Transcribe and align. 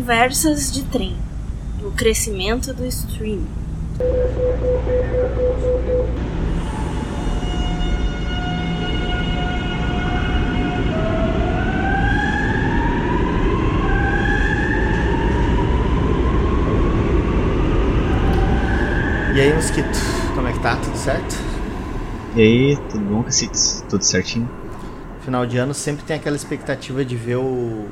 Conversas 0.00 0.72
de 0.72 0.82
Trem 0.84 1.14
O 1.84 1.90
crescimento 1.90 2.72
do 2.72 2.86
streaming. 2.86 3.46
E 19.34 19.38
aí, 19.38 19.52
Mosquito, 19.52 19.86
como 20.34 20.48
é 20.48 20.52
que 20.54 20.60
tá? 20.60 20.76
Tudo 20.76 20.96
certo? 20.96 21.36
E 22.34 22.40
aí, 22.40 22.76
tudo 22.90 23.04
bom, 23.04 23.22
Cacites? 23.22 23.84
Tudo 23.86 24.02
certinho? 24.02 24.48
Final 25.20 25.44
de 25.44 25.58
ano 25.58 25.74
sempre 25.74 26.06
tem 26.06 26.16
aquela 26.16 26.36
expectativa 26.36 27.04
de 27.04 27.16
ver 27.16 27.36
o, 27.36 27.86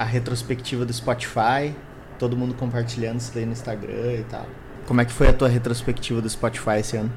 a 0.00 0.04
retrospectiva 0.04 0.86
do 0.86 0.92
Spotify, 0.94 1.74
todo 2.18 2.34
mundo 2.34 2.54
compartilhando 2.54 3.20
isso 3.20 3.32
daí 3.34 3.44
no 3.44 3.52
Instagram 3.52 4.14
e 4.14 4.24
tal. 4.30 4.46
Como 4.86 4.98
é 4.98 5.04
que 5.04 5.12
foi 5.12 5.28
a 5.28 5.32
tua 5.32 5.46
retrospectiva 5.46 6.22
do 6.22 6.30
Spotify 6.30 6.78
esse 6.78 6.96
ano? 6.96 7.12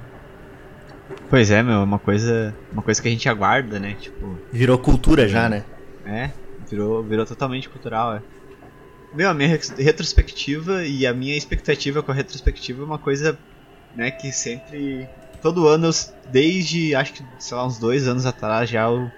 Pois 1.30 1.50
é, 1.50 1.64
meu, 1.64 1.82
uma 1.82 1.98
coisa, 1.98 2.54
uma 2.73 2.82
coisa 2.82 3.02
que 3.02 3.08
a 3.08 3.12
gente 3.12 3.30
aguarda, 3.30 3.80
né? 3.80 3.96
Tipo, 3.98 4.38
virou 4.52 4.78
cultura 4.78 5.30
já, 5.30 5.48
né? 5.48 5.64
É, 6.06 6.31
virou, 6.70 7.02
virou 7.02 7.25
totalmente 7.25 7.70
cultural, 7.70 8.16
é. 8.16 8.22
Meu, 9.14 9.30
a 9.30 9.34
minha 9.34 9.58
retrospectiva 9.78 10.84
e 10.84 11.08
a 11.08 11.14
minha 11.14 11.38
expectativa 11.38 12.03
com 12.03 12.12
a 12.12 12.16
retrospectiva 12.16 12.81
é 12.81 12.86
uma 12.86 13.00
coisa, 13.00 13.40
né, 13.95 14.12
que 14.12 14.30
sempre 14.34 15.08
todo 15.42 15.70
ano, 15.70 15.90
desde 16.30 16.94
acho 16.95 17.14
que, 17.14 17.23
sei 17.40 17.56
lá, 17.56 17.66
uns 17.66 17.78
dois 17.78 18.09
anos 18.09 18.25
atrás 18.25 18.70
já 18.70 18.90
eu, 18.90 19.09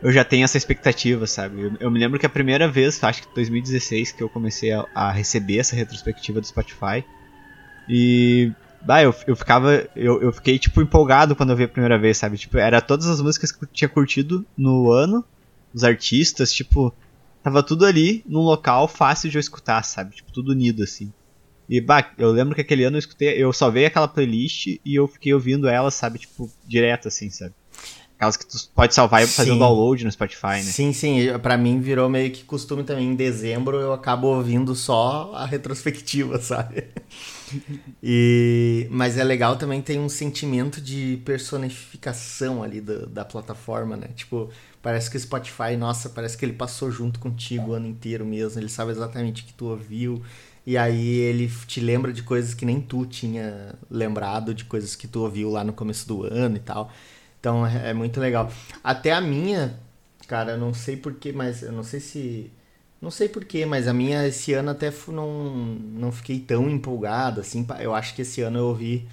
eu 0.00 0.12
já 0.12 0.24
tenho 0.24 0.44
essa 0.44 0.58
expectativa, 0.58 1.26
sabe? 1.26 1.62
Eu, 1.62 1.72
eu, 1.80 1.90
me 1.90 1.98
lembro 1.98 2.18
que 2.18 2.26
a 2.26 2.30
primeira 2.30 2.68
vez, 2.68 3.02
acho 3.02 3.22
que 3.22 3.28
2016, 3.34 4.12
que 4.12 4.22
eu 4.22 4.28
comecei 4.28 4.72
a, 4.72 4.86
a 4.94 5.10
receber 5.12 5.58
essa 5.58 5.76
retrospectiva 5.76 6.40
do 6.40 6.46
Spotify. 6.46 7.04
E. 7.88 8.52
Bah, 8.80 9.02
eu, 9.02 9.14
eu 9.26 9.36
ficava. 9.36 9.88
Eu, 9.94 10.22
eu 10.22 10.32
fiquei, 10.32 10.58
tipo, 10.58 10.82
empolgado 10.82 11.34
quando 11.34 11.50
eu 11.50 11.56
vi 11.56 11.64
a 11.64 11.68
primeira 11.68 11.98
vez, 11.98 12.18
sabe? 12.18 12.38
Tipo, 12.38 12.58
era 12.58 12.80
todas 12.80 13.06
as 13.06 13.20
músicas 13.20 13.52
que 13.52 13.64
eu 13.64 13.68
tinha 13.72 13.88
curtido 13.88 14.46
no 14.56 14.90
ano, 14.90 15.24
os 15.74 15.84
artistas, 15.84 16.52
tipo. 16.52 16.94
Tava 17.42 17.62
tudo 17.62 17.86
ali 17.86 18.24
num 18.26 18.40
local 18.40 18.88
fácil 18.88 19.30
de 19.30 19.38
eu 19.38 19.40
escutar, 19.40 19.82
sabe? 19.84 20.16
Tipo, 20.16 20.32
tudo 20.32 20.50
unido, 20.52 20.82
assim. 20.82 21.12
E, 21.68 21.80
bah, 21.80 22.12
eu 22.18 22.30
lembro 22.30 22.54
que 22.54 22.60
aquele 22.60 22.84
ano 22.84 22.96
eu 22.96 23.00
escutei, 23.00 23.42
eu 23.42 23.52
só 23.52 23.70
veio 23.70 23.86
aquela 23.86 24.08
playlist 24.08 24.66
e 24.84 24.98
eu 24.98 25.08
fiquei 25.08 25.32
ouvindo 25.34 25.68
ela, 25.68 25.90
sabe, 25.90 26.18
tipo, 26.18 26.52
direto, 26.64 27.08
assim, 27.08 27.30
sabe? 27.30 27.54
Aquelas 28.16 28.36
que 28.38 28.46
tu 28.46 28.56
pode 28.74 28.94
salvar 28.94 29.22
e 29.22 29.26
fazer 29.26 29.50
o 29.50 29.56
um 29.56 29.58
download 29.58 30.02
no 30.02 30.10
Spotify, 30.10 30.46
né? 30.46 30.62
Sim, 30.62 30.90
sim. 30.94 31.38
Pra 31.42 31.58
mim 31.58 31.80
virou 31.80 32.08
meio 32.08 32.30
que 32.30 32.44
costume 32.44 32.82
também. 32.82 33.08
Em 33.08 33.14
dezembro 33.14 33.78
eu 33.78 33.92
acabo 33.92 34.28
ouvindo 34.28 34.74
só 34.74 35.32
a 35.34 35.44
retrospectiva, 35.44 36.40
sabe? 36.40 36.84
e... 38.02 38.86
Mas 38.90 39.18
é 39.18 39.24
legal 39.24 39.56
também 39.56 39.82
tem 39.82 40.00
um 40.00 40.08
sentimento 40.08 40.80
de 40.80 41.20
personificação 41.26 42.62
ali 42.62 42.80
da, 42.80 43.04
da 43.04 43.24
plataforma, 43.24 43.98
né? 43.98 44.08
Tipo, 44.16 44.48
parece 44.80 45.10
que 45.10 45.18
o 45.18 45.20
Spotify, 45.20 45.76
nossa, 45.78 46.08
parece 46.08 46.38
que 46.38 46.44
ele 46.46 46.54
passou 46.54 46.90
junto 46.90 47.20
contigo 47.20 47.72
o 47.72 47.74
ano 47.74 47.86
inteiro 47.86 48.24
mesmo. 48.24 48.58
Ele 48.58 48.70
sabe 48.70 48.92
exatamente 48.92 49.42
o 49.42 49.44
que 49.44 49.52
tu 49.52 49.66
ouviu. 49.66 50.22
E 50.66 50.78
aí 50.78 51.16
ele 51.18 51.52
te 51.66 51.80
lembra 51.80 52.14
de 52.14 52.22
coisas 52.22 52.54
que 52.54 52.64
nem 52.64 52.80
tu 52.80 53.04
tinha 53.04 53.74
lembrado, 53.90 54.54
de 54.54 54.64
coisas 54.64 54.96
que 54.96 55.06
tu 55.06 55.20
ouviu 55.20 55.50
lá 55.50 55.62
no 55.62 55.74
começo 55.74 56.08
do 56.08 56.24
ano 56.24 56.56
e 56.56 56.60
tal. 56.60 56.90
Então 57.40 57.66
é, 57.66 57.90
é 57.90 57.94
muito 57.94 58.20
legal. 58.20 58.50
Até 58.82 59.12
a 59.12 59.20
minha, 59.20 59.78
cara, 60.26 60.52
eu 60.52 60.58
não 60.58 60.74
sei 60.74 60.96
porquê, 60.96 61.32
mas 61.32 61.62
eu 61.62 61.72
não 61.72 61.82
sei 61.82 62.00
se. 62.00 62.52
Não 63.00 63.10
sei 63.10 63.28
porquê, 63.28 63.66
mas 63.66 63.86
a 63.86 63.92
minha 63.92 64.26
esse 64.26 64.52
ano 64.54 64.70
até 64.70 64.92
não, 65.08 65.54
não 65.54 66.10
fiquei 66.10 66.40
tão 66.40 66.68
empolgada, 66.68 67.42
assim. 67.42 67.66
Eu 67.80 67.94
acho 67.94 68.14
que 68.14 68.22
esse 68.22 68.40
ano 68.40 68.58
eu 68.58 68.64
ouvi 68.66 69.06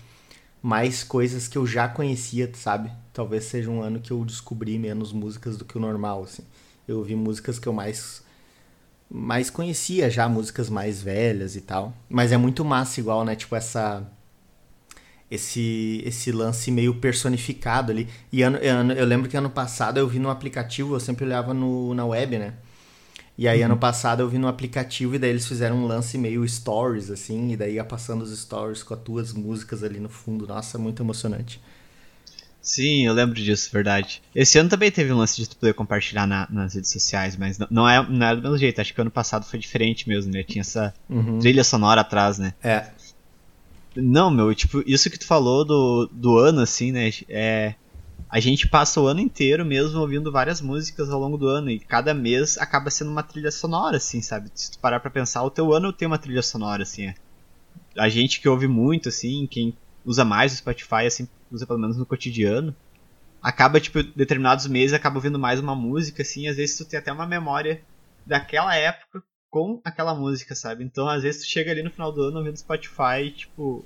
mais 0.61 1.03
coisas 1.03 1.47
que 1.47 1.57
eu 1.57 1.67
já 1.67 1.87
conhecia, 1.89 2.49
sabe? 2.53 2.89
Talvez 3.13 3.43
seja 3.45 3.69
um 3.69 3.81
ano 3.81 3.99
que 3.99 4.11
eu 4.11 4.23
descobri 4.23 4.79
menos 4.79 5.11
músicas 5.11 5.57
do 5.57 5.65
que 5.65 5.77
o 5.77 5.81
normal, 5.81 6.23
assim. 6.23 6.43
Eu 6.87 6.99
ouvi 6.99 7.15
músicas 7.15 7.59
que 7.59 7.67
eu 7.67 7.73
mais 7.73 8.23
mais 9.09 9.49
conhecia 9.49 10.09
já, 10.09 10.27
músicas 10.27 10.69
mais 10.69 11.01
velhas 11.01 11.55
e 11.55 11.61
tal. 11.61 11.93
Mas 12.09 12.31
é 12.31 12.37
muito 12.37 12.65
massa 12.65 12.99
igual, 12.99 13.23
né? 13.23 13.35
Tipo 13.35 13.55
essa 13.55 14.09
esse 15.33 16.01
esse 16.05 16.31
lance 16.31 16.71
meio 16.71 16.95
personificado 16.95 17.91
ali. 17.91 18.07
E 18.31 18.41
ano, 18.43 18.57
ano, 18.61 18.93
eu 18.93 19.05
lembro 19.05 19.29
que 19.29 19.37
ano 19.37 19.49
passado 19.49 19.97
eu 19.97 20.07
vi 20.07 20.19
no 20.19 20.29
aplicativo, 20.29 20.95
eu 20.95 20.99
sempre 20.99 21.25
olhava 21.25 21.53
no, 21.53 21.93
na 21.93 22.05
web, 22.05 22.37
né? 22.37 22.53
E 23.37 23.47
aí 23.47 23.59
uhum. 23.59 23.65
ano 23.65 23.77
passado 23.77 24.21
eu 24.21 24.29
vi 24.29 24.37
no 24.37 24.47
aplicativo 24.47 25.15
e 25.15 25.19
daí 25.19 25.31
eles 25.31 25.47
fizeram 25.47 25.77
um 25.77 25.87
lance 25.87 26.17
meio 26.17 26.47
stories, 26.47 27.09
assim, 27.09 27.51
e 27.51 27.57
daí 27.57 27.75
ia 27.75 27.83
passando 27.83 28.21
os 28.21 28.37
stories 28.37 28.83
com 28.83 28.93
as 28.93 28.99
tuas 29.01 29.33
músicas 29.33 29.83
ali 29.83 29.99
no 29.99 30.09
fundo. 30.09 30.45
Nossa, 30.45 30.77
muito 30.77 31.01
emocionante. 31.01 31.59
Sim, 32.61 33.05
eu 33.05 33.13
lembro 33.13 33.35
disso, 33.35 33.69
verdade. 33.73 34.21
Esse 34.33 34.57
ano 34.57 34.69
também 34.69 34.89
teve 34.89 35.11
um 35.11 35.17
lance 35.17 35.35
de 35.35 35.49
tu 35.49 35.57
poder 35.57 35.73
compartilhar 35.73 36.25
na, 36.25 36.47
nas 36.49 36.75
redes 36.75 36.91
sociais, 36.91 37.35
mas 37.35 37.57
não, 37.57 37.67
não, 37.69 37.89
é, 37.89 38.09
não 38.09 38.25
é 38.25 38.35
do 38.35 38.41
mesmo 38.41 38.57
jeito. 38.57 38.79
Acho 38.79 38.93
que 38.93 39.01
ano 39.01 39.11
passado 39.11 39.45
foi 39.45 39.59
diferente 39.59 40.07
mesmo, 40.07 40.31
né? 40.31 40.43
Tinha 40.43 40.61
essa 40.61 40.93
uhum. 41.09 41.39
trilha 41.39 41.63
sonora 41.63 41.99
atrás, 41.99 42.37
né? 42.37 42.53
É. 42.63 42.85
Não, 43.95 44.31
meu, 44.31 44.53
tipo, 44.55 44.83
isso 44.87 45.09
que 45.09 45.19
tu 45.19 45.25
falou 45.25 45.63
do, 45.65 46.09
do 46.11 46.37
ano, 46.37 46.61
assim, 46.61 46.91
né? 46.91 47.09
É, 47.29 47.75
a 48.29 48.39
gente 48.39 48.67
passa 48.67 48.99
o 48.99 49.05
ano 49.05 49.19
inteiro 49.19 49.63
mesmo 49.63 49.99
ouvindo 49.99 50.31
várias 50.31 50.59
músicas 50.61 51.09
ao 51.09 51.19
longo 51.19 51.37
do 51.37 51.47
ano 51.47 51.69
e 51.69 51.79
cada 51.79 52.13
mês 52.13 52.57
acaba 52.57 52.89
sendo 52.89 53.11
uma 53.11 53.21
trilha 53.21 53.51
sonora, 53.51 53.97
assim, 53.97 54.21
sabe? 54.21 54.49
Se 54.55 54.71
tu 54.71 54.79
parar 54.79 54.99
pra 54.99 55.11
pensar, 55.11 55.43
o 55.43 55.51
teu 55.51 55.71
ano 55.73 55.93
tem 55.93 56.07
uma 56.07 56.17
trilha 56.17 56.41
sonora, 56.41 56.81
assim, 56.81 57.07
é. 57.07 57.15
A 57.97 58.09
gente 58.09 58.41
que 58.41 58.49
ouve 58.49 58.67
muito, 58.67 59.09
assim, 59.09 59.47
quem 59.47 59.77
usa 60.03 60.25
mais 60.25 60.53
o 60.53 60.57
Spotify, 60.57 61.05
assim, 61.05 61.27
usa 61.51 61.67
pelo 61.67 61.79
menos 61.79 61.95
no 61.95 62.05
cotidiano, 62.05 62.75
acaba, 63.41 63.79
tipo, 63.79 64.01
determinados 64.01 64.65
meses 64.65 64.93
acaba 64.93 65.17
ouvindo 65.17 65.37
mais 65.37 65.59
uma 65.59 65.75
música, 65.75 66.23
assim, 66.23 66.47
às 66.47 66.55
vezes 66.55 66.77
tu 66.77 66.85
tem 66.85 66.97
até 66.99 67.11
uma 67.11 67.27
memória 67.27 67.83
daquela 68.25 68.75
época 68.75 69.23
com 69.53 69.79
aquela 69.85 70.15
música, 70.15 70.55
sabe? 70.55 70.83
Então, 70.83 71.07
às 71.07 71.21
vezes 71.21 71.43
tu 71.43 71.47
chega 71.47 71.69
ali 71.69 71.83
no 71.83 71.91
final 71.91 72.11
do 72.11 72.23
ano 72.23 72.39
ouvindo 72.39 72.57
Spotify, 72.57 73.29
tipo, 73.37 73.85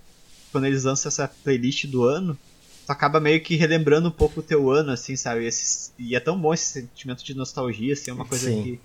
quando 0.49 0.63
eles 0.63 0.85
lançam 0.85 1.09
essa 1.09 1.27
playlist 1.27 1.87
do 1.87 2.05
ano, 2.05 2.39
tu 2.85 2.89
acaba 2.89 3.19
meio 3.19 3.43
que 3.43 3.57
relembrando 3.57 4.07
um 4.07 4.11
pouco 4.11 4.39
o 4.39 4.43
teu 4.43 4.71
ano, 4.71 4.93
assim, 4.93 5.17
sabe? 5.17 5.45
Esse, 5.45 5.91
e 5.99 6.15
é 6.15 6.21
tão 6.21 6.39
bom 6.39 6.53
esse 6.53 6.67
sentimento 6.67 7.21
de 7.21 7.33
nostalgia, 7.33 7.91
assim, 7.91 8.11
é 8.11 8.13
uma 8.13 8.23
coisa 8.23 8.49
Sim. 8.49 8.63
que 8.63 8.79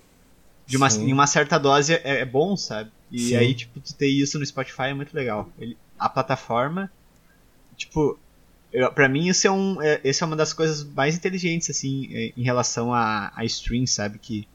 de 0.67 0.75
uma, 0.75 0.89
em 0.89 1.13
uma 1.13 1.25
certa 1.25 1.57
dose 1.57 1.93
é, 1.93 2.19
é 2.19 2.25
bom, 2.25 2.57
sabe? 2.57 2.91
E 3.09 3.29
Sim. 3.29 3.37
aí, 3.37 3.53
tipo, 3.53 3.79
tu 3.79 3.95
ter 3.95 4.09
isso 4.09 4.37
no 4.37 4.45
Spotify 4.45 4.87
é 4.87 4.93
muito 4.93 5.15
legal. 5.15 5.49
Ele, 5.57 5.77
a 5.97 6.09
plataforma, 6.09 6.91
tipo, 7.77 8.19
pra 8.93 9.07
mim 9.07 9.29
isso 9.29 9.47
é 9.47 9.51
um, 9.51 9.81
é, 9.81 10.01
essa 10.03 10.25
é 10.25 10.27
uma 10.27 10.35
das 10.35 10.51
coisas 10.51 10.83
mais 10.83 11.15
inteligentes, 11.15 11.69
assim, 11.69 12.09
é, 12.11 12.33
em 12.35 12.43
relação 12.43 12.93
a, 12.93 13.31
a 13.33 13.45
stream, 13.45 13.87
sabe? 13.87 14.19
Que 14.19 14.45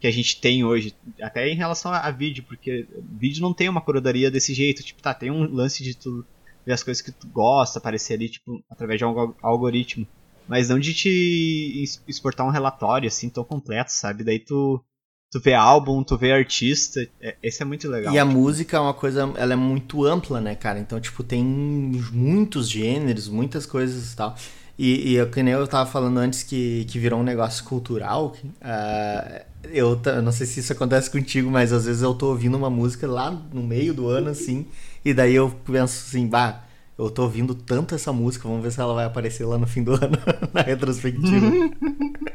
que 0.00 0.06
a 0.06 0.10
gente 0.10 0.40
tem 0.40 0.64
hoje, 0.64 0.94
até 1.20 1.48
em 1.48 1.56
relação 1.56 1.92
a, 1.92 1.98
a, 1.98 2.10
vídeo, 2.10 2.44
porque 2.46 2.86
vídeo 3.18 3.42
não 3.42 3.54
tem 3.54 3.68
uma 3.68 3.80
curadoria 3.80 4.30
desse 4.30 4.52
jeito, 4.52 4.82
tipo, 4.82 5.02
tá, 5.02 5.14
tem 5.14 5.30
um 5.30 5.44
lance 5.44 5.82
de 5.82 5.96
tu 5.96 6.24
ver 6.66 6.72
as 6.72 6.82
coisas 6.82 7.02
que 7.02 7.12
tu 7.12 7.26
gosta, 7.28 7.78
aparecer 7.78 8.14
ali, 8.14 8.28
tipo, 8.28 8.62
através 8.70 8.98
de 8.98 9.04
um 9.04 9.34
algoritmo, 9.42 10.06
mas 10.46 10.68
não 10.68 10.78
de 10.78 10.92
te 10.94 11.84
exportar 12.06 12.46
um 12.46 12.50
relatório, 12.50 13.08
assim, 13.08 13.30
tão 13.30 13.44
completo, 13.44 13.92
sabe, 13.92 14.24
daí 14.24 14.38
tu, 14.38 14.82
tu 15.30 15.40
vê 15.40 15.54
álbum, 15.54 16.02
tu 16.02 16.16
vê 16.18 16.32
artista, 16.32 17.00
é, 17.20 17.36
esse 17.42 17.62
é 17.62 17.64
muito 17.64 17.88
legal. 17.88 18.12
E 18.12 18.18
a 18.18 18.24
música 18.24 18.76
é 18.76 18.80
uma 18.80 18.94
coisa, 18.94 19.32
ela 19.36 19.52
é 19.52 19.56
muito 19.56 20.04
ampla, 20.04 20.40
né, 20.40 20.54
cara, 20.54 20.78
então, 20.78 21.00
tipo, 21.00 21.22
tem 21.22 21.44
muitos 21.44 22.68
gêneros, 22.68 23.28
muitas 23.28 23.64
coisas 23.64 24.12
e 24.12 24.16
tal, 24.16 24.36
e, 24.78 25.16
e 25.16 25.26
que 25.26 25.42
nem 25.42 25.54
eu 25.54 25.66
tava 25.66 25.88
falando 25.88 26.18
antes 26.18 26.42
que, 26.42 26.84
que 26.86 26.98
virou 26.98 27.20
um 27.20 27.22
negócio 27.22 27.64
cultural, 27.64 28.34
uh, 28.44 29.44
eu, 29.72 30.00
eu 30.04 30.22
não 30.22 30.32
sei 30.32 30.46
se 30.46 30.60
isso 30.60 30.72
acontece 30.72 31.10
contigo, 31.10 31.50
mas 31.50 31.72
às 31.72 31.86
vezes 31.86 32.02
eu 32.02 32.14
tô 32.14 32.28
ouvindo 32.28 32.56
uma 32.56 32.70
música 32.70 33.06
lá 33.06 33.30
no 33.30 33.62
meio 33.62 33.94
do 33.94 34.08
ano, 34.08 34.30
assim, 34.30 34.66
e 35.04 35.14
daí 35.14 35.34
eu 35.34 35.50
penso 35.64 36.04
assim, 36.06 36.26
bah, 36.26 36.64
eu 36.98 37.10
tô 37.10 37.22
ouvindo 37.22 37.54
tanto 37.54 37.94
essa 37.94 38.12
música, 38.12 38.48
vamos 38.48 38.62
ver 38.62 38.72
se 38.72 38.80
ela 38.80 38.94
vai 38.94 39.04
aparecer 39.04 39.44
lá 39.44 39.58
no 39.58 39.66
fim 39.66 39.82
do 39.82 39.92
ano, 39.94 40.18
na 40.52 40.62
retrospectiva. 40.62 41.46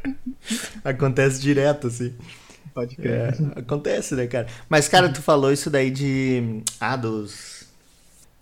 acontece 0.84 1.42
direto, 1.42 1.88
assim. 1.88 2.14
Pode 2.74 2.96
crer. 2.96 3.36
É, 3.56 3.60
acontece, 3.60 4.16
né, 4.16 4.28
cara? 4.28 4.48
Mas, 4.70 4.88
cara, 4.88 5.10
tu 5.10 5.22
falou 5.22 5.52
isso 5.52 5.70
daí 5.70 5.90
de. 5.90 6.62
Ah, 6.80 6.96
dos 6.96 7.59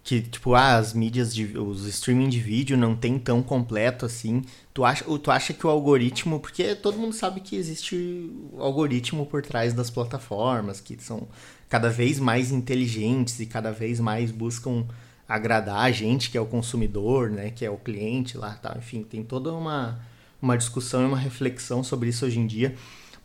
que 0.08 0.22
tipo 0.22 0.54
ah, 0.56 0.78
as 0.78 0.94
mídias 0.94 1.36
de 1.36 1.58
os 1.58 1.86
streaming 1.86 2.30
de 2.30 2.40
vídeo 2.40 2.78
não 2.78 2.96
tem 2.96 3.20
tão 3.20 3.44
completo 3.44 4.06
assim 4.06 4.42
tu 4.74 4.86
acha 4.86 5.04
tu 5.04 5.30
acha 5.30 5.52
que 5.54 5.68
o 5.68 5.70
algoritmo 5.70 6.40
porque 6.40 6.76
todo 6.76 6.98
mundo 6.98 7.12
sabe 7.12 7.42
que 7.42 7.58
existe 7.58 8.32
algoritmo 8.58 9.26
por 9.26 9.42
trás 9.42 9.74
das 9.74 9.90
plataformas 9.90 10.80
que 10.80 10.96
são 10.98 11.28
cada 11.68 11.90
vez 11.90 12.20
mais 12.20 12.54
inteligentes 12.54 13.42
e 13.42 13.46
cada 13.46 13.70
vez 13.74 14.00
mais 14.00 14.32
buscam 14.32 14.86
agradar 15.28 15.80
a 15.80 15.92
gente 15.92 16.32
que 16.32 16.38
é 16.38 16.42
o 16.42 16.46
consumidor 16.46 17.30
né 17.30 17.50
que 17.50 17.66
é 17.66 17.70
o 17.70 17.78
cliente 17.78 18.38
lá 18.38 18.54
tá 18.54 18.76
enfim 18.78 19.04
tem 19.04 19.24
toda 19.26 19.52
uma 19.52 20.00
uma 20.42 20.58
discussão 20.58 21.02
e 21.02 21.06
uma 21.06 21.18
reflexão 21.18 21.84
sobre 21.84 22.08
isso 22.10 22.26
hoje 22.26 22.40
em 22.40 22.48
dia 22.48 22.74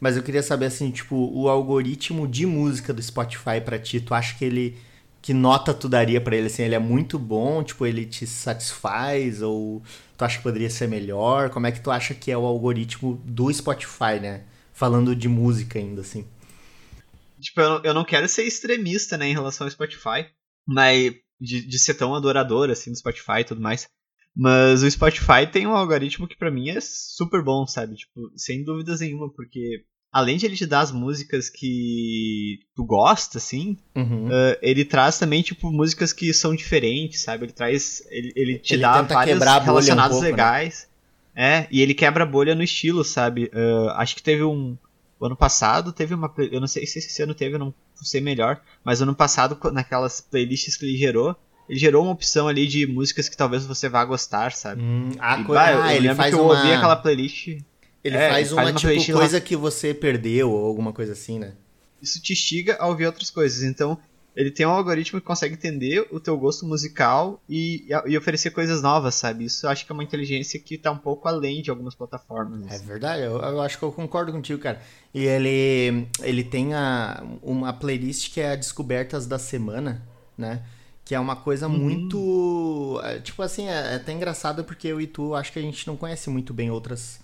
Mas 0.00 0.16
eu 0.16 0.22
queria 0.24 0.42
saber, 0.42 0.66
assim, 0.66 0.90
tipo, 0.90 1.14
o 1.32 1.48
algoritmo 1.48 2.26
de 2.26 2.44
música 2.44 2.92
do 2.92 3.00
Spotify 3.00 3.60
pra 3.64 3.78
ti, 3.78 4.00
tu 4.00 4.12
acha 4.12 4.36
que 4.36 4.44
ele. 4.44 4.76
Que 5.22 5.32
nota 5.32 5.72
tu 5.72 5.88
daria 5.88 6.20
pra 6.20 6.36
ele? 6.36 6.48
Assim, 6.48 6.64
ele 6.64 6.74
é 6.74 6.80
muito 6.80 7.18
bom? 7.18 7.62
Tipo, 7.62 7.86
ele 7.86 8.04
te 8.04 8.26
satisfaz? 8.26 9.40
Ou 9.40 9.80
tu 10.18 10.24
acha 10.24 10.38
que 10.38 10.42
poderia 10.42 10.68
ser 10.68 10.88
melhor? 10.88 11.48
Como 11.50 11.66
é 11.66 11.72
que 11.72 11.80
tu 11.80 11.90
acha 11.90 12.12
que 12.12 12.30
é 12.30 12.36
o 12.36 12.44
algoritmo 12.44 13.22
do 13.24 13.52
Spotify, 13.52 14.18
né? 14.20 14.44
Falando 14.72 15.14
de 15.14 15.28
música 15.28 15.78
ainda, 15.78 16.00
assim. 16.00 16.26
Tipo, 17.40 17.60
eu 17.60 17.68
não, 17.70 17.84
eu 17.84 17.94
não 17.94 18.04
quero 18.04 18.28
ser 18.28 18.42
extremista, 18.44 19.16
né, 19.16 19.28
em 19.28 19.32
relação 19.32 19.64
ao 19.66 19.70
Spotify. 19.70 20.26
Mas 20.66 21.14
de, 21.40 21.66
de 21.66 21.78
ser 21.78 21.94
tão 21.94 22.14
adorador, 22.14 22.70
assim, 22.70 22.90
do 22.90 22.98
Spotify 22.98 23.40
e 23.40 23.44
tudo 23.44 23.60
mais. 23.60 23.88
Mas 24.34 24.82
o 24.82 24.90
Spotify 24.90 25.46
tem 25.50 25.66
um 25.66 25.76
algoritmo 25.76 26.26
que 26.26 26.36
para 26.36 26.50
mim 26.50 26.70
é 26.70 26.80
super 26.80 27.42
bom, 27.42 27.66
sabe? 27.66 27.96
Tipo, 27.96 28.32
sem 28.36 28.64
dúvidas 28.64 29.00
nenhuma, 29.00 29.30
porque 29.32 29.84
além 30.12 30.36
de 30.36 30.44
ele 30.46 30.56
te 30.56 30.66
dar 30.66 30.80
as 30.80 30.92
músicas 30.92 31.48
que 31.48 32.58
tu 32.76 32.84
gosta, 32.84 33.38
assim, 33.38 33.76
Uhum. 33.96 34.26
uh, 34.28 34.56
ele 34.60 34.84
traz 34.84 35.18
também, 35.18 35.42
tipo, 35.42 35.70
músicas 35.70 36.12
que 36.12 36.32
são 36.34 36.54
diferentes, 36.54 37.22
sabe? 37.22 37.46
Ele 37.46 37.52
traz. 37.52 38.02
Ele, 38.10 38.32
ele 38.36 38.58
te 38.58 38.74
Ele 38.74 38.82
dá 38.82 39.00
várias 39.02 39.38
bolha 39.38 39.58
um 39.60 39.64
relacionadas 39.64 40.10
pouco, 40.12 40.24
né? 40.24 40.30
legais. 40.30 40.88
É, 41.34 41.66
e 41.70 41.80
ele 41.80 41.94
quebra 41.94 42.24
a 42.24 42.26
bolha 42.26 42.54
no 42.54 42.62
estilo, 42.62 43.02
sabe? 43.04 43.50
Uh, 43.54 43.88
acho 43.96 44.14
que 44.14 44.22
teve 44.22 44.42
um. 44.44 44.76
O 45.18 45.24
ano 45.26 45.36
passado 45.36 45.92
teve 45.92 46.12
uma. 46.14 46.30
Eu 46.50 46.60
não 46.60 46.66
sei 46.66 46.84
se 46.86 46.98
esse 46.98 47.22
ano 47.22 47.32
teve, 47.34 47.54
eu 47.54 47.58
não 47.58 47.74
sei 48.02 48.20
melhor. 48.20 48.60
Mas 48.84 49.00
ano 49.00 49.14
passado, 49.14 49.56
naquelas 49.72 50.20
playlists 50.20 50.76
que 50.76 50.84
ele 50.84 50.98
gerou, 50.98 51.34
ele 51.68 51.78
gerou 51.78 52.02
uma 52.02 52.12
opção 52.12 52.48
ali 52.48 52.66
de 52.66 52.86
músicas 52.86 53.28
que 53.30 53.36
talvez 53.36 53.64
você 53.64 53.88
vá 53.88 54.04
gostar, 54.04 54.52
sabe? 54.52 54.82
Hum, 54.82 55.12
ah, 55.20 55.38
E, 55.40 55.44
bah, 55.44 55.72
eu, 55.72 55.82
ah, 55.82 55.92
eu 55.92 55.96
ele 55.96 56.00
lembro 56.08 56.16
faz 56.16 56.34
que 56.34 56.38
eu 56.40 56.44
uma. 56.44 56.54
ouvi 56.58 56.72
aquela 56.72 56.96
playlist. 56.96 57.48
Ele 58.04 58.16
é, 58.16 58.28
faz 58.28 58.46
ele 58.48 58.54
uma, 58.54 58.62
faz 58.72 58.84
uma 58.84 58.96
tipo, 58.98 59.12
coisa 59.12 59.40
que 59.40 59.56
você 59.56 59.94
perdeu 59.94 60.50
ou 60.50 60.66
alguma 60.66 60.92
coisa 60.92 61.12
assim, 61.12 61.38
né? 61.38 61.52
Isso 62.00 62.20
te 62.20 62.32
instiga 62.32 62.76
a 62.80 62.86
ouvir 62.88 63.06
outras 63.06 63.30
coisas. 63.30 63.62
Então, 63.62 63.96
ele 64.34 64.50
tem 64.50 64.66
um 64.66 64.70
algoritmo 64.70 65.20
que 65.20 65.26
consegue 65.26 65.54
entender 65.54 66.04
o 66.10 66.18
teu 66.18 66.36
gosto 66.36 66.66
musical 66.66 67.40
e, 67.48 67.86
e 68.06 68.16
oferecer 68.18 68.50
coisas 68.50 68.82
novas, 68.82 69.14
sabe? 69.14 69.44
Isso 69.44 69.66
eu 69.66 69.70
acho 69.70 69.84
que 69.86 69.92
é 69.92 69.94
uma 69.94 70.02
inteligência 70.02 70.58
que 70.58 70.76
tá 70.78 70.90
um 70.90 70.96
pouco 70.98 71.28
além 71.28 71.62
de 71.62 71.70
algumas 71.70 71.94
plataformas. 71.94 72.66
É 72.66 72.74
assim. 72.76 72.86
verdade, 72.86 73.22
eu, 73.22 73.36
eu 73.38 73.60
acho 73.60 73.78
que 73.78 73.84
eu 73.84 73.92
concordo 73.92 74.32
contigo, 74.32 74.58
cara. 74.60 74.80
E 75.14 75.24
ele, 75.24 76.08
ele 76.22 76.42
tem 76.42 76.74
a, 76.74 77.22
uma 77.42 77.72
playlist 77.72 78.32
que 78.32 78.40
é 78.40 78.52
a 78.52 78.56
Descobertas 78.56 79.26
da 79.26 79.38
Semana, 79.38 80.02
né? 80.36 80.62
Que 81.04 81.14
é 81.14 81.20
uma 81.20 81.36
coisa 81.36 81.68
Uhum. 81.68 81.78
muito. 81.78 83.00
é, 83.04 83.18
Tipo 83.20 83.42
assim, 83.42 83.68
é, 83.68 83.92
é 83.92 83.94
até 83.96 84.12
engraçado 84.12 84.64
porque 84.64 84.88
eu 84.88 85.00
e 85.00 85.06
tu 85.06 85.34
acho 85.34 85.52
que 85.52 85.58
a 85.58 85.62
gente 85.62 85.86
não 85.86 85.96
conhece 85.96 86.30
muito 86.30 86.52
bem 86.54 86.70
outras 86.70 87.20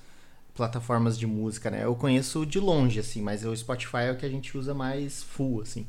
plataformas 0.58 1.19
de 1.19 1.26
música, 1.26 1.70
né? 1.70 1.81
Eu 1.84 1.94
conheço 1.94 2.44
de 2.44 2.60
longe, 2.60 3.00
assim, 3.00 3.22
mas 3.22 3.43
o 3.44 3.56
Spotify 3.56 4.02
é 4.08 4.12
o 4.12 4.16
que 4.16 4.26
a 4.26 4.28
gente 4.28 4.58
usa 4.58 4.75
mais 4.75 5.22
full, 5.22 5.62
assim. 5.62 5.87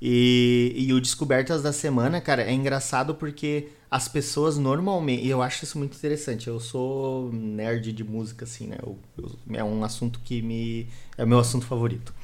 E, 0.00 0.72
e 0.74 0.92
o 0.92 1.00
Descobertas 1.00 1.62
da 1.62 1.72
Semana, 1.72 2.20
cara, 2.20 2.42
é 2.42 2.52
engraçado 2.52 3.14
porque 3.14 3.68
as 3.90 4.08
pessoas 4.08 4.56
normalmente. 4.56 5.24
E 5.24 5.28
eu 5.30 5.42
acho 5.42 5.64
isso 5.64 5.76
muito 5.78 5.96
interessante. 5.96 6.48
Eu 6.48 6.58
sou 6.60 7.30
nerd 7.32 7.92
de 7.92 8.02
música, 8.04 8.44
assim, 8.44 8.68
né? 8.68 8.78
Eu- 8.82 8.98
eu- 9.18 9.32
é 9.52 9.62
um 9.64 9.84
assunto 9.84 10.20
que 10.24 10.40
me. 10.40 10.86
É 11.18 11.24
o 11.24 11.28
meu 11.28 11.38
assunto 11.38 11.66
favorito. 11.66 12.14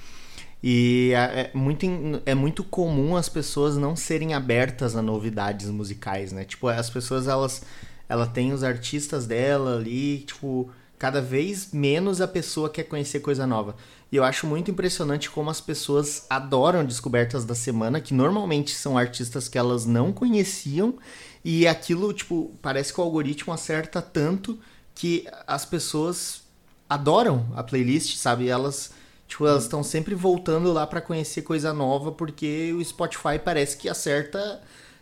E 0.62 1.12
é 1.14 1.50
muito, 1.54 1.86
é 2.26 2.34
muito 2.34 2.62
comum 2.62 3.16
as 3.16 3.28
pessoas 3.28 3.76
não 3.76 3.96
serem 3.96 4.34
abertas 4.34 4.94
a 4.94 5.02
novidades 5.02 5.68
musicais, 5.70 6.32
né? 6.32 6.44
Tipo, 6.44 6.68
as 6.68 6.90
pessoas, 6.90 7.26
elas, 7.26 7.62
ela 8.08 8.26
tem 8.26 8.52
os 8.52 8.62
artistas 8.62 9.26
dela 9.26 9.76
ali, 9.76 10.18
tipo, 10.20 10.70
cada 11.00 11.22
vez 11.22 11.72
menos 11.72 12.20
a 12.20 12.28
pessoa 12.28 12.68
quer 12.68 12.82
conhecer 12.82 13.20
coisa 13.20 13.46
nova. 13.46 13.74
E 14.12 14.16
eu 14.16 14.22
acho 14.22 14.46
muito 14.46 14.70
impressionante 14.70 15.30
como 15.30 15.48
as 15.48 15.58
pessoas 15.58 16.26
adoram 16.28 16.84
descobertas 16.84 17.42
da 17.42 17.54
semana, 17.54 18.02
que 18.02 18.12
normalmente 18.12 18.74
são 18.74 18.98
artistas 18.98 19.48
que 19.48 19.56
elas 19.56 19.86
não 19.86 20.12
conheciam, 20.12 20.98
e 21.42 21.66
aquilo, 21.66 22.12
tipo, 22.12 22.54
parece 22.60 22.92
que 22.92 23.00
o 23.00 23.02
algoritmo 23.02 23.50
acerta 23.50 24.02
tanto 24.02 24.58
que 24.94 25.26
as 25.46 25.64
pessoas 25.64 26.42
adoram 26.86 27.46
a 27.56 27.62
playlist, 27.62 28.18
sabe? 28.18 28.50
Elas, 28.50 28.90
tipo, 29.26 29.46
elas 29.46 29.62
estão 29.62 29.82
sempre 29.82 30.14
voltando 30.14 30.70
lá 30.70 30.86
pra 30.86 31.00
conhecer 31.00 31.40
coisa 31.40 31.72
nova, 31.72 32.12
porque 32.12 32.74
o 32.74 32.84
Spotify 32.84 33.38
parece 33.42 33.78
que 33.78 33.88
acerta 33.88 34.60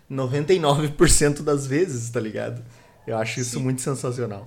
99% 0.08 1.42
das 1.42 1.66
vezes, 1.66 2.08
tá 2.08 2.20
ligado? 2.20 2.62
Eu 3.04 3.18
acho 3.18 3.40
isso 3.40 3.56
Sim. 3.56 3.64
muito 3.64 3.82
sensacional. 3.82 4.46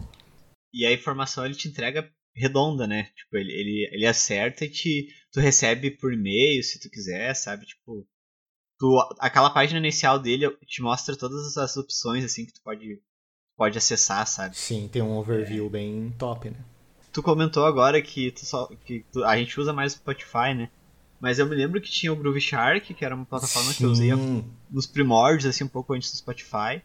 E 0.74 0.86
a 0.86 0.92
informação 0.94 1.46
ele 1.46 1.56
te 1.56 1.68
entrega 1.68 2.10
redonda, 2.36 2.88
né? 2.88 3.04
Tipo, 3.16 3.38
ele, 3.38 3.52
ele, 3.52 3.90
ele 3.92 4.06
acerta 4.06 4.66
e 4.66 4.70
te, 4.70 5.08
tu 5.32 5.40
recebe 5.40 5.92
por 5.92 6.14
e-mail, 6.14 6.64
se 6.64 6.80
tu 6.80 6.90
quiser, 6.90 7.34
sabe? 7.36 7.66
Tipo, 7.66 8.08
tu, 8.80 8.98
aquela 9.20 9.50
página 9.50 9.80
inicial 9.80 10.18
dele 10.20 10.50
te 10.66 10.82
mostra 10.82 11.16
todas 11.16 11.58
as 11.58 11.78
opções, 11.78 12.24
assim, 12.24 12.46
que 12.46 12.54
tu 12.54 12.62
pode, 12.64 13.02
pode 13.58 13.78
acessar, 13.78 14.26
sabe? 14.26 14.56
Sim, 14.56 14.88
tem 14.88 15.02
um 15.02 15.18
overview 15.18 15.70
bem 15.70 16.14
top, 16.18 16.50
né? 16.50 16.58
Tu 17.12 17.22
comentou 17.22 17.66
agora 17.66 18.02
que, 18.02 18.32
tu 18.32 18.46
só, 18.46 18.68
que 18.86 19.06
tu- 19.12 19.24
a 19.26 19.38
gente 19.38 19.60
usa 19.60 19.74
mais 19.74 19.94
o 19.94 19.98
Spotify, 19.98 20.54
né? 20.56 20.70
Mas 21.20 21.38
eu 21.38 21.46
me 21.46 21.56
lembro 21.56 21.82
que 21.82 21.92
tinha 21.92 22.12
o 22.12 22.16
Groove 22.16 22.42
Shark, 22.42 22.94
que 22.94 23.06
era 23.06 23.14
uma 23.14 23.26
plataforma 23.26 23.74
que 23.74 23.84
eu 23.84 23.90
usei 23.90 24.10
Sim. 24.16 24.44
nos 24.72 24.88
primórdios, 24.88 25.46
assim, 25.46 25.64
um 25.64 25.68
pouco 25.68 25.94
antes 25.94 26.12
do 26.12 26.18
Spotify. 26.18 26.82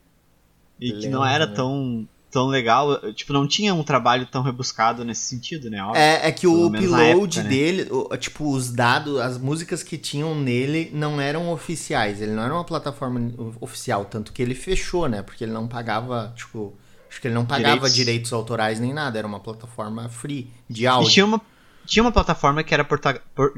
E 0.79 0.93
que 0.93 1.09
não 1.09 1.25
era 1.25 1.47
né? 1.47 1.55
tão, 1.55 2.07
tão 2.37 2.49
legal. 2.49 3.01
Tipo, 3.15 3.33
não 3.33 3.49
tinha 3.49 3.73
um 3.75 3.83
trabalho 3.83 4.27
tão 4.27 4.43
rebuscado 4.43 5.05
nesse 5.05 5.23
sentido, 5.23 5.71
né? 5.71 5.83
Óbvio. 5.83 5.99
É, 6.01 6.29
é 6.29 6.33
que 6.33 6.47
o 6.47 6.67
upload 6.67 7.39
época, 7.39 7.43
né? 7.43 7.49
dele, 7.49 7.89
o- 7.91 8.15
tipo, 8.17 8.53
os 8.53 8.71
dados, 8.71 9.19
as 9.21 9.39
músicas 9.39 9.83
que 9.83 9.97
tinham 9.97 10.35
nele 10.35 10.91
não 10.93 11.19
eram 11.21 11.51
oficiais. 11.51 12.21
Ele 12.21 12.33
não 12.33 12.43
era 12.43 12.53
uma 12.53 12.65
plataforma 12.65 13.33
oficial, 13.61 14.05
tanto 14.05 14.33
que 14.33 14.43
ele 14.43 14.55
fechou, 14.55 15.09
né? 15.09 15.23
Porque 15.23 15.45
ele 15.45 15.53
não 15.53 15.67
pagava, 15.67 16.33
tipo, 16.37 16.75
acho 17.09 17.21
que 17.21 17.27
ele 17.29 17.35
não 17.35 17.47
pagava 17.47 17.75
Direitos. 17.77 17.95
direitos, 17.95 18.33
autorais 18.33 18.79
nem 18.79 18.93
nada. 18.93 19.19
Era 19.19 19.27
uma 19.27 19.41
plataforma 19.41 20.09
free 20.11 20.51
de 20.69 20.83
E 20.83 20.87
áudio. 20.87 21.11
tinha 21.11 21.25
uma, 21.25 21.41
tinha 21.87 22.03
uma 22.05 22.13
plataforma 22.13 22.63
que 22.63 22.75
era 22.75 22.87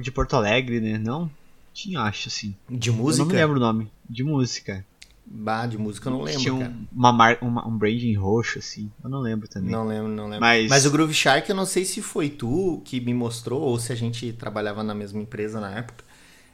de 0.00 0.11
Porto 0.12 0.37
Alegre, 0.37 0.81
né? 0.81 0.99
Não? 0.99 1.29
Tinha, 1.75 2.00
acho, 2.02 2.29
assim. 2.29 2.55
De 2.69 2.88
Eu 2.91 2.95
música? 2.95 3.25
não 3.25 3.31
me 3.33 3.37
lembro 3.38 3.57
o 3.57 3.61
nome. 3.61 3.91
De 4.09 4.23
música. 4.25 4.85
Bah, 5.30 5.66
de 5.66 5.76
música 5.76 6.08
eu 6.08 6.12
não 6.14 6.23
lembro, 6.23 6.40
tinha 6.40 6.54
um, 6.54 6.58
cara. 6.61 6.73
uma 6.92 7.12
mar, 7.12 7.38
uma- 7.42 7.68
um 7.68 7.76
branding 7.76 8.14
roxo, 8.14 8.58
assim. 8.58 8.90
Eu 9.04 9.11
não 9.11 9.20
lembro 9.20 9.47
também. 9.47 9.70
Não 9.70 9.87
lembro, 9.87 10.08
não 10.08 10.25
lembro. 10.25 10.40
Mas- 10.40 10.68
Mas... 10.70 10.87
o 10.87 10.90
Groove 10.90 11.12
Shark 11.12 11.49
eu 11.50 11.54
não 11.56 11.66
sei 11.66 11.85
se 11.85 12.00
foi 12.00 12.28
tu 12.30 12.80
que 12.85 12.99
me 13.00 13.12
mostrou 13.12 13.61
ou 13.61 13.78
se 13.78 13.92
a 13.92 13.97
gente 13.97 14.32
trabalhava 14.32 14.82
na 14.82 14.94
mesma 14.94 15.20
empresa 15.20 15.61
na 15.61 15.70
época. 15.78 16.04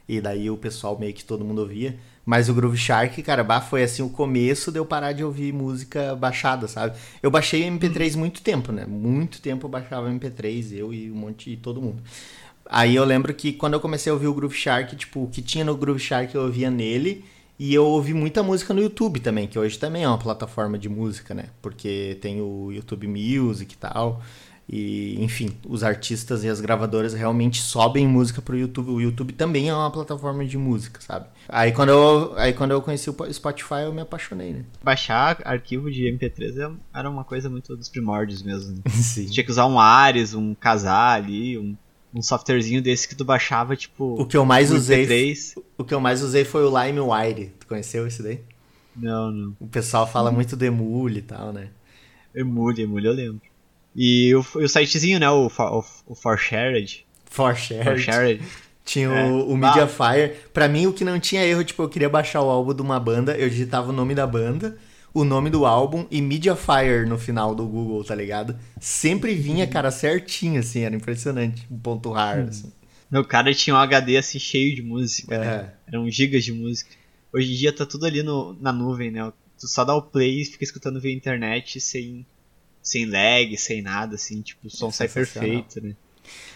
E 0.07 0.21
daí 0.21 0.49
o 0.51 0.57
pessoal 0.57 0.99
meio 0.99 1.13
que 1.13 1.23
todo 1.25 1.43
mundo 1.45 1.59
ouvia. 1.59 1.97
Mas 2.25 2.49
o 2.49 2.53
Groove 2.53 2.77
Shark, 2.77 3.21
cara, 3.23 3.43
bah, 3.43 3.61
foi 3.61 3.81
assim 3.83 4.01
o 4.03 4.09
começo 4.09 4.71
de 4.71 4.77
eu 4.79 4.85
parar 4.85 5.13
de 5.13 5.23
ouvir 5.23 5.53
música 5.53 6.15
baixada, 6.15 6.67
sabe? 6.67 6.97
Eu 7.23 7.31
baixei 7.31 7.63
MP3 7.63 8.15
muito 8.15 8.41
tempo, 8.41 8.71
né? 8.71 8.85
Muito 8.85 9.41
tempo 9.41 9.65
eu 9.65 9.69
baixava 9.69 10.09
MP3, 10.09 10.73
eu 10.73 10.93
e 10.93 11.09
um 11.11 11.15
monte 11.15 11.51
de 11.51 11.57
todo 11.57 11.81
mundo. 11.81 12.03
Aí 12.67 12.95
eu 12.95 13.05
lembro 13.05 13.33
que 13.33 13.53
quando 13.53 13.73
eu 13.75 13.79
comecei 13.79 14.09
a 14.11 14.13
ouvir 14.13 14.27
o 14.27 14.33
Groove 14.33 14.55
Shark, 14.55 14.95
tipo, 14.95 15.23
o 15.23 15.27
que 15.29 15.41
tinha 15.41 15.63
no 15.63 15.75
Groove 15.77 15.99
Shark 15.99 16.33
eu 16.35 16.41
ouvia 16.43 16.69
nele. 16.69 17.23
E 17.57 17.73
eu 17.73 17.85
ouvi 17.85 18.13
muita 18.13 18.43
música 18.43 18.73
no 18.73 18.81
YouTube 18.81 19.19
também, 19.19 19.47
que 19.47 19.57
hoje 19.57 19.79
também 19.79 20.03
é 20.03 20.07
uma 20.07 20.17
plataforma 20.17 20.77
de 20.77 20.89
música, 20.89 21.33
né? 21.33 21.45
Porque 21.61 22.17
tem 22.21 22.41
o 22.41 22.71
YouTube 22.71 23.07
Music 23.07 23.73
e 23.73 23.77
tal. 23.77 24.21
E, 24.67 25.23
enfim, 25.23 25.55
os 25.67 25.83
artistas 25.83 26.43
e 26.43 26.49
as 26.49 26.59
gravadoras 26.59 27.13
realmente 27.13 27.61
sobem 27.61 28.07
música 28.07 28.41
pro 28.41 28.57
YouTube. 28.57 28.89
O 28.89 28.99
YouTube 28.99 29.31
também 29.33 29.69
é 29.69 29.73
uma 29.73 29.91
plataforma 29.91 30.43
de 30.43 30.57
música, 30.57 30.99
sabe? 31.01 31.27
Aí 31.47 31.71
quando 31.71 31.89
eu, 31.89 32.33
aí 32.35 32.51
quando 32.51 32.71
eu 32.71 32.81
conheci 32.81 33.09
o 33.09 33.33
Spotify, 33.33 33.83
eu 33.85 33.93
me 33.93 34.01
apaixonei, 34.01 34.53
né? 34.53 34.65
Baixar 34.83 35.39
arquivo 35.45 35.91
de 35.91 36.05
MP3 36.11 36.57
é- 36.57 36.71
era 36.99 37.09
uma 37.09 37.23
coisa 37.23 37.47
muito 37.47 37.77
dos 37.77 37.89
primórdios 37.89 38.41
mesmo. 38.41 38.71
Né? 38.73 38.81
Sim. 38.91 39.27
Tinha 39.27 39.43
que 39.45 39.51
usar 39.51 39.67
um 39.67 39.79
Ares, 39.79 40.33
um 40.33 40.55
Casar 40.55 41.15
ali, 41.15 41.59
um, 41.59 41.77
um 42.15 42.21
softwarezinho 42.21 42.81
desse 42.81 43.07
que 43.07 43.13
tu 43.15 43.25
baixava, 43.25 43.75
tipo. 43.75 44.15
O 44.21 44.25
que 44.25 44.37
eu 44.37 44.45
mais 44.45 44.71
usei, 44.71 45.05
MP3. 45.05 45.61
o 45.77 45.83
que 45.83 45.93
eu 45.93 45.99
mais 45.99 46.21
usei 46.23 46.45
foi 46.45 46.63
o 46.63 46.69
LimeWire. 46.83 47.51
Tu 47.59 47.67
conheceu 47.67 48.07
esse 48.07 48.23
daí? 48.23 48.39
Não, 48.95 49.29
não. 49.29 49.55
O 49.59 49.67
pessoal 49.67 50.07
fala 50.07 50.31
muito 50.31 50.55
do 50.55 50.63
Emule 50.63 51.19
e 51.19 51.23
tal, 51.23 51.51
né? 51.51 51.67
Emule, 52.33 52.83
Emule 52.83 53.07
eu 53.07 53.13
lembro. 53.13 53.41
E 53.95 54.33
o, 54.35 54.45
e 54.61 54.63
o 54.63 54.69
sitezinho, 54.69 55.19
né? 55.19 55.29
O, 55.29 55.49
For- 55.49 55.71
o, 55.73 55.85
o 56.07 56.15
ForShared. 56.15 57.05
ForShared. 57.29 57.83
ForShared. 57.83 58.43
Tinha 58.85 59.09
É. 59.09 59.25
o, 59.25 59.49
o. 59.49 59.57
Mediafire. 59.57 60.33
Pra 60.53 60.67
mim, 60.69 60.85
o 60.87 60.93
que 60.93 61.03
não 61.03 61.19
tinha 61.19 61.45
erro, 61.45 61.63
tipo, 61.63 61.83
eu 61.83 61.89
queria 61.89 62.07
baixar 62.09 62.41
o 62.41 62.49
álbum 62.49 62.73
de 62.73 62.81
uma 62.81 62.99
banda, 62.99 63.35
eu 63.37 63.49
digitava 63.49 63.89
o 63.89 63.93
nome 63.93 64.13
da 64.15 64.25
banda, 64.27 64.77
o 65.15 65.23
nome 65.23 65.49
do 65.49 65.65
álbum 65.65 66.05
e 66.11 66.21
Mediafire 66.21 67.05
no 67.07 67.17
final 67.17 67.55
do 67.55 67.65
Google, 67.65 68.03
tá 68.03 68.13
ligado? 68.13 68.59
Sempre 68.81 69.33
vinha, 69.33 69.65
cara, 69.65 69.89
certinho, 69.89 70.59
assim, 70.59 70.81
era 70.81 70.93
impressionante. 70.93 71.65
Um 71.71 71.79
ponto 71.79 72.11
raro, 72.11 72.49
assim. 72.49 72.69
Meu 73.09 73.23
cara 73.23 73.53
tinha 73.53 73.73
um 73.73 73.79
HD 73.79 74.17
assim 74.17 74.37
cheio 74.37 74.75
de 74.75 74.81
música. 74.81 75.33
É. 75.35 75.73
Eram 75.87 76.09
gigas 76.09 76.43
de 76.43 76.51
música. 76.51 76.91
Hoje 77.31 77.53
em 77.53 77.55
dia 77.55 77.71
tá 77.71 77.85
tudo 77.85 78.05
ali 78.05 78.21
no, 78.21 78.57
na 78.59 78.73
nuvem, 78.73 79.09
né? 79.09 79.31
Tu 79.57 79.67
só 79.69 79.85
dá 79.85 79.95
o 79.95 80.01
play 80.01 80.41
e 80.41 80.45
fica 80.45 80.65
escutando 80.65 80.99
via 80.99 81.13
internet 81.13 81.79
sem, 81.79 82.25
sem 82.81 83.05
lag, 83.05 83.55
sem 83.57 83.81
nada, 83.81 84.15
assim, 84.15 84.41
tipo, 84.41 84.67
o 84.67 84.69
som 84.69 84.91
sai 84.91 85.07
sensacional. 85.07 85.49
perfeito, 85.49 85.87
né? 85.87 85.95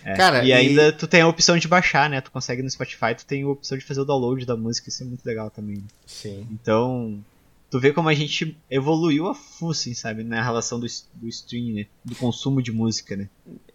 É. 0.03 0.15
Cara, 0.15 0.43
e 0.43 0.49
e- 0.49 0.53
ainda 0.53 0.91
tu 0.91 1.07
tem 1.07 1.21
a 1.21 1.27
opção 1.27 1.57
de 1.57 1.67
baixar, 1.67 2.09
né? 2.09 2.19
Tu 2.19 2.29
consegue 2.29 2.61
no 2.61 2.69
Spotify, 2.69 3.15
tu 3.15 3.25
tem 3.25 3.43
a 3.43 3.47
opção 3.47 3.77
de 3.77 3.85
fazer 3.85 4.01
o 4.01 4.05
download 4.05 4.45
da 4.45 4.57
música, 4.57 4.89
isso 4.89 5.01
é 5.03 5.05
muito 5.05 5.25
legal 5.25 5.49
também. 5.49 5.81
Sim. 6.05 6.45
Então, 6.51 7.23
tu 7.69 7.79
vê 7.79 7.93
como 7.93 8.09
a 8.09 8.13
gente 8.13 8.57
evoluiu 8.69 9.27
a 9.27 9.35
full, 9.35 9.71
assim, 9.71 9.93
sabe? 9.93 10.23
Na 10.23 10.41
relação 10.43 10.79
do, 10.79 10.87
do 11.13 11.27
stream, 11.27 11.75
né? 11.75 11.85
Do 12.03 12.15
consumo 12.15 12.61
de 12.61 12.71
música, 12.71 13.15
né? 13.15 13.29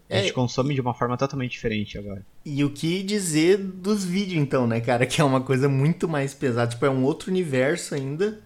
A 0.09 0.17
gente 0.17 0.29
É, 0.29 0.33
consome 0.33 0.75
de 0.75 0.81
uma 0.81 0.93
forma 0.93 1.17
totalmente 1.17 1.51
diferente 1.51 1.97
agora. 1.97 2.23
E 2.45 2.63
o 2.63 2.69
que 2.69 3.01
dizer 3.01 3.57
dos 3.57 4.05
vídeos, 4.05 4.39
então, 4.41 4.67
né, 4.67 4.79
cara? 4.79 5.05
Que 5.05 5.19
é 5.21 5.23
uma 5.23 5.41
coisa 5.41 5.67
muito 5.67 6.07
mais 6.07 6.33
pesada. 6.33 6.71
Tipo, 6.71 6.85
é 6.85 6.89
um 6.89 7.03
outro 7.03 7.31
universo 7.31 7.95
ainda. 7.95 8.39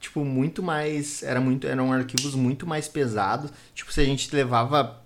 Tipo, 0.00 0.24
muito 0.24 0.62
mais. 0.62 1.22
Era 1.22 1.40
muito, 1.40 1.66
eram 1.66 1.92
arquivos 1.92 2.34
muito 2.34 2.66
mais 2.66 2.88
pesados. 2.88 3.50
Tipo, 3.74 3.92
se 3.92 4.00
a 4.00 4.04
gente 4.04 4.34
levava 4.34 5.02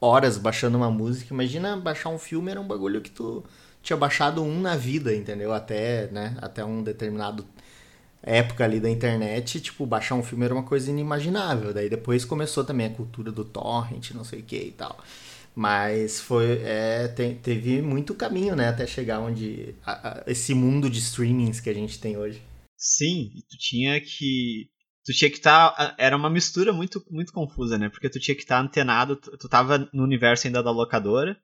horas 0.00 0.36
baixando 0.36 0.76
uma 0.76 0.90
música, 0.90 1.32
imagina 1.32 1.76
baixar 1.76 2.10
um 2.10 2.18
filme, 2.18 2.50
era 2.50 2.60
um 2.60 2.66
bagulho 2.66 3.00
que 3.00 3.10
tu 3.10 3.42
tinha 3.82 3.96
baixado 3.96 4.42
um 4.42 4.60
na 4.60 4.76
vida, 4.76 5.14
entendeu? 5.14 5.52
Até, 5.52 6.08
né? 6.10 6.36
Até 6.42 6.64
um 6.64 6.82
determinado 6.82 7.46
época 8.24 8.64
ali 8.64 8.80
da 8.80 8.90
internet, 8.90 9.60
tipo, 9.60 9.86
baixar 9.86 10.14
um 10.14 10.22
filme 10.22 10.44
era 10.44 10.54
uma 10.54 10.64
coisa 10.64 10.90
inimaginável. 10.90 11.72
Daí 11.74 11.88
depois 11.88 12.24
começou 12.24 12.64
também 12.64 12.86
a 12.86 12.94
cultura 12.94 13.30
do 13.30 13.44
torrent, 13.44 14.10
não 14.12 14.24
sei 14.24 14.40
o 14.40 14.42
que 14.44 14.56
e 14.56 14.72
tal. 14.72 14.98
Mas 15.54 16.20
foi. 16.20 16.58
É, 16.62 17.08
tem- 17.08 17.36
teve 17.36 17.80
muito 17.80 18.14
caminho, 18.14 18.56
né? 18.56 18.68
Até 18.68 18.86
chegar 18.86 19.20
onde. 19.20 19.74
a- 19.84 20.08
a- 20.08 20.24
esse 20.26 20.52
mundo 20.54 20.90
de 20.90 20.98
streamings 20.98 21.60
que 21.60 21.70
a 21.70 21.74
gente 21.74 22.00
tem 22.00 22.16
hoje. 22.16 22.42
Sim, 22.76 23.30
tu 23.48 23.56
tinha 23.58 24.00
que. 24.00 24.68
Tu 25.06 25.12
tinha 25.12 25.30
que 25.30 25.36
estar. 25.36 25.94
era 25.98 26.16
uma 26.16 26.30
mistura 26.30 26.72
muito, 26.72 27.04
muito 27.10 27.32
confusa, 27.32 27.78
né? 27.78 27.88
Porque 27.88 28.08
tu 28.10 28.18
tinha 28.18 28.34
que 28.34 28.42
estar 28.42 28.58
antenado, 28.60 29.16
tu, 29.16 29.36
tu 29.38 29.48
tava 29.48 29.88
no 29.92 30.02
universo 30.02 30.46
ainda 30.46 30.62
da 30.62 30.70
locadora, 30.70 31.36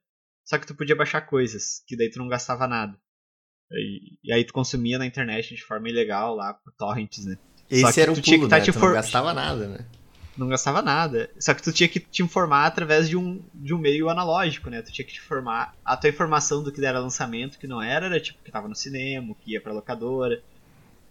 só 0.44 0.58
que 0.58 0.66
tu 0.66 0.74
podia 0.74 0.96
baixar 0.96 1.20
coisas, 1.22 1.82
que 1.86 1.96
daí 1.96 2.10
tu 2.10 2.18
não 2.18 2.26
gastava 2.28 2.66
nada. 2.66 2.98
E, 3.72 4.14
e 4.24 4.32
aí 4.32 4.44
tu 4.44 4.52
consumia 4.52 4.98
na 4.98 5.06
internet 5.06 5.54
de 5.54 5.62
forma 5.62 5.88
ilegal 5.88 6.34
lá, 6.34 6.54
por 6.54 6.72
torrents, 6.72 7.24
né? 7.24 7.36
Só 7.70 7.88
Esse 7.88 7.94
que 7.94 8.00
era 8.00 8.12
o 8.12 8.14
tu 8.14 8.20
tinha 8.20 8.36
que 8.36 8.40
pulo, 8.40 8.50
tá 8.50 8.58
né? 8.58 8.64
te 8.64 8.72
Tu 8.72 8.78
não 8.78 8.92
gastava 8.92 9.32
nada, 9.32 9.68
né? 9.68 9.86
Não 10.36 10.48
gastava 10.48 10.82
nada. 10.82 11.30
Só 11.38 11.54
que 11.54 11.62
tu 11.62 11.72
tinha 11.72 11.88
que 11.88 12.00
te 12.00 12.22
informar 12.22 12.66
através 12.66 13.08
de 13.08 13.16
um, 13.16 13.40
de 13.54 13.74
um 13.74 13.78
meio 13.78 14.08
analógico, 14.08 14.70
né? 14.70 14.82
Tu 14.82 14.92
tinha 14.92 15.04
que 15.04 15.12
te 15.12 15.20
informar. 15.20 15.74
A 15.84 15.96
tua 15.96 16.10
informação 16.10 16.62
do 16.62 16.72
que 16.72 16.84
era 16.84 16.98
lançamento, 16.98 17.58
que 17.58 17.66
não 17.66 17.80
era, 17.80 18.06
era 18.06 18.20
tipo 18.20 18.42
que 18.42 18.50
tava 18.50 18.66
no 18.66 18.74
cinema, 18.74 19.34
que 19.40 19.52
ia 19.52 19.60
pra 19.60 19.72
locadora. 19.72 20.42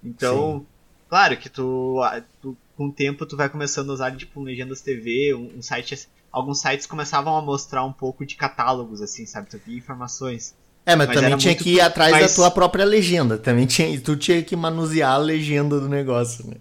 Então, 0.04 0.66
claro 1.08 1.38
que 1.38 1.50
tu, 1.50 2.00
tu, 2.42 2.58
com 2.76 2.88
o 2.88 2.94
tempo 2.94 3.26
tu 3.26 3.38
vai 3.38 3.50
começando 3.50 3.90
a 3.92 3.94
usar 3.94 4.16
tipo 4.16 4.40
um 4.40 4.44
Legendas 4.44 4.82
TV, 4.82 5.34
um, 5.34 5.58
um 5.58 5.62
site. 5.62 6.10
Alguns 6.32 6.60
sites 6.60 6.86
começavam 6.86 7.36
a 7.38 7.42
mostrar 7.42 7.84
um 7.86 7.94
pouco 7.94 8.26
de 8.26 8.36
catálogos, 8.36 9.02
assim, 9.02 9.26
sabe? 9.26 9.50
Tu 9.50 9.60
via 9.66 9.78
informações. 9.78 10.56
É, 10.90 10.96
mas, 10.96 11.08
Mas 11.08 11.16
também 11.16 11.38
tinha 11.38 11.56
que 11.56 11.76
ir 11.76 11.82
atrás 11.82 12.12
mais- 12.12 12.30
da 12.30 12.36
tua 12.36 12.50
própria 12.50 12.84
legenda. 12.84 13.38
Também 13.38 13.68
tinha, 13.68 14.00
tu 14.02 14.16
tinha 14.18 14.42
que 14.44 14.56
manusear 14.56 15.14
a 15.14 15.18
legenda 15.18 15.80
do 15.80 15.88
negócio, 15.88 16.48
né? 16.48 16.58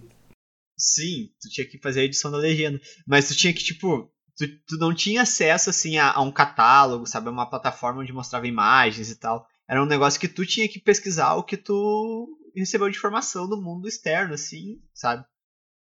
Sim, 0.77 1.29
tu 1.41 1.49
tinha 1.49 1.67
que 1.67 1.79
fazer 1.79 2.01
a 2.01 2.03
edição 2.03 2.29
da 2.31 2.37
legenda. 2.37 2.79
Mas 3.07 3.27
tu 3.27 3.35
tinha 3.35 3.51
que, 3.53 3.63
tipo, 3.63 4.11
tu, 4.37 4.45
tu 4.67 4.77
não 4.77 4.93
tinha 4.93 5.23
acesso, 5.23 5.69
assim, 5.71 5.97
a, 5.97 6.11
a 6.13 6.21
um 6.21 6.31
catálogo, 6.31 7.07
sabe? 7.07 7.27
A 7.27 7.31
uma 7.31 7.49
plataforma 7.49 8.01
onde 8.01 8.13
mostrava 8.13 8.47
imagens 8.47 9.09
e 9.09 9.15
tal. 9.15 9.47
Era 9.67 9.81
um 9.83 9.87
negócio 9.87 10.19
que 10.19 10.27
tu 10.27 10.45
tinha 10.45 10.67
que 10.69 10.79
pesquisar 10.79 11.33
o 11.35 11.43
que 11.43 11.57
tu 11.57 12.27
recebeu 12.55 12.89
de 12.89 12.97
informação 12.97 13.47
do 13.49 13.59
mundo 13.61 13.87
externo, 13.87 14.33
assim, 14.35 14.79
sabe? 14.93 15.25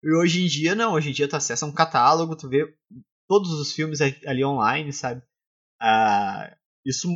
E 0.03 0.13
hoje 0.15 0.43
em 0.43 0.47
dia, 0.47 0.75
não. 0.75 0.93
Hoje 0.93 1.09
em 1.09 1.13
dia 1.13 1.27
tu 1.27 1.35
acessa 1.35 1.65
um 1.65 1.73
catálogo, 1.73 2.35
tu 2.37 2.47
vê 2.47 2.65
todos 3.27 3.51
os 3.51 3.73
filmes 3.73 3.99
ali 4.01 4.43
online, 4.45 4.91
sabe? 4.93 5.21
Ah, 5.81 6.55
isso, 6.85 7.07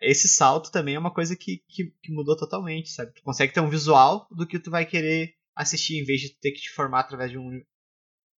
esse 0.00 0.28
salto 0.28 0.70
também 0.70 0.94
é 0.94 0.98
uma 0.98 1.12
coisa 1.12 1.34
que, 1.36 1.62
que, 1.68 1.92
que 2.02 2.12
mudou 2.12 2.36
totalmente, 2.36 2.90
sabe? 2.90 3.12
Tu 3.12 3.22
consegue 3.22 3.52
ter 3.52 3.60
um 3.60 3.68
visual 3.68 4.26
do 4.30 4.46
que 4.46 4.58
tu 4.58 4.70
vai 4.70 4.86
querer 4.86 5.34
assistir 5.54 6.00
em 6.00 6.04
vez 6.04 6.20
de 6.20 6.30
ter 6.30 6.52
que 6.52 6.60
te 6.60 6.70
formar 6.70 7.00
através 7.00 7.30
de 7.30 7.38
um. 7.38 7.62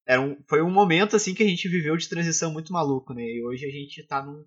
Era 0.06 0.20
um 0.20 0.36
foi 0.48 0.62
um 0.62 0.70
momento 0.70 1.16
assim 1.16 1.34
que 1.34 1.42
a 1.42 1.46
gente 1.46 1.68
viveu 1.68 1.96
de 1.96 2.08
transição 2.08 2.52
muito 2.52 2.72
maluco, 2.72 3.12
né? 3.12 3.22
E 3.22 3.44
hoje 3.44 3.64
a 3.66 3.70
gente 3.70 4.02
tá 4.04 4.24
num, 4.24 4.44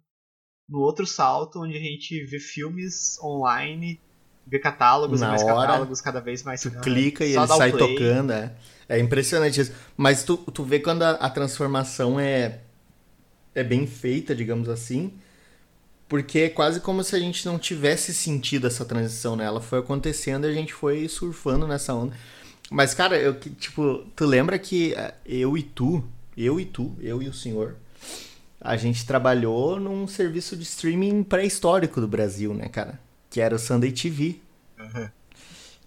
no 0.67 0.79
outro 0.79 1.05
salto 1.05 1.61
onde 1.61 1.75
a 1.75 1.81
gente 1.81 2.23
vê 2.25 2.39
filmes 2.39 3.19
online, 3.21 3.99
vê 4.47 4.59
catálogos 4.59 5.21
Na 5.21 5.29
mais 5.29 5.43
hora, 5.43 5.67
catálogos 5.67 6.01
cada 6.01 6.19
vez 6.19 6.43
mais. 6.43 6.61
Tu 6.61 6.71
ah, 6.75 6.81
clica 6.81 7.25
e 7.25 7.35
ele 7.35 7.47
sai 7.47 7.71
play. 7.71 7.95
tocando, 7.95 8.31
é. 8.31 8.55
É 8.87 8.97
impressionante 8.97 9.61
isso. 9.61 9.73
Mas 9.95 10.23
tu, 10.23 10.37
tu 10.37 10.63
vê 10.63 10.79
quando 10.79 11.03
a, 11.03 11.11
a 11.11 11.29
transformação 11.29 12.19
é, 12.19 12.61
é 13.53 13.63
bem 13.63 13.85
feita, 13.85 14.35
digamos 14.35 14.67
assim, 14.67 15.13
porque 16.09 16.39
é 16.39 16.49
quase 16.49 16.79
como 16.79 17.03
se 17.03 17.15
a 17.15 17.19
gente 17.19 17.45
não 17.45 17.59
tivesse 17.59 18.13
sentido 18.13 18.65
essa 18.65 18.83
transição, 18.83 19.35
né? 19.35 19.45
Ela 19.45 19.61
foi 19.61 19.77
acontecendo 19.77 20.47
e 20.47 20.49
a 20.49 20.53
gente 20.53 20.73
foi 20.73 21.07
surfando 21.07 21.67
nessa 21.67 21.93
onda. 21.93 22.15
Mas, 22.71 22.95
cara, 22.95 23.15
eu, 23.17 23.39
tipo, 23.39 24.03
tu 24.15 24.25
lembra 24.25 24.57
que 24.57 24.93
eh, 24.95 25.13
eu 25.25 25.55
e 25.55 25.61
tu, 25.61 26.03
eu 26.35 26.59
e 26.59 26.65
tu, 26.65 26.95
eu 26.99 27.21
e 27.21 27.29
o 27.29 27.33
senhor, 27.33 27.75
a 28.59 28.75
gente 28.75 29.05
trabalhou 29.05 29.79
num 29.79 30.07
serviço 30.07 30.57
de 30.57 30.63
streaming 30.63 31.23
pré-histórico 31.23 32.01
do 32.01 32.07
Brasil, 32.07 32.55
né, 32.55 32.67
cara? 32.67 32.99
Que 33.29 33.39
era 33.39 33.55
o 33.55 33.59
Sunday 33.59 33.91
TV. 33.91 34.37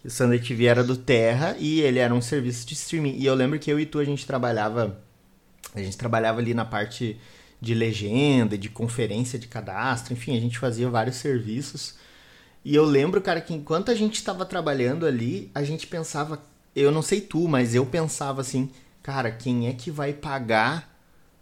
O 0.05 0.11
Sunday 0.11 0.39
TV 0.39 0.67
era 0.67 0.85
do 0.85 0.97
Terra 0.97 1.57
e 1.59 1.81
ele 1.81 1.99
era 1.99 2.15
um 2.15 2.23
serviço 2.23 2.65
de 2.65 2.75
streaming. 2.75 3.17
E 3.19 3.27
eu 3.27 3.35
lembro 3.35 3.59
que 3.59 3.71
eu 3.73 3.79
e 3.79 3.87
tu 3.87 3.99
a 3.99 4.05
gente 4.05 4.25
trabalhava. 4.25 5.01
A 5.75 5.81
gente 5.81 5.97
trabalhava 5.97 6.39
ali 6.39 6.55
na 6.55 6.65
parte 6.65 7.19
de 7.63 7.75
legenda, 7.75 8.59
de 8.59 8.69
conferência 8.69 9.39
de 9.39 9.47
cadastro, 9.47 10.13
enfim, 10.13 10.37
a 10.37 10.41
gente 10.41 10.59
fazia 10.59 10.91
vários 10.91 11.15
serviços. 11.15 11.95
E 12.65 12.75
eu 12.75 12.85
lembro, 12.85 13.23
cara, 13.23 13.41
que 13.41 13.55
enquanto 13.55 13.93
a 13.93 13.95
gente 13.95 14.17
estava 14.17 14.45
trabalhando 14.45 15.07
ali, 15.07 15.49
a 15.55 15.63
gente 15.63 15.87
pensava, 15.87 16.43
eu 16.75 16.91
não 16.91 17.03
sei 17.03 17.21
tu, 17.21 17.47
mas 17.47 17.73
eu 17.73 17.87
pensava 17.87 18.41
assim, 18.41 18.69
cara, 19.01 19.31
quem 19.31 19.69
é 19.69 19.73
que 19.73 19.93
vai 19.93 20.13
pagar 20.13 20.93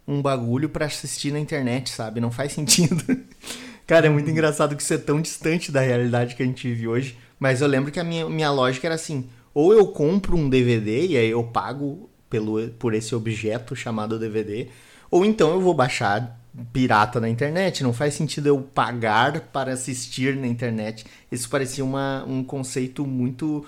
um 0.07 0.21
bagulho 0.21 0.69
pra 0.69 0.85
assistir 0.85 1.33
na 1.33 1.39
internet, 1.39 1.89
sabe? 1.89 2.21
Não 2.21 2.29
faz 2.29 2.53
sentido. 2.53 3.03
cara, 3.87 4.05
é 4.05 4.09
muito 4.09 4.29
engraçado 4.29 4.75
que 4.75 4.83
isso 4.83 4.93
é 4.93 4.99
tão 4.99 5.19
distante 5.19 5.71
da 5.71 5.81
realidade 5.81 6.35
que 6.35 6.43
a 6.43 6.45
gente 6.45 6.67
vive 6.67 6.87
hoje. 6.87 7.17
Mas 7.39 7.61
eu 7.61 7.67
lembro 7.67 7.91
que 7.91 7.99
a 7.99 8.03
minha, 8.03 8.29
minha 8.29 8.51
lógica 8.51 8.87
era 8.87 8.93
assim: 8.93 9.27
ou 9.55 9.73
eu 9.73 9.87
compro 9.87 10.37
um 10.37 10.47
DVD 10.47 11.07
e 11.07 11.17
aí 11.17 11.31
eu 11.31 11.43
pago 11.45 12.11
pelo, 12.29 12.69
por 12.71 12.93
esse 12.93 13.15
objeto 13.15 13.75
chamado 13.75 14.19
DVD, 14.19 14.67
ou 15.11 15.25
então 15.25 15.51
eu 15.51 15.61
vou 15.61 15.75
baixar 15.75 16.39
pirata 16.73 17.19
na 17.21 17.29
internet. 17.29 17.83
Não 17.83 17.93
faz 17.93 18.15
sentido 18.15 18.47
eu 18.47 18.61
pagar 18.61 19.41
para 19.53 19.73
assistir 19.73 20.35
na 20.37 20.47
internet. 20.47 21.05
Isso 21.31 21.49
parecia 21.49 21.85
uma, 21.85 22.23
um 22.27 22.43
conceito 22.43 23.05
muito 23.05 23.65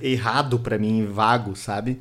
errado 0.00 0.58
pra 0.58 0.78
mim, 0.78 1.06
vago, 1.06 1.54
sabe? 1.56 2.00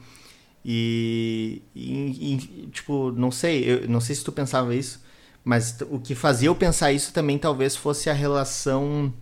E, 0.66 1.62
e- 1.76 2.34
e, 2.36 2.68
tipo, 2.68 3.12
não 3.14 3.32
sei, 3.32 3.64
eu 3.86 3.90
não 3.90 4.02
sei 4.02 4.16
se 4.16 4.24
tu 4.24 4.32
pensava 4.32 4.76
isso, 4.76 5.02
mas 5.44 5.78
o 5.90 6.00
que 6.00 6.16
fazia 6.16 6.50
eu 6.50 6.56
pensar 6.56 6.92
isso 6.92 7.14
também 7.14 7.38
talvez 7.38 7.76
fosse 7.76 8.10
a 8.10 8.14
relação 8.14 9.14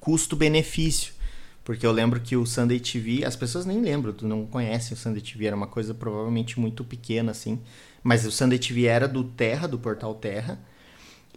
custo-benefício. 0.00 1.12
Porque 1.64 1.86
eu 1.86 1.92
lembro 1.92 2.20
que 2.20 2.36
o 2.36 2.44
Sunday 2.44 2.80
TV, 2.80 3.24
as 3.24 3.36
pessoas 3.36 3.64
nem 3.64 3.80
lembram, 3.80 4.12
tu 4.12 4.26
não 4.26 4.44
conhece 4.46 4.92
o 4.92 4.96
Sunday 4.96 5.22
TV, 5.22 5.46
era 5.46 5.54
uma 5.56 5.68
coisa 5.68 5.94
provavelmente 5.94 6.58
muito 6.58 6.82
pequena 6.82 7.30
assim. 7.30 7.60
Mas 8.02 8.26
o 8.26 8.32
Sunday 8.32 8.58
TV 8.58 8.86
era 8.86 9.06
do 9.06 9.24
Terra, 9.24 9.66
do 9.68 9.78
portal 9.78 10.14
Terra. 10.14 10.58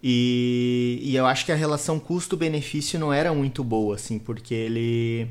E, 0.02 1.00
e 1.02 1.16
eu 1.16 1.26
acho 1.26 1.44
que 1.44 1.52
a 1.52 1.56
relação 1.56 1.98
custo-benefício 1.98 2.98
não 2.98 3.12
era 3.12 3.32
muito 3.32 3.64
boa, 3.64 3.94
assim, 3.94 4.18
porque 4.18 4.54
ele 4.54 5.28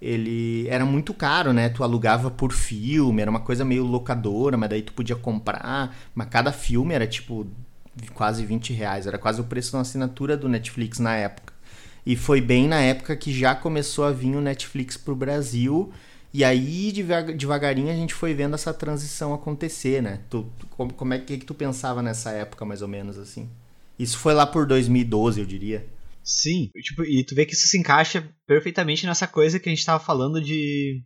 ele 0.00 0.66
era 0.68 0.84
muito 0.84 1.12
caro, 1.12 1.52
né? 1.52 1.68
Tu 1.68 1.84
alugava 1.84 2.30
por 2.30 2.52
filme, 2.52 3.20
era 3.20 3.30
uma 3.30 3.40
coisa 3.40 3.64
meio 3.64 3.84
locadora, 3.84 4.56
mas 4.56 4.70
daí 4.70 4.80
tu 4.82 4.94
podia 4.94 5.14
comprar. 5.14 5.94
Mas 6.14 6.28
cada 6.28 6.52
filme 6.52 6.94
era 6.94 7.06
tipo 7.06 7.46
quase 8.14 8.44
20 8.46 8.72
reais, 8.72 9.06
era 9.06 9.18
quase 9.18 9.40
o 9.40 9.44
preço 9.44 9.70
de 9.70 9.76
uma 9.76 9.82
assinatura 9.82 10.36
do 10.36 10.48
Netflix 10.48 10.98
na 10.98 11.16
época. 11.16 11.52
E 12.06 12.16
foi 12.16 12.40
bem 12.40 12.66
na 12.66 12.80
época 12.80 13.14
que 13.14 13.32
já 13.32 13.54
começou 13.54 14.04
a 14.04 14.10
vir 14.10 14.34
o 14.34 14.40
Netflix 14.40 14.96
pro 14.96 15.14
Brasil. 15.14 15.92
E 16.32 16.44
aí, 16.44 16.92
devaga- 16.92 17.32
devagarinho, 17.34 17.90
a 17.90 17.94
gente 17.96 18.14
foi 18.14 18.34
vendo 18.34 18.54
essa 18.54 18.72
transição 18.72 19.34
acontecer, 19.34 20.00
né? 20.02 20.22
Tu, 20.30 20.48
como 20.96 21.12
é 21.14 21.18
que, 21.18 21.38
que 21.38 21.44
tu 21.44 21.54
pensava 21.54 22.02
nessa 22.02 22.30
época, 22.30 22.64
mais 22.64 22.82
ou 22.82 22.88
menos, 22.88 23.18
assim? 23.18 23.50
Isso 23.98 24.16
foi 24.18 24.32
lá 24.32 24.46
por 24.46 24.66
2012, 24.66 25.40
eu 25.40 25.46
diria. 25.46 25.86
Sim, 26.22 26.70
tipo, 26.82 27.02
e 27.04 27.24
tu 27.24 27.34
vê 27.34 27.44
que 27.44 27.54
isso 27.54 27.66
se 27.66 27.78
encaixa 27.78 28.28
perfeitamente 28.46 29.06
nessa 29.06 29.26
coisa 29.26 29.58
que 29.58 29.68
a 29.68 29.72
gente 29.74 29.84
tava 29.84 30.02
falando 30.02 30.40
de. 30.40 31.02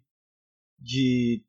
de. 0.79 1.43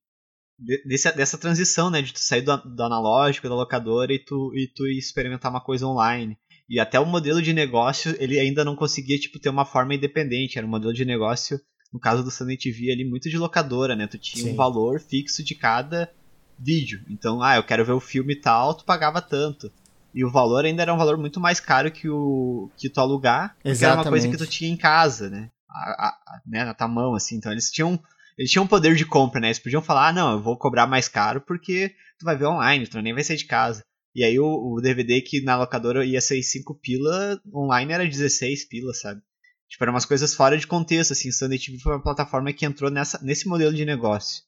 de- 0.60 0.84
desse- 0.88 1.12
dessa 1.14 1.38
transição, 1.38 1.90
né? 1.90 2.02
De 2.02 2.14
tu 2.14 2.20
sair 2.20 2.42
do, 2.42 2.56
do 2.58 2.84
analógico, 2.84 3.50
da 3.50 3.56
locadora 3.56 4.14
e 4.14 4.20
tu, 4.20 4.54
e 4.56 4.68
tu 4.74 4.88
experimentar 4.88 5.52
uma 5.52 5.62
coisa 5.62 5.86
online. 5.88 6.38
E 6.70 6.80
até 6.80 7.00
o 7.00 7.06
modelo 7.06 7.42
de 7.42 7.54
negócio, 7.54 8.16
ele 8.20 8.40
ainda 8.40 8.64
não 8.66 8.76
conseguia, 8.76 9.20
tipo, 9.20 9.40
ter 9.40 9.50
uma 9.50 9.66
forma 9.66 9.94
independente. 9.96 10.58
Era 10.58 10.66
um 10.66 10.70
modelo 10.70 10.94
de 10.94 11.06
negócio, 11.06 11.60
no 11.96 12.00
caso 12.00 12.22
do 12.22 12.30
Sunday 12.30 12.58
TV, 12.58 12.92
ali, 12.92 13.06
muito 13.06 13.30
de 13.30 13.38
locadora, 13.38 13.96
né? 13.96 14.06
Tu 14.06 14.18
tinha 14.18 14.44
Sim. 14.44 14.52
um 14.52 14.56
valor 14.58 15.00
fixo 15.00 15.42
de 15.42 15.56
cada 15.56 16.12
vídeo. 16.60 17.02
Então, 17.10 17.42
ah, 17.42 17.56
eu 17.56 17.64
quero 17.64 17.86
ver 17.86 17.94
o 17.94 18.02
filme 18.02 18.36
tal, 18.36 18.74
tu 18.74 18.84
pagava 18.84 19.22
tanto. 19.22 19.72
E 20.14 20.26
o 20.26 20.30
valor 20.30 20.66
ainda 20.66 20.82
era 20.82 20.94
um 20.94 20.98
valor 20.98 21.18
muito 21.18 21.40
mais 21.40 21.62
caro 21.62 21.90
que 21.90 22.10
o 22.10 22.70
que 22.78 22.90
tu 22.90 23.00
alugar, 23.00 23.56
Exatamente. 23.64 23.86
era 23.86 23.96
uma 23.96 24.10
coisa 24.10 24.28
que 24.28 24.38
tu 24.38 24.46
tinha 24.46 24.70
em 24.70 24.76
casa, 24.76 25.30
né? 25.30 25.50
A, 25.70 26.08
a, 26.08 26.42
né? 26.46 26.66
Na 26.66 26.74
tua 26.74 26.90
mão, 26.90 27.16
assim. 27.16 27.38
Então 27.38 27.50
eles 27.50 27.72
tinham 27.72 27.98
eles 28.38 28.52
tinham 28.52 28.68
poder 28.68 28.94
de 28.96 29.06
compra, 29.06 29.40
né? 29.40 29.48
Eles 29.48 29.60
podiam 29.60 29.82
falar, 29.82 30.10
ah, 30.10 30.14
não, 30.14 30.34
eu 30.34 30.44
vou 30.44 30.58
cobrar 30.58 30.86
mais 30.86 31.08
caro 31.08 31.40
porque 31.40 31.96
tu 32.20 32.26
vai 32.26 32.36
ver 32.36 32.48
online, 32.48 32.88
tu 32.88 33.02
nem 33.02 33.14
vai 33.14 33.24
sair 33.24 33.38
de 33.38 33.46
casa. 33.46 33.82
E 34.14 34.22
aí 34.22 34.38
o, 34.38 34.46
o 34.46 34.82
DVD 34.82 35.22
que 35.22 35.42
na 35.42 35.56
locadora 35.56 36.06
ia 36.06 36.20
ser 36.20 36.44
5 36.44 36.76
pila, 36.76 37.40
online 37.54 37.94
era 37.94 38.06
16 38.06 38.68
pila, 38.68 38.94
sabe? 38.94 39.22
Tipo, 39.70 39.84
eram 39.84 39.94
umas 39.94 40.06
coisas 40.06 40.34
fora 40.34 40.58
de 40.58 40.68
contexto, 40.68 41.12
assim. 41.12 41.32
Sunday 41.32 41.60
TV 41.60 41.80
foi 41.80 41.94
uma 41.94 42.02
plataforma 42.02 42.54
que 42.54 42.66
entrou 42.66 42.90
nessa, 42.90 43.20
nesse 43.22 43.48
modelo 43.48 43.74
de 43.74 43.86
negócio. 43.86 44.44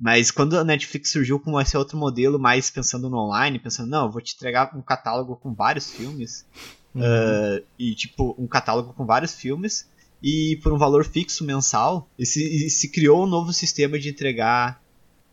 Mas 0.00 0.32
quando 0.32 0.58
a 0.58 0.64
Netflix 0.64 1.12
surgiu 1.12 1.38
com 1.38 1.60
esse 1.60 1.76
outro 1.76 1.96
modelo, 1.96 2.36
mais 2.38 2.70
pensando 2.70 3.08
no 3.08 3.18
online, 3.18 3.60
pensando, 3.60 3.88
não, 3.88 4.06
eu 4.06 4.10
vou 4.10 4.20
te 4.20 4.34
entregar 4.34 4.76
um 4.76 4.82
catálogo 4.82 5.36
com 5.36 5.54
vários 5.54 5.92
filmes, 5.92 6.44
uhum. 6.92 7.02
uh, 7.02 7.64
e 7.78 7.94
tipo, 7.94 8.34
um 8.36 8.48
catálogo 8.48 8.92
com 8.94 9.06
vários 9.06 9.36
filmes, 9.36 9.88
e 10.20 10.58
por 10.60 10.72
um 10.72 10.78
valor 10.78 11.04
fixo 11.04 11.44
mensal, 11.44 12.10
e 12.18 12.26
se, 12.26 12.42
e 12.42 12.68
se 12.68 12.90
criou 12.90 13.22
um 13.22 13.28
novo 13.28 13.52
sistema 13.52 13.96
de 13.96 14.08
entregar 14.08 14.81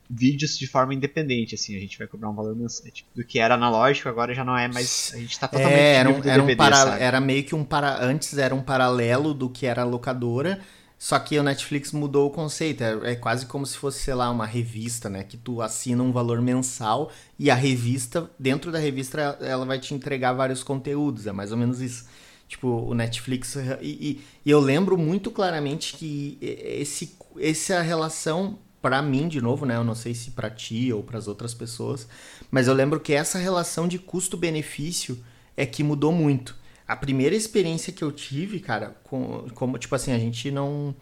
vídeos 0.10 0.58
de 0.58 0.66
forma 0.66 0.94
independente, 0.94 1.54
assim, 1.54 1.76
a 1.76 1.80
gente 1.80 1.98
vai 1.98 2.08
cobrar 2.08 2.30
um 2.30 2.36
valor 2.36 2.56
mensal, 2.56 2.90
tipo, 2.92 3.10
do 3.16 3.24
que 3.24 3.38
era 3.38 3.54
analógico, 3.54 4.10
agora 4.10 4.34
já 4.34 4.44
não 4.44 4.58
é 4.58 4.68
mais, 4.68 5.12
a 5.14 5.18
gente 5.18 5.40
tá 5.40 5.48
totalmente 5.48 5.80
é, 5.80 5.96
era, 5.96 6.10
um, 6.10 6.18
era, 6.18 6.42
DVD, 6.42 6.54
um 6.54 6.58
para, 6.58 7.00
era 7.00 7.22
meio 7.22 7.44
que 7.44 7.54
um 7.54 7.64
para 7.64 8.04
antes 8.04 8.38
era 8.38 8.56
um 8.56 8.62
paralelo 8.62 9.34
do 9.34 9.50
que 9.50 9.68
era 9.68 9.84
a 9.84 9.86
locadora, 9.86 10.60
só 11.00 11.18
que 11.18 11.40
o 11.40 11.44
Netflix 11.44 11.94
mudou 11.94 12.28
o 12.28 12.30
conceito. 12.30 12.84
É, 12.84 13.14
é, 13.14 13.16
quase 13.16 13.46
como 13.46 13.66
se 13.66 13.78
fosse, 13.78 14.00
sei 14.00 14.14
lá, 14.14 14.30
uma 14.30 14.46
revista, 14.46 15.10
né? 15.10 15.24
Que 15.24 15.38
tu 15.38 15.62
assina 15.62 16.04
um 16.04 16.12
valor 16.12 16.42
mensal 16.42 17.10
e 17.40 17.50
a 17.50 17.56
revista, 17.56 18.30
dentro 18.38 18.70
da 18.70 18.80
revista, 18.80 19.38
ela 19.40 19.66
vai 19.66 19.80
te 19.80 19.94
entregar 19.94 20.34
vários 20.34 20.62
conteúdos. 20.62 21.26
É 21.26 21.32
mais 21.32 21.54
ou 21.54 21.58
menos 21.58 21.80
isso. 21.80 22.06
Tipo, 22.50 22.68
o 22.68 22.94
Netflix. 22.94 23.56
E, 23.56 23.88
e, 23.88 24.22
e 24.46 24.52
eu 24.52 24.60
lembro 24.60 24.98
muito 24.98 25.32
claramente 25.32 25.96
que 25.96 26.38
esse, 26.42 27.16
essa 27.40 27.82
relação, 27.82 28.60
para 28.82 29.02
mim, 29.02 29.28
de 29.28 29.42
novo, 29.42 29.66
né? 29.66 29.76
Eu 29.76 29.84
não 29.84 29.96
sei 29.96 30.14
se 30.14 30.32
para 30.32 30.50
ti 30.50 30.92
ou 30.94 31.04
para 31.04 31.18
as 31.18 31.28
outras 31.28 31.54
pessoas, 31.54 32.08
mas 32.50 32.68
eu 32.68 32.74
lembro 32.74 33.00
que 33.00 33.14
essa 33.14 33.38
relação 33.38 33.88
de 33.88 34.00
custo-benefício 34.00 35.18
é 35.56 35.66
que 35.66 35.84
mudou 35.84 36.12
muito. 36.12 36.56
A 36.88 36.96
primeira 36.96 37.36
experiência 37.36 37.94
que 37.94 38.04
eu 38.04 38.12
tive, 38.12 38.60
cara, 38.60 38.96
com, 39.04 39.48
como, 39.54 39.78
tipo 39.78 39.94
assim, 39.96 40.12
a 40.12 40.20
gente 40.20 40.50
não. 40.50 40.96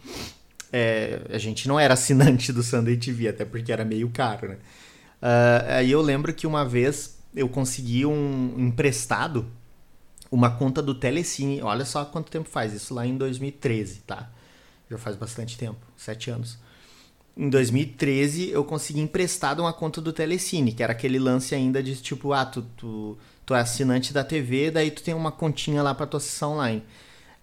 É, 0.71 1.21
a 1.29 1.37
gente 1.37 1.67
não 1.67 1.79
era 1.79 1.93
assinante 1.93 2.51
do 2.51 2.61
Sunday 2.61 2.97
TV, 2.97 3.29
até 3.29 3.45
porque 3.45 3.71
era 3.71 3.85
meio 3.85 4.09
caro, 4.09 4.49
né? 4.49 4.57
Uh, 5.21 5.71
aí 5.77 5.91
eu 5.91 6.01
lembro 6.01 6.33
que 6.33 6.45
uma 6.45 6.65
vez 6.65 7.17
eu 7.35 7.47
consegui 7.47 8.05
um 8.05 8.53
emprestado 8.57 9.47
uma 10.31 10.51
conta 10.51 10.81
do 10.81 10.93
Telecine. 10.93 11.61
Olha 11.61 11.85
só 11.85 12.05
quanto 12.05 12.31
tempo 12.31 12.49
faz, 12.49 12.73
isso 12.73 12.93
lá 12.93 13.05
em 13.05 13.17
2013, 13.17 14.01
tá? 14.01 14.29
Já 14.89 14.97
faz 14.97 15.15
bastante 15.15 15.57
tempo, 15.57 15.79
sete 15.95 16.29
anos. 16.29 16.57
Em 17.37 17.49
2013 17.49 18.49
eu 18.49 18.63
consegui 18.63 18.99
emprestado 18.99 19.59
uma 19.59 19.71
conta 19.71 20.01
do 20.01 20.11
Telecine, 20.11 20.73
que 20.73 20.81
era 20.81 20.93
aquele 20.93 21.19
lance 21.19 21.53
ainda 21.53 21.83
de 21.83 21.95
tipo, 21.95 22.33
ah, 22.33 22.45
tu, 22.45 22.63
tu 22.75 23.17
tu 23.47 23.55
é 23.55 23.61
assinante 23.61 24.11
da 24.13 24.25
TV, 24.25 24.69
daí 24.69 24.91
tu 24.91 25.01
tem 25.01 25.13
uma 25.13 25.31
continha 25.31 25.81
lá 25.81 25.95
para 25.95 26.05
tua 26.05 26.19
sessão 26.19 26.53
online. 26.53 26.83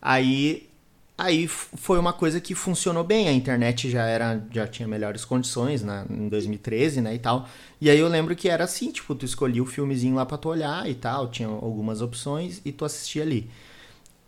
Aí 0.01 0.68
aí 1.16 1.49
foi 1.49 1.99
uma 1.99 2.12
coisa 2.12 2.40
que 2.40 2.55
funcionou 2.55 3.03
bem, 3.05 3.29
a 3.29 3.33
internet 3.33 3.90
já 3.90 4.05
era 4.05 4.45
já 4.53 4.66
tinha 4.66 4.87
melhores 4.87 5.25
condições 5.25 5.83
né, 5.83 6.05
em 6.11 6.29
2013, 6.29 7.01
né, 7.01 7.14
e 7.14 7.18
tal. 7.18 7.49
E 7.81 7.88
aí 7.88 7.99
eu 7.99 8.09
lembro 8.09 8.37
que 8.37 8.49
era 8.51 8.64
assim, 8.64 8.92
tipo, 8.92 9.14
tu 9.14 9.25
escolhia 9.25 9.62
o 9.62 9.66
filmezinho 9.66 10.14
lá 10.16 10.27
para 10.27 10.37
tu 10.38 10.49
olhar 10.51 10.88
e 10.90 10.95
tal, 10.95 11.29
tinha 11.31 11.49
algumas 11.49 12.03
opções 12.03 12.61
e 12.64 12.73
tu 12.73 12.85
assistia 12.85 13.23
ali. 13.23 13.49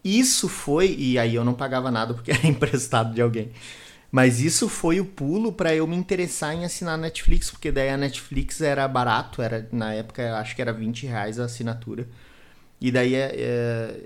Isso 0.05 0.49
foi, 0.49 0.95
e 0.97 1.19
aí 1.19 1.35
eu 1.35 1.45
não 1.45 1.55
pagava 1.55 1.91
nada 1.91 2.15
porque 2.15 2.31
era 2.33 2.47
emprestado 2.47 3.15
de 3.15 3.21
alguém. 3.21 3.51
Mas 4.11 4.41
isso 4.41 4.69
foi 4.69 5.01
o 5.01 5.05
pulo 5.05 5.53
para 5.53 5.75
eu 5.75 5.87
me 5.87 5.97
interessar 5.97 6.55
em 6.55 6.65
assinar 6.65 6.95
a 6.95 6.97
Netflix, 6.97 7.51
porque 7.51 7.73
daí 7.73 7.91
a 7.91 7.97
Netflix 7.97 8.61
era 8.61 8.87
barato, 8.87 9.43
era 9.43 9.69
na 9.73 9.93
época 9.93 10.37
acho 10.39 10.55
que 10.55 10.63
era 10.63 10.73
20 10.73 11.07
reais 11.07 11.39
a 11.41 11.45
assinatura. 11.45 12.07
E 12.81 12.91
daí 12.91 13.15
é, 13.15 13.35
é, 13.37 14.01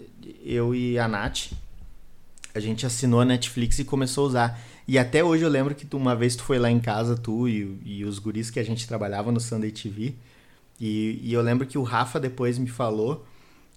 eu 0.44 0.74
e 0.74 0.98
a 0.98 1.06
Nath, 1.06 1.52
a 2.54 2.60
gente 2.60 2.86
assinou 2.86 3.20
a 3.20 3.24
Netflix 3.24 3.78
e 3.78 3.84
começou 3.84 4.24
a 4.24 4.28
usar. 4.28 4.60
E 4.88 4.98
até 4.98 5.22
hoje 5.22 5.44
eu 5.44 5.48
lembro 5.48 5.74
que 5.74 5.86
tu, 5.86 5.96
uma 5.96 6.16
vez 6.16 6.34
tu 6.34 6.42
foi 6.42 6.58
lá 6.58 6.70
em 6.70 6.80
casa, 6.80 7.16
tu 7.16 7.48
e, 7.48 7.78
e 7.84 8.04
os 8.04 8.18
guris 8.18 8.50
que 8.50 8.58
a 8.58 8.64
gente 8.64 8.88
trabalhava 8.88 9.30
no 9.30 9.40
Sunday 9.40 9.70
TV. 9.70 10.14
E, 10.80 11.20
e 11.22 11.32
eu 11.32 11.42
lembro 11.42 11.66
que 11.66 11.76
o 11.76 11.82
Rafa 11.82 12.18
depois 12.18 12.58
me 12.58 12.68
falou 12.68 13.26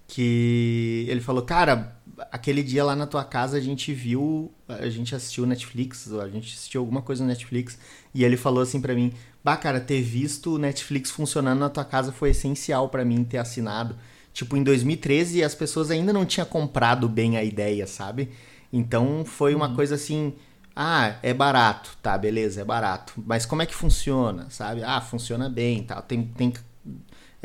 que 0.06 1.06
ele 1.08 1.20
falou, 1.20 1.42
cara, 1.42 1.96
aquele 2.30 2.62
dia 2.62 2.84
lá 2.84 2.94
na 2.94 3.06
tua 3.06 3.24
casa 3.24 3.56
a 3.56 3.60
gente 3.60 3.92
viu, 3.92 4.52
a 4.68 4.88
gente 4.88 5.14
assistiu 5.14 5.46
Netflix, 5.46 6.12
a 6.12 6.28
gente 6.28 6.54
assistiu 6.54 6.80
alguma 6.80 7.02
coisa 7.02 7.22
no 7.22 7.28
Netflix, 7.28 7.78
e 8.14 8.24
ele 8.24 8.36
falou 8.36 8.62
assim 8.62 8.80
para 8.80 8.94
mim, 8.94 9.12
bah, 9.42 9.56
cara, 9.56 9.80
ter 9.80 10.02
visto 10.02 10.54
o 10.54 10.58
Netflix 10.58 11.10
funcionando 11.10 11.58
na 11.58 11.70
tua 11.70 11.84
casa 11.84 12.12
foi 12.12 12.30
essencial 12.30 12.88
para 12.88 13.04
mim 13.04 13.24
ter 13.24 13.38
assinado. 13.38 13.96
Tipo, 14.32 14.56
em 14.56 14.62
2013 14.62 15.42
as 15.42 15.54
pessoas 15.54 15.90
ainda 15.90 16.12
não 16.12 16.24
tinham 16.24 16.46
comprado 16.46 17.08
bem 17.08 17.36
a 17.36 17.44
ideia, 17.44 17.86
sabe? 17.86 18.30
Então 18.72 19.24
foi 19.24 19.54
uma 19.54 19.68
uhum. 19.68 19.76
coisa 19.76 19.94
assim, 19.94 20.34
ah, 20.74 21.16
é 21.22 21.32
barato, 21.32 21.96
tá, 22.02 22.18
beleza, 22.18 22.60
é 22.60 22.64
barato. 22.64 23.14
Mas 23.24 23.46
como 23.46 23.62
é 23.62 23.66
que 23.66 23.74
funciona, 23.74 24.48
sabe? 24.50 24.82
Ah, 24.82 25.00
funciona 25.00 25.48
bem, 25.48 25.84
tal. 25.84 26.02
Tem, 26.02 26.24
tem 26.24 26.52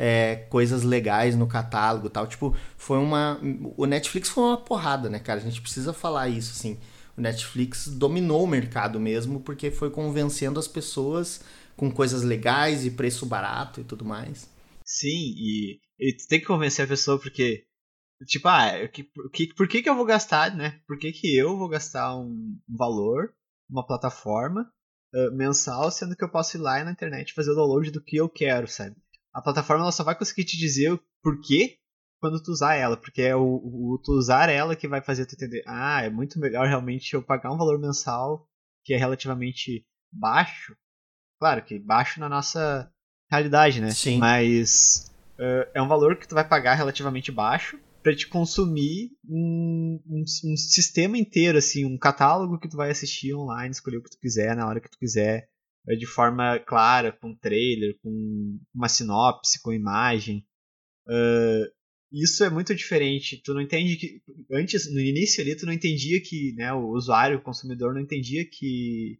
é, 0.02 0.46
coisas 0.48 0.82
legais 0.82 1.36
no 1.36 1.46
catálogo 1.46 2.08
tal. 2.08 2.26
Tipo, 2.26 2.56
foi 2.74 2.96
uma. 2.96 3.38
O 3.76 3.84
Netflix 3.84 4.30
foi 4.30 4.44
uma 4.44 4.56
porrada, 4.56 5.10
né, 5.10 5.18
cara? 5.18 5.38
A 5.38 5.42
gente 5.42 5.60
precisa 5.60 5.92
falar 5.92 6.26
isso, 6.26 6.52
assim. 6.52 6.80
O 7.18 7.20
Netflix 7.20 7.86
dominou 7.86 8.44
o 8.44 8.46
mercado 8.46 8.98
mesmo, 8.98 9.40
porque 9.40 9.70
foi 9.70 9.90
convencendo 9.90 10.58
as 10.58 10.66
pessoas 10.66 11.44
com 11.76 11.90
coisas 11.90 12.22
legais 12.22 12.86
e 12.86 12.90
preço 12.90 13.26
barato 13.26 13.82
e 13.82 13.84
tudo 13.84 14.02
mais. 14.02 14.48
Sim, 14.82 15.34
e, 15.36 15.78
e 15.98 16.16
tem 16.30 16.40
que 16.40 16.46
convencer 16.46 16.86
a 16.86 16.88
pessoa 16.88 17.20
porque. 17.20 17.64
Tipo, 18.26 18.48
ah, 18.48 18.88
que, 18.88 19.04
que, 19.32 19.54
por 19.54 19.68
que, 19.68 19.82
que 19.82 19.88
eu 19.88 19.94
vou 19.94 20.06
gastar, 20.06 20.56
né? 20.56 20.80
Por 20.86 20.98
que, 20.98 21.12
que 21.12 21.36
eu 21.36 21.58
vou 21.58 21.68
gastar 21.68 22.16
um 22.16 22.58
valor, 22.66 23.34
uma 23.68 23.86
plataforma 23.86 24.62
uh, 25.14 25.36
mensal, 25.36 25.90
sendo 25.90 26.16
que 26.16 26.24
eu 26.24 26.30
posso 26.30 26.56
ir 26.56 26.60
lá 26.60 26.82
na 26.84 26.92
internet 26.92 27.34
fazer 27.34 27.50
o 27.50 27.54
download 27.54 27.90
do 27.90 28.02
que 28.02 28.16
eu 28.16 28.30
quero, 28.30 28.66
sabe? 28.66 28.96
A 29.32 29.40
plataforma 29.40 29.84
ela 29.84 29.92
só 29.92 30.04
vai 30.04 30.14
conseguir 30.14 30.44
te 30.44 30.56
dizer 30.56 30.92
o 30.92 31.00
porquê 31.22 31.78
quando 32.20 32.42
tu 32.42 32.52
usar 32.52 32.74
ela, 32.74 32.96
porque 32.96 33.22
é 33.22 33.34
o, 33.34 33.42
o, 33.42 34.00
tu 34.04 34.12
usar 34.12 34.50
ela 34.50 34.76
que 34.76 34.86
vai 34.86 35.00
fazer 35.00 35.24
tu 35.24 35.34
entender, 35.34 35.62
ah, 35.66 36.02
é 36.02 36.10
muito 36.10 36.38
melhor 36.38 36.66
realmente 36.68 37.14
eu 37.14 37.22
pagar 37.22 37.50
um 37.50 37.56
valor 37.56 37.78
mensal 37.78 38.46
que 38.84 38.92
é 38.92 38.96
relativamente 38.96 39.86
baixo. 40.12 40.76
Claro 41.38 41.64
que 41.64 41.78
baixo 41.78 42.20
na 42.20 42.28
nossa 42.28 42.92
realidade, 43.30 43.80
né? 43.80 43.90
Sim. 43.90 44.18
Mas 44.18 45.10
uh, 45.38 45.70
é 45.72 45.80
um 45.80 45.88
valor 45.88 46.16
que 46.16 46.28
tu 46.28 46.34
vai 46.34 46.46
pagar 46.46 46.74
relativamente 46.74 47.32
baixo 47.32 47.78
para 48.02 48.14
te 48.14 48.26
consumir 48.28 49.10
um, 49.28 50.00
um, 50.06 50.20
um, 50.20 50.56
sistema 50.56 51.18
inteiro, 51.18 51.58
assim, 51.58 51.84
um 51.84 51.98
catálogo 51.98 52.58
que 52.58 52.68
tu 52.68 52.76
vai 52.76 52.90
assistir 52.90 53.34
online, 53.34 53.70
escolher 53.70 53.98
o 53.98 54.02
que 54.02 54.10
tu 54.10 54.18
quiser 54.18 54.56
na 54.56 54.66
hora 54.66 54.80
que 54.80 54.90
tu 54.90 54.98
quiser. 54.98 55.48
É 55.88 55.94
de 55.96 56.06
forma 56.06 56.58
clara, 56.60 57.10
com 57.10 57.34
trailer, 57.34 57.98
com 58.02 58.58
uma 58.74 58.88
sinopse, 58.88 59.60
com 59.62 59.72
imagem. 59.72 60.46
Uh, 61.06 61.66
isso 62.12 62.42
é 62.44 62.50
muito 62.50 62.74
diferente. 62.74 63.40
Tu 63.42 63.54
não 63.54 63.60
entende 63.60 63.96
que. 63.96 64.22
Antes, 64.52 64.92
no 64.92 65.00
início 65.00 65.42
ali, 65.42 65.56
tu 65.56 65.66
não 65.66 65.72
entendia 65.72 66.20
que. 66.20 66.54
Né, 66.56 66.72
o 66.72 66.90
usuário, 66.90 67.38
o 67.38 67.42
consumidor, 67.42 67.94
não 67.94 68.00
entendia 68.00 68.44
que. 68.44 69.18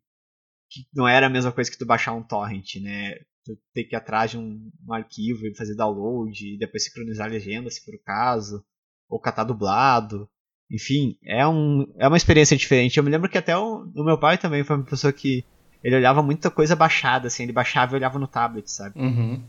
que 0.68 0.82
não 0.94 1.08
era 1.08 1.26
a 1.26 1.30
mesma 1.30 1.52
coisa 1.52 1.70
que 1.70 1.78
tu 1.78 1.86
baixar 1.86 2.12
um 2.14 2.22
torrent, 2.22 2.76
né? 2.76 3.14
Tu 3.44 3.58
ter 3.72 3.84
que 3.84 3.94
ir 3.94 3.96
atrás 3.96 4.32
de 4.32 4.38
um, 4.38 4.70
um 4.86 4.92
arquivo 4.92 5.46
e 5.46 5.54
fazer 5.54 5.74
download, 5.74 6.54
e 6.54 6.58
depois 6.58 6.84
sincronizar 6.84 7.28
a 7.28 7.30
legenda, 7.30 7.70
se 7.70 7.82
for 7.84 7.94
o 7.94 8.02
caso, 8.02 8.64
ou 9.08 9.20
catar 9.20 9.44
dublado. 9.44 10.28
Enfim, 10.70 11.18
é, 11.24 11.46
um, 11.46 11.84
é 11.98 12.06
uma 12.06 12.16
experiência 12.16 12.56
diferente. 12.56 12.96
Eu 12.96 13.04
me 13.04 13.10
lembro 13.10 13.28
que 13.30 13.38
até 13.38 13.56
o, 13.56 13.90
o 13.94 14.04
meu 14.04 14.18
pai 14.18 14.38
também 14.38 14.62
foi 14.62 14.76
uma 14.76 14.84
pessoa 14.84 15.12
que 15.12 15.44
ele 15.82 15.96
olhava 15.96 16.22
muita 16.22 16.50
coisa 16.50 16.76
baixada, 16.76 17.28
assim, 17.28 17.44
ele 17.44 17.52
baixava 17.52 17.94
e 17.94 17.96
olhava 17.96 18.18
no 18.18 18.26
tablet, 18.26 18.70
sabe? 18.70 18.98
Uhum. 18.98 19.42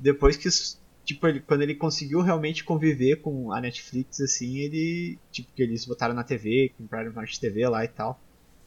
Depois 0.00 0.36
que, 0.36 0.48
tipo, 1.04 1.26
ele, 1.26 1.40
quando 1.40 1.62
ele 1.62 1.74
conseguiu 1.74 2.20
realmente 2.20 2.64
conviver 2.64 3.16
com 3.16 3.52
a 3.52 3.60
Netflix, 3.60 4.20
assim, 4.20 4.58
ele, 4.58 5.18
tipo, 5.30 5.48
que 5.54 5.62
eles 5.62 5.84
botaram 5.84 6.14
na 6.14 6.24
TV, 6.24 6.72
compraram 6.76 7.08
Smart 7.08 7.40
TV 7.40 7.68
lá 7.68 7.84
e 7.84 7.88
tal. 7.88 8.18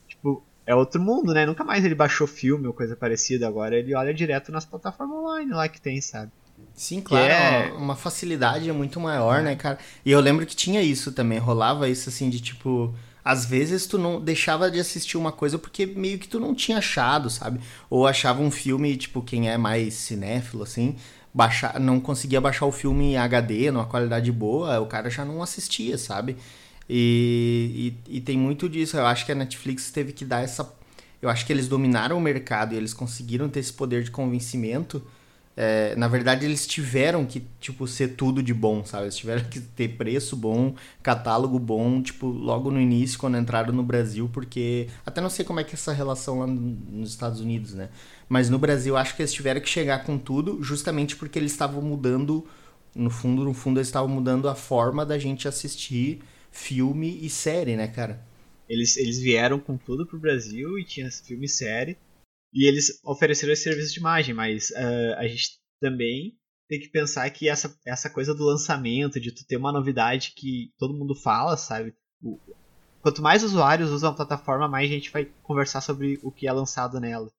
Tipo, 0.08 0.44
é 0.66 0.76
outro 0.76 1.02
mundo, 1.02 1.34
né? 1.34 1.46
Nunca 1.46 1.64
mais 1.64 1.84
ele 1.84 1.96
baixou 1.96 2.28
filme 2.28 2.68
ou 2.68 2.74
coisa 2.74 2.96
parecida, 2.96 3.48
agora 3.48 3.76
ele 3.76 3.96
olha 3.96 4.14
direto 4.14 4.52
nas 4.52 4.66
plataformas 4.66 5.18
online 5.18 5.52
lá 5.52 5.68
que 5.68 5.82
tem, 5.82 6.00
sabe? 6.00 6.32
Sim, 6.74 7.02
claro, 7.02 7.32
é... 7.32 7.72
uma 7.74 7.96
facilidade 7.96 8.70
é 8.70 8.74
muito 8.74 9.00
maior, 9.00 9.42
né, 9.42 9.56
cara? 9.56 9.80
E 10.06 10.12
eu 10.12 10.20
lembro 10.20 10.46
que 10.46 10.56
tinha 10.56 10.82
isso 10.82 11.12
também, 11.12 11.40
rolava 11.40 11.90
isso 11.90 12.10
assim 12.10 12.30
de 12.30 12.40
tipo, 12.40 12.94
às 13.24 13.46
vezes 13.46 13.86
tu 13.86 13.98
não 13.98 14.20
deixava 14.20 14.72
de 14.72 14.80
assistir 14.80 15.18
uma 15.18 15.32
coisa 15.32 15.58
porque 15.58 15.86
meio 15.86 16.18
que 16.18 16.28
tu 16.28 16.40
não 16.40 16.56
tinha 16.56 16.78
achado, 16.78 17.30
sabe? 17.30 17.60
Ou 17.90 18.08
achava 18.08 18.42
um 18.42 18.52
filme, 18.52 18.96
tipo, 18.98 19.22
quem 19.22 19.50
é 19.50 19.58
mais 19.58 19.94
cinéfilo, 19.94 20.64
assim, 20.64 20.96
baixar, 21.34 21.80
não 21.80 22.00
conseguia 22.00 22.42
baixar 22.42 22.66
o 22.66 22.72
filme 22.72 23.14
em 23.14 23.18
HD, 23.18 23.72
numa 23.72 23.86
qualidade 23.86 24.32
boa, 24.32 24.80
o 24.80 24.88
cara 24.88 25.10
já 25.10 25.26
não 25.26 25.44
assistia, 25.44 25.98
sabe? 25.98 26.38
E, 26.90 27.94
e, 28.08 28.18
e, 28.18 28.22
tem 28.22 28.38
muito 28.38 28.68
disso. 28.68 28.98
Eu 28.98 29.06
acho 29.06 29.26
que 29.26 29.32
a 29.32 29.36
Netflix 29.36 29.92
teve 29.92 30.12
que 30.12 30.26
dar 30.26 30.44
essa. 30.44 30.74
Eu 31.22 31.30
acho 31.30 31.46
que 31.46 31.54
eles 31.54 31.68
dominaram 31.68 32.18
o 32.18 32.22
mercado 32.22 32.74
e 32.74 32.78
eles 32.78 32.94
conseguiram 32.94 33.48
ter 33.48 33.60
esse 33.60 33.74
poder 33.74 34.04
de 34.04 34.10
convencimento 34.10 35.04
é, 35.62 35.94
na 35.98 36.08
verdade, 36.08 36.46
eles 36.46 36.66
tiveram 36.66 37.26
que, 37.26 37.46
tipo, 37.60 37.86
ser 37.86 38.16
tudo 38.16 38.42
de 38.42 38.54
bom, 38.54 38.86
sabe? 38.86 39.04
Eles 39.04 39.18
tiveram 39.18 39.44
que 39.44 39.60
ter 39.60 39.90
preço 39.98 40.38
bom, 40.38 40.74
catálogo 41.04 41.60
bom, 41.60 42.02
tipo, 42.02 42.28
logo 42.28 42.72
no 42.72 42.80
início, 42.80 43.20
quando 43.20 43.38
entraram 43.38 43.74
no 43.74 43.84
Brasil, 43.84 44.30
porque... 44.32 44.88
Até 45.06 45.20
não 45.20 45.30
sei 45.30 45.44
como 45.44 45.60
é 45.60 45.66
que 45.66 45.72
é 45.72 45.74
essa 45.74 45.92
relação 45.92 46.40
lá 46.40 46.48
nos 46.48 47.10
Estados 47.10 47.42
Unidos, 47.42 47.74
né? 47.74 47.90
Mas 48.30 48.50
no 48.50 48.58
Brasil, 48.58 48.96
acho 48.96 49.14
que 49.18 49.22
eles 49.22 49.34
tiveram 49.34 49.60
que 49.60 49.68
chegar 49.68 50.06
com 50.06 50.18
tudo, 50.18 50.64
justamente 50.64 51.18
porque 51.18 51.38
eles 51.38 51.52
estavam 51.52 51.82
mudando... 51.82 52.48
No 52.96 53.10
fundo, 53.10 53.44
no 53.44 53.54
fundo, 53.54 53.80
eles 53.80 53.90
estavam 53.90 54.08
mudando 54.08 54.48
a 54.48 54.56
forma 54.56 55.06
da 55.06 55.20
gente 55.20 55.46
assistir 55.46 56.22
filme 56.52 57.20
e 57.22 57.30
série, 57.30 57.76
né, 57.76 57.88
cara? 57.88 58.26
Eles, 58.68 58.96
eles 58.96 59.20
vieram 59.20 59.60
com 59.60 59.78
tudo 59.78 60.06
pro 60.06 60.18
Brasil 60.18 60.80
e 60.80 60.84
tinha 60.86 61.12
filme 61.12 61.46
e 61.46 61.50
série. 61.50 61.98
E 62.54 62.68
eles 62.68 63.00
ofereceram 63.04 63.54
esse 63.54 63.64
serviço 63.64 63.94
de 63.94 64.00
imagem, 64.00 64.34
mas 64.34 64.72
uh, 64.72 65.16
a 65.18 65.28
gente 65.28 65.60
também 65.80 66.36
tem 66.68 66.80
que 66.80 66.90
pensar 66.90 67.30
que 67.32 67.50
essa, 67.50 67.76
essa 67.86 68.10
coisa 68.10 68.34
do 68.34 68.46
lançamento, 68.46 69.20
de 69.20 69.32
tu 69.32 69.46
ter 69.46 69.58
uma 69.58 69.72
novidade 69.72 70.34
que 70.36 70.72
todo 70.78 70.98
mundo 70.98 71.16
fala, 71.16 71.58
sabe? 71.58 71.96
O, 72.22 72.40
quanto 73.02 73.22
mais 73.22 73.44
usuários 73.44 73.90
usam 73.90 74.12
a 74.12 74.16
plataforma, 74.16 74.68
mais 74.68 74.90
gente 74.90 75.12
vai 75.12 75.26
conversar 75.42 75.82
sobre 75.82 76.20
o 76.22 76.32
que 76.32 76.48
é 76.48 76.52
lançado 76.52 77.00
nela. 77.00 77.32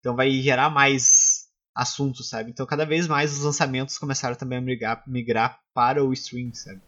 Então 0.00 0.14
vai 0.14 0.30
gerar 0.40 0.70
mais 0.70 1.46
assuntos, 1.74 2.28
sabe? 2.28 2.50
Então 2.50 2.64
cada 2.64 2.84
vez 2.84 3.06
mais 3.08 3.32
os 3.32 3.42
lançamentos 3.42 3.98
começaram 3.98 4.36
também 4.36 4.58
a 4.58 4.62
migrar, 4.62 5.02
migrar 5.06 5.60
para 5.74 6.04
o 6.04 6.12
stream, 6.12 6.54
sabe? 6.54 6.80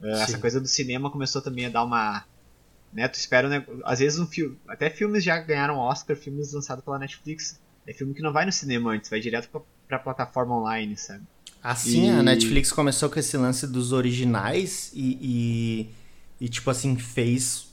Uh, 0.00 0.06
essa 0.08 0.38
coisa 0.38 0.60
do 0.60 0.66
cinema 0.66 1.10
começou 1.10 1.42
também 1.42 1.66
a 1.66 1.70
dar 1.70 1.84
uma 1.84 2.24
né? 2.92 3.08
Tu 3.08 3.14
espera, 3.14 3.48
né? 3.48 3.64
Às 3.84 4.00
vezes 4.00 4.18
um 4.18 4.26
filme. 4.26 4.58
Até 4.68 4.90
filmes 4.90 5.24
já 5.24 5.38
ganharam 5.38 5.78
Oscar, 5.78 6.16
filmes 6.16 6.52
lançados 6.52 6.84
pela 6.84 6.98
Netflix. 6.98 7.60
É 7.86 7.92
filme 7.92 8.14
que 8.14 8.22
não 8.22 8.32
vai 8.32 8.46
no 8.46 8.52
cinema 8.52 8.92
antes, 8.92 9.10
vai 9.10 9.18
direto 9.18 9.48
pra, 9.48 9.60
pra 9.88 9.98
plataforma 9.98 10.56
online, 10.56 10.96
sabe? 10.96 11.22
Assim, 11.62 12.06
e... 12.06 12.10
a 12.10 12.22
Netflix 12.22 12.72
começou 12.72 13.08
com 13.08 13.18
esse 13.18 13.36
lance 13.36 13.66
dos 13.66 13.92
originais 13.92 14.90
e, 14.94 15.18
e, 15.20 16.44
e, 16.44 16.48
tipo 16.48 16.70
assim, 16.70 16.96
fez 16.96 17.68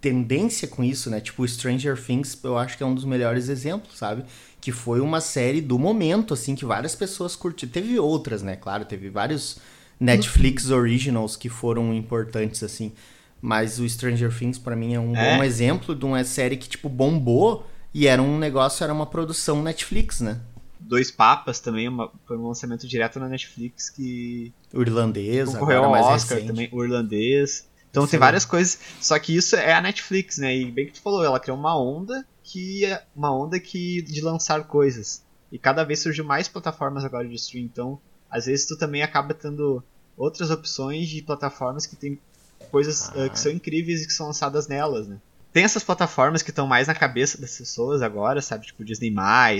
tendência 0.00 0.68
com 0.68 0.84
isso, 0.84 1.08
né? 1.08 1.20
Tipo, 1.20 1.46
Stranger 1.46 2.00
Things, 2.00 2.38
eu 2.42 2.58
acho 2.58 2.76
que 2.76 2.82
é 2.82 2.86
um 2.86 2.94
dos 2.94 3.04
melhores 3.04 3.48
exemplos, 3.48 3.96
sabe? 3.96 4.24
Que 4.60 4.70
foi 4.70 5.00
uma 5.00 5.20
série 5.20 5.60
do 5.60 5.78
momento, 5.78 6.34
assim, 6.34 6.54
que 6.54 6.64
várias 6.64 6.94
pessoas 6.94 7.34
curtiram. 7.34 7.72
Teve 7.72 7.98
outras, 7.98 8.42
né? 8.42 8.56
Claro, 8.56 8.84
teve 8.84 9.08
vários 9.08 9.58
Netflix 9.98 10.70
Originals 10.70 11.36
que 11.36 11.48
foram 11.48 11.94
importantes, 11.94 12.62
assim. 12.62 12.92
Mas 13.44 13.78
o 13.78 13.86
Stranger 13.86 14.34
Things, 14.34 14.56
para 14.56 14.74
mim, 14.74 14.94
é 14.94 14.98
um 14.98 15.14
é? 15.14 15.36
bom 15.36 15.44
exemplo 15.44 15.94
de 15.94 16.02
uma 16.06 16.24
série 16.24 16.56
que, 16.56 16.66
tipo, 16.66 16.88
bombou 16.88 17.66
e 17.92 18.06
era 18.06 18.22
um 18.22 18.38
negócio, 18.38 18.82
era 18.82 18.90
uma 18.90 19.04
produção 19.04 19.62
Netflix, 19.62 20.22
né? 20.22 20.40
Dois 20.80 21.10
Papas 21.10 21.60
também, 21.60 21.86
uma, 21.86 22.10
foi 22.26 22.38
um 22.38 22.48
lançamento 22.48 22.88
direto 22.88 23.20
na 23.20 23.28
Netflix 23.28 23.90
que. 23.90 24.50
O 24.72 24.80
irlandês, 24.80 25.50
concorreu 25.50 25.84
ao 25.84 25.92
Oscar 25.92 26.38
recente. 26.38 26.46
também, 26.46 26.70
o 26.72 26.82
irlandês. 26.82 27.68
Então 27.90 28.06
Sim. 28.06 28.12
tem 28.12 28.20
várias 28.20 28.46
coisas. 28.46 28.78
Só 28.98 29.18
que 29.18 29.36
isso 29.36 29.56
é 29.56 29.74
a 29.74 29.82
Netflix, 29.82 30.38
né? 30.38 30.56
E 30.56 30.70
bem 30.70 30.86
que 30.86 30.92
tu 30.92 31.02
falou, 31.02 31.22
ela 31.22 31.38
criou 31.38 31.58
uma 31.58 31.78
onda 31.78 32.26
que 32.42 32.86
é 32.86 33.04
uma 33.14 33.30
onda 33.30 33.60
que 33.60 34.00
de 34.00 34.22
lançar 34.22 34.64
coisas. 34.64 35.22
E 35.52 35.58
cada 35.58 35.84
vez 35.84 35.98
surgiu 35.98 36.24
mais 36.24 36.48
plataformas 36.48 37.04
agora 37.04 37.28
de 37.28 37.34
stream, 37.34 37.66
então 37.66 38.00
às 38.30 38.46
vezes 38.46 38.66
tu 38.66 38.78
também 38.78 39.02
acaba 39.02 39.34
tendo 39.34 39.84
outras 40.16 40.50
opções 40.50 41.10
de 41.10 41.20
plataformas 41.20 41.84
que 41.84 41.94
tem 41.94 42.18
coisas 42.74 43.08
ah. 43.10 43.26
uh, 43.26 43.30
que 43.30 43.38
são 43.38 43.52
incríveis 43.52 44.02
e 44.02 44.06
que 44.08 44.12
são 44.12 44.26
lançadas 44.26 44.66
nelas, 44.66 45.06
né? 45.06 45.20
Tem 45.52 45.62
essas 45.62 45.84
plataformas 45.84 46.42
que 46.42 46.50
estão 46.50 46.66
mais 46.66 46.88
na 46.88 46.94
cabeça 46.96 47.40
das 47.40 47.56
pessoas 47.56 48.02
agora, 48.02 48.42
sabe? 48.42 48.66
Tipo 48.66 48.84
Disney+, 48.84 49.14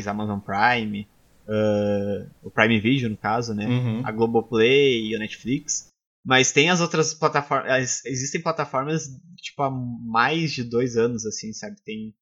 Amazon 0.04 0.40
Prime, 0.40 1.06
uh, 1.46 2.28
o 2.42 2.50
Prime 2.50 2.80
Video, 2.80 3.08
no 3.08 3.16
caso, 3.16 3.54
né? 3.54 3.64
Uhum. 3.64 4.02
A 4.04 4.10
Globoplay 4.10 5.10
e 5.10 5.14
a 5.14 5.20
Netflix. 5.20 5.86
Mas 6.26 6.50
tem 6.50 6.68
as 6.68 6.80
outras 6.80 7.14
plataformas. 7.14 8.04
Existem 8.04 8.40
plataformas, 8.40 9.08
tipo, 9.36 9.62
há 9.62 9.70
mais 9.70 10.52
de 10.52 10.64
dois 10.64 10.96
anos, 10.96 11.24
assim, 11.24 11.52
sabe? 11.52 11.76
Tem. 11.84 12.12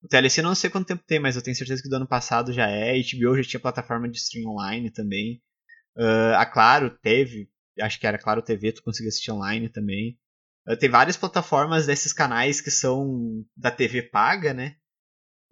O 0.00 0.06
TLC 0.06 0.40
não 0.40 0.54
sei 0.54 0.70
quanto 0.70 0.86
tempo 0.86 1.02
tem, 1.04 1.18
mas 1.18 1.34
eu 1.34 1.42
tenho 1.42 1.56
certeza 1.56 1.82
que 1.82 1.88
do 1.88 1.96
ano 1.96 2.06
passado 2.06 2.52
já 2.52 2.68
é. 2.68 2.92
HBO 2.92 3.36
já 3.36 3.42
tinha 3.42 3.58
plataforma 3.58 4.08
de 4.08 4.18
stream 4.18 4.48
online 4.48 4.90
também. 4.90 5.42
Uh, 5.96 6.36
a 6.36 6.46
Claro 6.46 6.90
teve, 7.02 7.48
acho 7.80 7.98
que 7.98 8.06
era 8.06 8.18
Claro 8.18 8.42
TV, 8.42 8.70
tu 8.70 8.84
conseguia 8.84 9.08
assistir 9.08 9.32
online 9.32 9.68
também. 9.68 10.16
Tem 10.74 10.90
várias 10.90 11.16
plataformas 11.16 11.86
desses 11.86 12.12
canais 12.12 12.60
que 12.60 12.70
são 12.70 13.44
da 13.56 13.70
TV 13.70 14.02
paga, 14.02 14.52
né? 14.52 14.76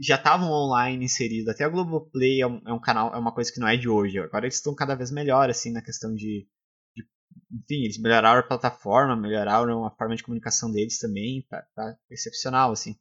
Já 0.01 0.17
estavam 0.17 0.51
online 0.51 1.05
inseridos. 1.05 1.49
Até 1.49 1.63
a 1.63 1.69
Globoplay 1.69 2.41
é 2.41 2.47
um, 2.47 2.61
é 2.67 2.73
um, 2.73 2.81
canal, 2.81 3.15
é 3.15 3.19
uma 3.19 3.33
coisa 3.33 3.53
que 3.53 3.61
não 3.61 3.69
é 3.69 3.77
de 3.77 3.89
hoje. 3.89 4.19
Agora 4.19 4.45
eles 4.45 4.57
estão 4.57 4.75
cada 4.75 4.97
vez 4.97 5.13
melhor, 5.13 5.49
assim, 5.49 5.71
na 5.71 5.81
questão 5.81 6.13
de, 6.13 6.49
de, 6.97 7.07
Enfim, 7.53 7.85
eles 7.85 8.01
melhoraram 8.01 8.41
a 8.41 8.43
plataforma, 8.43 9.15
melhoraram 9.15 9.87
a 9.87 9.91
forma 9.93 10.17
de 10.17 10.25
comunicação 10.25 10.73
deles 10.73 10.99
também. 10.99 11.47
Tá, 11.49 11.65
tá 11.77 11.97
excepcional, 12.11 12.73
assim. 12.73 12.97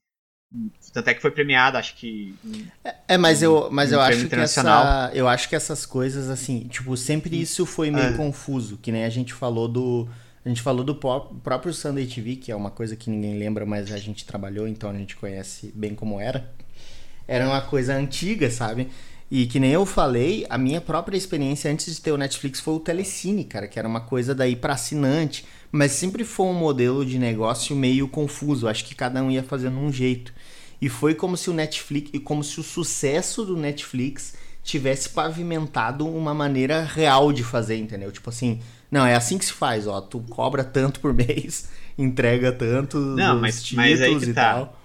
Tanto 0.93 1.10
é 1.10 1.15
que 1.15 1.21
foi 1.21 1.32
premiado, 1.32 1.78
acho 1.78 1.95
que. 1.95 2.36
é, 2.84 2.95
é, 3.08 3.17
mas 3.17 3.41
eu, 3.41 3.71
mas 3.71 3.91
eu 3.91 3.99
acho 3.99 4.28
que 4.30 4.36
essa, 4.36 5.12
eu 5.12 5.28
acho 5.28 5.49
que 5.49 5.56
essas 5.56 5.84
coisas 5.84 6.30
assim, 6.30 6.67
tipo, 6.67 6.95
sempre 6.95 7.41
isso 7.41 7.65
foi 7.65 7.89
meio 7.89 8.13
é. 8.13 8.17
confuso, 8.17 8.78
que 8.78 8.91
nem 8.91 9.04
a 9.04 9.10
gente 9.10 9.34
falou 9.34 9.67
do 9.67 10.08
a 10.45 10.49
gente 10.49 10.62
falou 10.62 10.84
do 10.84 10.93
próprio 10.95 11.73
Sunday 11.73 12.06
TV, 12.06 12.36
que 12.36 12.51
é 12.51 12.56
uma 12.56 12.69
coisa 12.69 12.95
que 12.95 13.10
ninguém 13.10 13.38
lembra, 13.38 13.65
mas 13.65 13.91
a 13.91 13.97
gente 13.97 14.25
trabalhou, 14.25 14.67
então 14.67 14.89
a 14.89 14.93
gente 14.93 15.15
conhece 15.15 15.71
bem 15.73 15.95
como 15.95 16.19
era. 16.19 16.51
Era 17.27 17.47
uma 17.47 17.62
coisa 17.62 17.95
antiga, 17.95 18.51
sabe? 18.51 18.89
E 19.32 19.47
que 19.47 19.60
nem 19.60 19.71
eu 19.71 19.86
falei, 19.86 20.45
a 20.49 20.58
minha 20.58 20.82
própria 20.82 21.17
experiência 21.17 21.71
antes 21.71 21.95
de 21.95 22.01
ter 22.01 22.12
o 22.12 22.17
Netflix 22.17 22.60
foi 22.60 22.73
o 22.75 22.79
Telecine, 22.79 23.45
cara, 23.45 23.67
que 23.67 23.79
era 23.79 23.88
uma 23.88 24.01
coisa 24.01 24.36
daí 24.36 24.56
para 24.56 24.73
assinante, 24.73 25.45
mas 25.71 25.93
sempre 25.93 26.23
foi 26.23 26.45
um 26.47 26.53
modelo 26.53 27.06
de 27.06 27.17
negócio 27.17 27.75
meio 27.75 28.08
confuso. 28.08 28.67
Acho 28.67 28.86
que 28.86 28.93
cada 28.93 29.23
um 29.23 29.32
ia 29.32 29.41
fazendo 29.41 29.77
um 29.79 29.91
jeito. 29.91 30.34
E 30.79 30.89
foi 30.89 31.15
como 31.15 31.38
se 31.38 31.49
o 31.49 31.53
Netflix, 31.53 32.12
e 32.13 32.19
como 32.19 32.43
se 32.43 32.60
o 32.60 32.63
sucesso 32.63 33.45
do 33.45 33.56
Netflix 33.56 34.36
tivesse 34.62 35.10
pavimentado 35.10 36.08
uma 36.08 36.34
maneira 36.34 36.84
real 36.84 37.34
de 37.34 37.43
fazer, 37.43 37.77
entendeu? 37.77 38.12
Tipo 38.12 38.29
assim, 38.29 38.62
não, 38.93 39.08
é 39.08 39.15
assim 39.15 39.39
que 39.39 39.45
se 39.45 39.53
faz, 39.53 39.88
ó. 39.88 39.99
Tu 39.99 40.19
cobra 40.29 40.63
tanto 40.63 40.99
por 40.99 41.12
mês, 41.15 41.71
entrega 41.97 42.51
tanto 42.51 42.99
não, 42.99 43.41
mas, 43.41 43.71
mas 43.71 43.99
aí 43.99 44.19
que 44.19 44.32
tá. 44.32 44.53
Tal. 44.53 44.79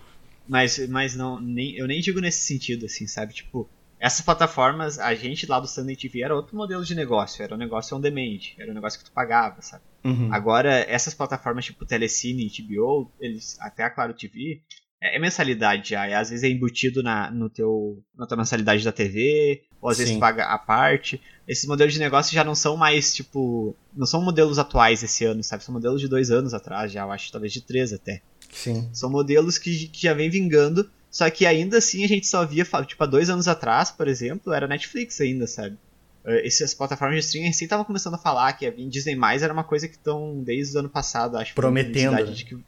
Mas, 0.48 0.88
mas 0.88 1.14
não, 1.14 1.38
nem, 1.38 1.76
eu 1.76 1.86
nem 1.86 2.00
digo 2.00 2.18
nesse 2.18 2.46
sentido, 2.46 2.86
assim, 2.86 3.06
sabe? 3.06 3.34
Tipo, 3.34 3.68
essas 4.00 4.24
plataformas, 4.24 4.98
a 4.98 5.14
gente 5.14 5.44
lá 5.44 5.60
do 5.60 5.68
Sunday 5.68 5.94
TV 5.94 6.22
era 6.22 6.34
outro 6.34 6.56
modelo 6.56 6.82
de 6.82 6.94
negócio, 6.94 7.42
era 7.42 7.54
um 7.54 7.58
negócio 7.58 7.94
on 7.94 8.00
demand, 8.00 8.38
era 8.56 8.70
um 8.70 8.74
negócio 8.74 8.98
que 8.98 9.04
tu 9.04 9.12
pagava, 9.12 9.60
sabe? 9.60 9.84
Uhum. 10.02 10.32
Agora, 10.32 10.72
essas 10.88 11.12
plataformas 11.12 11.66
tipo 11.66 11.84
Telecine 11.84 12.46
e 12.46 12.50
TBO, 12.50 13.12
eles, 13.20 13.58
até 13.60 13.82
a 13.82 13.90
Claro 13.90 14.14
TV, 14.14 14.62
é, 15.02 15.16
é 15.16 15.18
mensalidade 15.18 15.90
já, 15.90 16.08
e 16.08 16.14
às 16.14 16.30
vezes 16.30 16.44
é 16.44 16.48
embutido 16.48 17.02
na, 17.02 17.30
no 17.30 17.50
teu, 17.50 18.02
na 18.16 18.26
tua 18.26 18.38
mensalidade 18.38 18.82
da 18.82 18.92
TV, 18.92 19.64
ou 19.80 19.90
às 19.90 19.98
vezes 19.98 20.14
tu 20.14 20.20
paga 20.20 20.44
a 20.44 20.58
parte 20.58 21.20
esses 21.48 21.64
modelos 21.64 21.94
de 21.94 21.98
negócio 21.98 22.34
já 22.34 22.44
não 22.44 22.54
são 22.54 22.76
mais, 22.76 23.14
tipo. 23.14 23.74
Não 23.96 24.06
são 24.06 24.22
modelos 24.22 24.58
atuais 24.58 25.02
esse 25.02 25.24
ano, 25.24 25.42
sabe? 25.42 25.64
São 25.64 25.72
modelos 25.72 25.98
de 25.98 26.06
dois 26.06 26.30
anos 26.30 26.52
atrás, 26.52 26.92
já, 26.92 27.00
eu 27.00 27.10
acho, 27.10 27.32
talvez 27.32 27.54
de 27.54 27.62
três 27.62 27.90
até. 27.90 28.20
Sim. 28.52 28.88
São 28.92 29.10
modelos 29.10 29.56
que, 29.56 29.88
que 29.88 30.02
já 30.02 30.12
vem 30.12 30.28
vingando, 30.28 30.88
só 31.10 31.28
que 31.30 31.46
ainda 31.46 31.78
assim 31.78 32.04
a 32.04 32.08
gente 32.08 32.26
só 32.26 32.44
via, 32.44 32.66
tipo, 32.86 33.02
há 33.02 33.06
dois 33.06 33.30
anos 33.30 33.48
atrás, 33.48 33.90
por 33.90 34.06
exemplo, 34.06 34.52
era 34.52 34.68
Netflix 34.68 35.22
ainda, 35.22 35.46
sabe? 35.46 35.78
Eh, 36.26 36.46
essas 36.46 36.74
plataformas 36.74 37.16
de 37.16 37.24
streaming 37.24 37.48
assim 37.48 37.64
estavam 37.64 37.84
começando 37.84 38.14
a 38.14 38.18
falar 38.18 38.52
que 38.52 38.66
a 38.66 38.70
Disney 38.70 39.16
mais 39.16 39.42
era 39.42 39.52
uma 39.52 39.64
coisa 39.64 39.88
que 39.88 39.96
estão 39.96 40.42
desde 40.42 40.76
o 40.76 40.80
ano 40.80 40.90
passado, 40.90 41.38
acho. 41.38 41.54
Prometendo. 41.54 42.14
Que, 42.34 42.58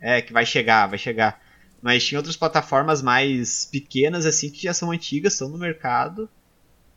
é, 0.00 0.22
que 0.22 0.32
vai 0.32 0.46
chegar, 0.46 0.86
vai 0.86 0.98
chegar. 0.98 1.42
Mas 1.82 2.04
tinha 2.04 2.18
outras 2.20 2.36
plataformas 2.36 3.02
mais 3.02 3.64
pequenas, 3.64 4.26
assim, 4.26 4.48
que 4.48 4.62
já 4.62 4.72
são 4.72 4.92
antigas, 4.92 5.32
estão 5.32 5.48
no 5.48 5.58
mercado 5.58 6.28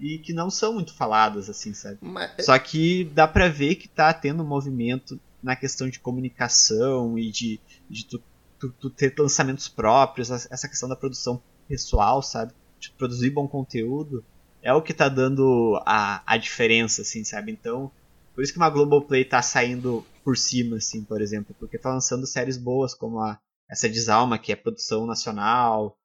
e 0.02 0.18
que 0.18 0.34
não 0.34 0.50
são 0.50 0.74
muito 0.74 0.96
faladas, 0.96 1.48
assim, 1.48 1.76
sabe? 1.76 2.00
Mas... 2.02 2.46
Só 2.46 2.58
que 2.58 3.04
dá 3.04 3.28
pra 3.28 3.48
ver 3.48 3.76
que 3.76 3.88
tá 3.88 4.12
tendo 4.12 4.42
um 4.42 4.48
movimento 4.48 5.20
na 5.44 5.56
questão 5.56 5.88
de 5.88 6.00
comunicação 6.00 7.18
e 7.20 7.30
de, 7.30 7.60
de 7.88 8.08
tu, 8.08 8.24
tu, 8.60 8.72
tu, 8.72 8.90
ter 8.90 9.14
lançamentos 9.18 9.68
próprios, 9.68 10.32
essa 10.32 10.68
questão 10.68 10.90
da 10.90 10.96
produção 10.96 11.42
pessoal, 11.68 12.24
sabe? 12.24 12.52
De 12.80 12.90
produzir 12.92 13.30
bom 13.30 13.48
conteúdo, 13.48 14.26
é 14.64 14.74
o 14.74 14.82
que 14.82 14.94
tá 14.94 15.08
dando 15.08 15.80
a, 15.86 16.24
a 16.26 16.36
diferença, 16.36 17.04
assim, 17.04 17.24
sabe? 17.24 17.52
Então, 17.52 17.92
por 18.34 18.44
isso 18.44 18.52
que 18.52 18.60
uma 18.60 18.70
Global 18.72 19.04
Play 19.04 19.24
tá 19.24 19.42
saindo 19.44 20.04
por 20.24 20.36
cima, 20.36 20.78
assim, 20.78 21.04
por 21.04 21.22
exemplo, 21.22 21.56
porque 21.60 21.78
tá 21.78 21.94
lançando 21.94 22.26
séries 22.26 22.58
boas 22.58 22.96
como 22.96 23.20
a, 23.20 23.40
essa 23.70 23.88
desalma 23.88 24.40
que 24.40 24.52
é 24.52 24.56
produção 24.56 25.06
nacional. 25.06 25.96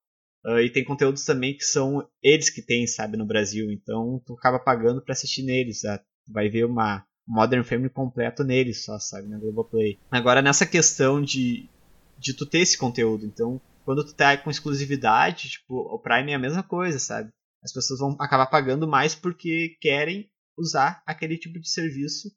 Uh, 0.46 0.60
e 0.60 0.70
tem 0.70 0.84
conteúdos 0.84 1.24
também 1.24 1.56
que 1.56 1.64
são 1.64 2.08
eles 2.22 2.48
que 2.48 2.62
têm, 2.62 2.86
sabe, 2.86 3.16
no 3.16 3.26
Brasil. 3.26 3.70
Então 3.72 4.22
tu 4.24 4.34
acaba 4.34 4.60
pagando 4.60 5.02
para 5.02 5.12
assistir 5.12 5.42
neles. 5.42 5.80
Tá? 5.82 6.00
Vai 6.28 6.48
ver 6.48 6.64
uma 6.64 7.04
Modern 7.26 7.64
Family 7.64 7.90
completo 7.90 8.44
neles 8.44 8.84
só, 8.84 8.98
sabe, 8.98 9.26
na 9.28 9.38
Globoplay. 9.38 9.98
Agora 10.10 10.40
nessa 10.40 10.64
questão 10.64 11.20
de, 11.20 11.68
de 12.16 12.32
tu 12.32 12.46
ter 12.46 12.60
esse 12.60 12.78
conteúdo. 12.78 13.26
Então, 13.26 13.60
quando 13.84 14.04
tu 14.04 14.14
tá 14.14 14.36
com 14.36 14.48
exclusividade, 14.50 15.48
tipo, 15.48 15.74
o 15.74 15.98
Prime 15.98 16.30
é 16.30 16.36
a 16.36 16.38
mesma 16.38 16.62
coisa, 16.62 16.98
sabe? 17.00 17.30
As 17.62 17.72
pessoas 17.72 17.98
vão 17.98 18.16
acabar 18.20 18.46
pagando 18.46 18.86
mais 18.86 19.16
porque 19.16 19.76
querem 19.80 20.30
usar 20.56 21.02
aquele 21.04 21.36
tipo 21.36 21.58
de 21.58 21.68
serviço, 21.68 22.30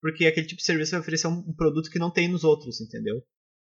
porque 0.00 0.26
aquele 0.26 0.46
tipo 0.46 0.58
de 0.58 0.66
serviço 0.66 0.90
vai 0.90 1.00
oferecer 1.00 1.28
um 1.28 1.54
produto 1.54 1.90
que 1.90 1.98
não 1.98 2.10
tem 2.10 2.26
nos 2.26 2.42
outros, 2.42 2.80
entendeu? 2.80 3.22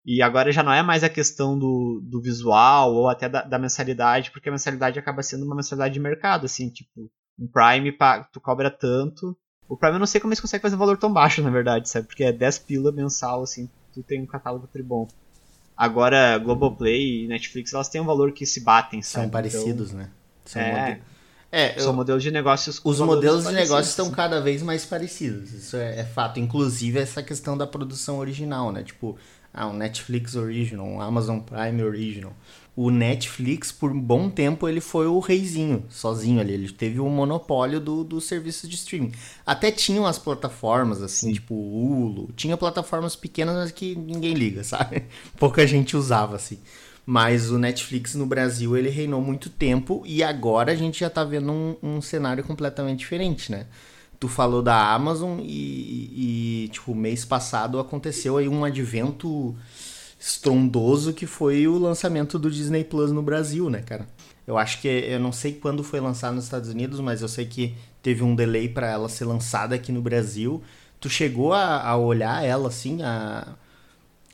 E 0.06 0.22
agora 0.22 0.52
já 0.52 0.64
não 0.64 0.72
é 0.72 0.82
mais 0.82 1.04
a 1.04 1.10
questão 1.10 1.58
do, 1.58 2.02
do 2.04 2.22
visual 2.22 2.94
ou 2.94 3.10
até 3.10 3.28
da, 3.28 3.42
da 3.42 3.60
mensalidade, 3.60 4.32
porque 4.32 4.50
a 4.50 4.52
mensalidade 4.52 4.98
acaba 4.98 5.22
sendo 5.22 5.46
uma 5.46 5.56
mensalidade 5.56 5.94
de 5.94 6.00
mercado, 6.00 6.46
assim, 6.46 6.70
tipo, 6.70 7.12
um 7.38 7.48
Prime 7.48 7.96
tu 8.32 8.40
cobra 8.40 8.72
tanto. 8.72 9.38
O 9.68 9.78
Prime 9.78 9.96
eu 9.96 10.00
não 10.00 10.08
sei 10.08 10.20
como 10.20 10.32
eles 10.32 10.40
conseguem 10.40 10.62
fazer 10.62 10.76
um 10.76 10.80
valor 10.80 10.98
tão 10.98 11.12
baixo, 11.12 11.42
na 11.42 11.50
verdade, 11.50 11.90
sabe? 11.90 12.08
Porque 12.08 12.24
é 12.24 12.32
10 12.32 12.60
pila 12.60 12.92
mensal, 12.92 13.44
assim, 13.44 13.70
tu 13.94 14.02
tem 14.02 14.22
um 14.22 14.26
catálogo 14.26 14.68
tribom. 14.68 15.08
Agora, 15.76 16.38
Globoplay 16.38 17.24
e 17.24 17.28
Netflix, 17.28 17.74
elas 17.74 17.88
têm 17.88 18.02
um 18.02 18.06
valor 18.06 18.32
que 18.32 18.46
se 18.46 18.62
batem, 18.62 19.02
sabe? 19.02 19.26
São 19.26 19.32
parecidos, 19.32 19.90
então, 19.90 20.00
né? 20.00 20.10
São 20.44 20.62
é, 20.62 21.02
é, 21.52 21.80
são 21.80 21.94
modelos 21.94 22.22
de 22.22 22.30
negócios. 22.30 22.80
Os 22.84 23.00
modelos 23.00 23.46
de 23.46 23.54
negócios 23.54 23.90
estão 23.90 24.12
cada 24.12 24.40
vez 24.40 24.62
mais 24.62 24.86
parecidos. 24.86 25.52
Isso 25.52 25.78
é, 25.78 26.00
é, 26.00 26.06
fato. 26.06 26.40
Inclusive 26.40 27.00
essa 27.00 27.24
questão 27.24 27.58
da 27.58 27.66
produção 27.66 28.20
original, 28.20 28.72
né? 28.72 28.84
Tipo, 28.84 29.18
ah, 29.60 29.68
um 29.68 29.74
Netflix 29.74 30.36
Original, 30.36 30.86
um 30.86 31.02
Amazon 31.02 31.40
Prime 31.40 31.84
Original. 31.84 32.34
O 32.76 32.90
Netflix, 32.90 33.74
por 33.74 33.92
um 33.92 34.00
bom 34.00 34.30
tempo, 34.30 34.70
ele 34.70 34.80
foi 34.80 35.06
o 35.06 35.20
reizinho, 35.20 35.84
sozinho 35.90 36.40
ali. 36.40 36.54
Ele 36.54 36.72
teve 36.72 36.98
o 36.98 37.10
monopólio 37.10 37.78
do, 37.78 38.06
do 38.06 38.22
serviço 38.22 38.70
de 38.70 38.76
streaming. 38.76 39.12
Até 39.46 39.70
tinham 39.70 40.06
as 40.06 40.18
plataformas, 40.18 41.02
assim, 41.02 41.28
Sim. 41.28 41.34
tipo 41.34 41.54
o 41.54 42.06
Hulu. 42.06 42.30
Tinha 42.38 42.56
plataformas 42.56 43.18
pequenas, 43.18 43.54
mas 43.54 43.72
que 43.72 43.98
ninguém 43.98 44.34
liga, 44.34 44.64
sabe? 44.64 45.04
Pouca 45.38 45.68
gente 45.68 45.98
usava, 45.98 46.38
assim. 46.38 46.60
Mas 47.06 47.52
o 47.52 47.58
Netflix 47.58 48.16
no 48.16 48.26
Brasil 48.26 48.78
ele 48.78 48.90
reinou 48.90 49.20
muito 49.20 49.50
tempo 49.50 50.02
e 50.06 50.24
agora 50.24 50.72
a 50.72 50.76
gente 50.76 51.02
já 51.02 51.10
tá 51.10 51.26
vendo 51.26 51.52
um, 51.52 51.76
um 51.84 52.02
cenário 52.02 52.46
completamente 52.46 53.00
diferente, 53.00 53.52
né? 53.52 53.66
Tu 54.20 54.28
falou 54.28 54.62
da 54.62 54.94
Amazon 54.94 55.40
e, 55.42 56.66
e, 56.66 56.68
tipo, 56.70 56.94
mês 56.94 57.24
passado 57.24 57.80
aconteceu 57.80 58.38
aí 58.38 58.50
um 58.50 58.66
advento 58.66 59.56
estrondoso 60.20 61.14
que 61.14 61.26
foi 61.26 61.66
o 61.68 61.78
lançamento 61.78 62.38
do 62.38 62.52
Disney 62.52 62.84
Plus 62.84 63.12
no 63.12 63.22
Brasil, 63.22 63.70
né, 63.70 63.82
cara? 63.82 64.06
Eu 64.46 64.58
acho 64.58 64.82
que 64.82 64.88
eu 64.88 65.20
não 65.20 65.32
sei 65.32 65.54
quando 65.54 65.84
foi 65.84 66.02
lançado 66.02 66.36
nos 66.36 66.44
Estados 66.44 66.70
Unidos, 66.70 67.00
mas 67.00 67.22
eu 67.22 67.30
sei 67.30 67.46
que 67.46 67.76
teve 68.04 68.22
um 68.22 68.36
delay 68.36 68.68
para 68.68 68.88
ela 68.90 69.08
ser 69.08 69.24
lançada 69.24 69.76
aqui 69.76 69.92
no 69.92 70.02
Brasil. 70.02 70.62
Tu 71.00 71.10
chegou 71.10 71.54
a, 71.54 71.82
a 71.82 71.96
olhar 71.96 72.44
ela 72.44 72.68
assim, 72.68 73.02
a, 73.02 73.56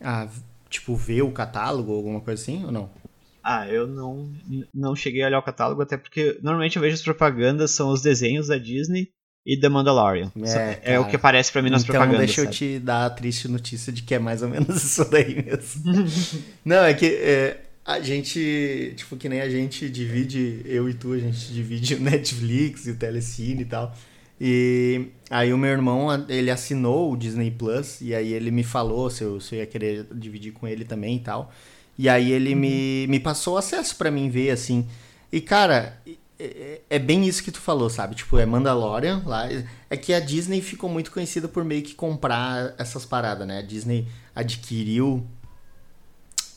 a 0.02 0.28
tipo, 0.70 0.96
ver 0.96 1.22
o 1.22 1.32
catálogo 1.32 1.94
alguma 1.94 2.22
coisa 2.22 2.42
assim, 2.42 2.66
ou 2.66 2.72
não? 2.72 2.90
Ah, 3.44 3.68
eu 3.68 3.86
não, 3.86 4.34
não 4.74 4.96
cheguei 4.96 5.22
a 5.22 5.28
olhar 5.28 5.38
o 5.38 5.44
catálogo, 5.44 5.82
até 5.84 5.96
porque 5.98 6.40
normalmente 6.42 6.78
eu 6.78 6.82
vejo 6.82 6.96
as 6.96 7.04
propagandas, 7.04 7.70
são 7.72 7.90
os 7.92 8.02
desenhos 8.02 8.48
da 8.48 8.58
Disney 8.58 9.12
e 9.46 9.60
The 9.60 9.70
Mandalorian. 9.70 10.32
É, 10.44 10.96
é 10.96 11.00
o 11.00 11.06
que 11.06 11.16
aparece 11.16 11.52
para 11.52 11.62
mim 11.62 11.70
nas 11.70 11.84
então 11.84 11.94
propagandas. 11.94 12.16
Então 12.16 12.26
deixa 12.26 12.42
sabe? 12.42 12.66
eu 12.66 12.78
te 12.78 12.80
dar 12.80 13.06
a 13.06 13.10
triste 13.10 13.48
notícia 13.48 13.94
de 13.94 14.02
que 14.02 14.16
é 14.16 14.20
mais 14.20 14.42
ou 14.42 14.50
menos 14.50 14.76
isso 14.84 15.06
daí 15.06 15.36
mesmo. 15.36 15.84
não, 16.66 16.84
é 16.84 16.94
que 16.94 17.06
é, 17.06 17.62
a 17.86 18.00
gente, 18.00 18.94
tipo, 18.96 19.16
que 19.16 19.30
nem 19.30 19.42
a 19.42 19.50
gente 19.50 19.88
divide, 19.88 20.62
eu 20.66 20.90
e 20.90 20.94
tu, 20.96 21.14
a 21.14 21.20
gente 21.20 21.54
divide 21.54 21.94
o 21.94 22.00
Netflix 22.00 22.88
e 22.88 22.92
o 22.92 22.96
Telecine 22.96 23.62
e 23.62 23.66
tal. 23.66 23.96
E 24.42 25.10
aí 25.30 25.54
o 25.54 25.58
meu 25.58 25.70
irmão, 25.70 26.08
ele 26.28 26.50
assinou 26.50 27.14
o 27.14 27.16
Disney 27.16 27.52
Plus, 27.52 28.02
e 28.02 28.16
aí 28.16 28.34
ele 28.34 28.50
me 28.50 28.64
falou 28.64 29.10
se 29.10 29.24
eu, 29.24 29.40
se 29.40 29.56
eu 29.56 29.60
ia 29.60 29.66
querer 29.68 30.08
dividir 30.14 30.52
com 30.52 30.68
ele 30.68 30.84
também 30.84 31.18
e 31.18 31.20
tal. 31.20 31.54
E 31.98 32.10
aí 32.10 32.32
ele 32.32 32.56
me, 32.56 33.06
me 33.08 33.20
passou 33.20 33.58
acesso 33.58 33.96
para 33.96 34.10
mim 34.10 34.30
ver, 34.30 34.50
assim. 34.50 34.88
E, 35.32 35.40
cara, 35.40 36.02
é, 36.40 36.82
é, 36.90 37.00
bem 37.00 37.26
isso 37.28 37.44
que 37.44 37.52
tu 37.52 37.60
falou, 37.60 37.90
sabe? 37.90 38.16
Tipo, 38.16 38.38
é 38.38 38.46
Mandalorian 38.46 39.22
lá. 39.26 39.48
É 39.90 39.98
que 39.98 40.14
a 40.14 40.20
Disney 40.20 40.62
ficou 40.62 40.90
muito 40.90 41.12
conhecida 41.12 41.48
por 41.48 41.64
meio 41.64 41.82
que 41.82 41.96
comprar 41.96 42.74
essas 42.78 43.06
paradas, 43.06 43.48
né? 43.48 43.60
A 43.60 43.62
Disney 43.62 44.08
adquiriu 44.36 45.26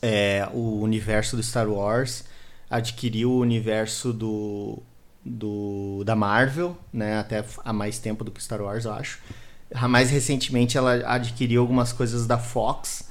é, 0.01 0.47
o 0.53 0.79
universo 0.81 1.35
do 1.35 1.43
Star 1.43 1.69
Wars, 1.69 2.25
adquiriu 2.69 3.31
o 3.31 3.39
universo 3.39 4.11
do 4.13 4.81
do, 5.23 6.03
da 6.05 6.15
Marvel, 6.15 6.77
né? 6.91 7.19
Até 7.19 7.43
há 7.63 7.73
mais 7.73 7.99
tempo 7.99 8.23
do 8.23 8.31
que 8.31 8.41
Star 8.41 8.61
Wars, 8.61 8.85
eu 8.85 8.93
acho. 8.93 9.19
Mais 9.87 10.09
recentemente 10.09 10.77
ela 10.77 10.93
adquiriu 11.05 11.61
algumas 11.61 11.93
coisas 11.93 12.25
da 12.25 12.37
Fox. 12.37 13.08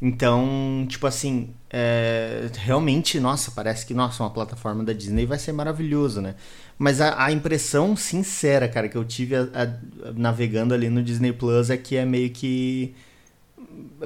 Então, 0.00 0.86
tipo 0.88 1.06
assim, 1.06 1.54
é, 1.70 2.50
realmente, 2.54 3.18
nossa, 3.18 3.50
parece 3.50 3.86
que, 3.86 3.94
nossa, 3.94 4.22
uma 4.22 4.30
plataforma 4.30 4.84
da 4.84 4.92
Disney 4.92 5.24
vai 5.24 5.38
ser 5.38 5.52
maravilhoso, 5.52 6.20
né? 6.20 6.34
Mas 6.78 7.00
a, 7.00 7.24
a 7.24 7.32
impressão 7.32 7.96
sincera, 7.96 8.68
cara, 8.68 8.88
que 8.88 8.96
eu 8.96 9.04
tive 9.04 9.34
a, 9.36 9.42
a, 9.42 10.12
navegando 10.14 10.74
ali 10.74 10.90
no 10.90 11.02
Disney 11.02 11.32
Plus 11.32 11.70
é 11.70 11.76
que 11.76 11.96
é 11.96 12.04
meio 12.04 12.30
que. 12.30 12.94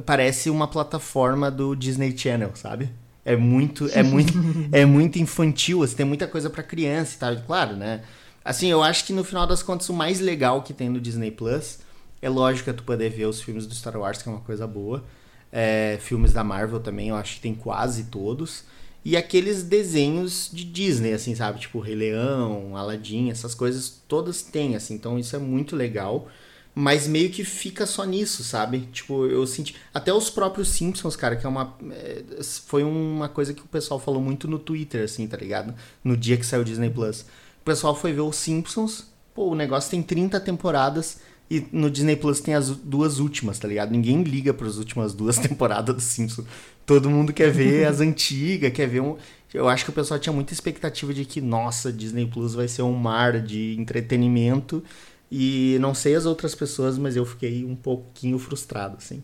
Parece 0.07 0.49
uma 0.49 0.69
plataforma 0.69 1.51
do 1.51 1.75
Disney 1.75 2.17
Channel, 2.17 2.53
sabe? 2.55 2.89
É 3.25 3.37
muito, 3.37 3.89
é 3.93 4.03
muito, 4.05 4.33
é 4.71 4.85
muito 4.85 5.19
infantil, 5.19 5.83
assim, 5.83 5.97
tem 5.97 6.07
muita 6.07 6.29
coisa 6.29 6.49
para 6.49 6.63
criança 6.63 7.17
e 7.17 7.19
tal, 7.19 7.37
claro, 7.45 7.77
né? 7.77 8.03
Assim, 8.45 8.69
eu 8.69 8.83
acho 8.83 9.05
que 9.05 9.13
no 9.13 9.25
final 9.25 9.47
das 9.47 9.63
contas 9.63 9.89
o 9.89 9.93
mais 9.93 10.21
legal 10.21 10.63
que 10.63 10.73
tem 10.73 10.89
no 10.89 11.01
Disney 11.01 11.31
Plus 11.31 11.81
é 12.23 12.29
lógico 12.29 12.71
que 12.71 12.77
tu 12.77 12.85
poder 12.85 13.11
ver 13.11 13.27
os 13.27 13.43
filmes 13.43 13.67
do 13.67 13.75
Star 13.75 13.97
Wars, 13.97 14.23
que 14.23 14.29
é 14.29 14.33
uma 14.33 14.41
coisa 14.41 14.67
boa. 14.67 15.05
É, 15.53 15.99
filmes 16.01 16.33
da 16.33 16.45
Marvel 16.45 16.81
também, 16.81 17.09
eu 17.09 17.17
acho 17.17 17.37
que 17.37 17.41
tem 17.41 17.55
quase 17.55 18.05
todos. 18.05 18.65
E 19.05 19.17
aqueles 19.17 19.63
desenhos 19.63 20.51
de 20.53 20.65
Disney, 20.65 21.13
assim, 21.13 21.35
sabe? 21.35 21.61
Tipo 21.61 21.81
Rei 21.81 21.95
Leão, 21.95 22.77
Aladdin, 22.77 23.31
essas 23.31 23.55
coisas 23.55 24.03
todas 24.07 24.43
têm, 24.43 24.77
assim. 24.77 24.95
Então 24.95 25.19
isso 25.19 25.35
é 25.35 25.39
muito 25.39 25.75
legal 25.75 26.29
mas 26.75 27.07
meio 27.07 27.31
que 27.31 27.45
fica 27.45 27.85
só 27.85 28.05
nisso, 28.05 28.45
sabe? 28.45 28.89
Tipo, 28.93 29.27
eu 29.27 29.47
senti. 29.47 29.75
Até 29.93 30.13
os 30.13 30.31
próprios 30.31 30.69
Simpsons, 30.69 31.17
cara, 31.17 31.37
que 31.37 31.45
é 31.45 31.49
uma. 31.49 31.77
É, 31.91 32.23
foi 32.67 32.85
uma 32.85 33.29
coisa 33.29 33.53
que 33.53 33.63
o 33.63 33.67
pessoal 33.67 33.99
falou 33.99 34.21
muito 34.23 34.47
no 34.47 34.59
Twitter, 34.59 35.05
assim, 35.05 35.27
tá 35.27 35.37
ligado? 35.37 35.75
No 36.03 36.17
dia 36.17 36.37
que 36.37 36.47
saiu 36.47 36.63
o 36.63 36.65
Disney 36.65 36.91
Plus. 36.91 37.23
O 37.61 37.65
pessoal 37.65 37.95
foi 37.95 38.13
ver 38.13 38.21
os 38.21 38.37
Simpsons, 38.37 39.07
pô, 39.35 39.49
o 39.49 39.55
negócio 39.55 39.91
tem 39.91 40.03
30 40.03 40.41
temporadas 40.41 41.21
e 41.51 41.67
no 41.73 41.91
Disney 41.91 42.15
Plus 42.15 42.41
tem 42.41 42.55
as 42.55 42.71
duas 42.71 43.19
últimas, 43.19 43.59
tá 43.59 43.67
ligado? 43.67 43.91
Ninguém 43.91 44.23
liga 44.23 44.55
para 44.55 44.69
as 44.69 44.77
últimas 44.77 45.13
duas 45.13 45.37
temporadas 45.39 45.95
do 45.95 46.01
Simpsons. 46.01 46.47
Todo 46.87 47.11
mundo 47.11 47.33
quer 47.33 47.51
ver 47.51 47.87
as 47.87 47.99
antigas, 48.01 48.73
quer 48.73 48.87
ver 48.87 49.01
um. 49.01 49.17
Eu 49.53 49.69
acho 49.69 49.85
que 49.85 49.91
o 49.91 49.93
pessoal 49.93 50.21
tinha 50.21 50.33
muita 50.33 50.53
expectativa 50.53 51.13
de 51.13 51.25
que, 51.25 51.41
nossa, 51.41 51.93
Disney 51.93 52.25
Plus 52.25 52.55
vai 52.55 52.69
ser 52.69 52.83
um 52.83 52.93
mar 52.93 53.41
de 53.41 53.75
entretenimento 53.77 54.83
e 55.29 55.77
não 55.81 55.93
sei 55.93 56.15
as 56.15 56.25
outras 56.25 56.55
pessoas, 56.55 56.97
mas 56.97 57.17
eu 57.17 57.27
fiquei 57.27 57.65
um 57.65 57.75
pouquinho 57.75 58.39
frustrado, 58.39 58.97
assim. 58.97 59.21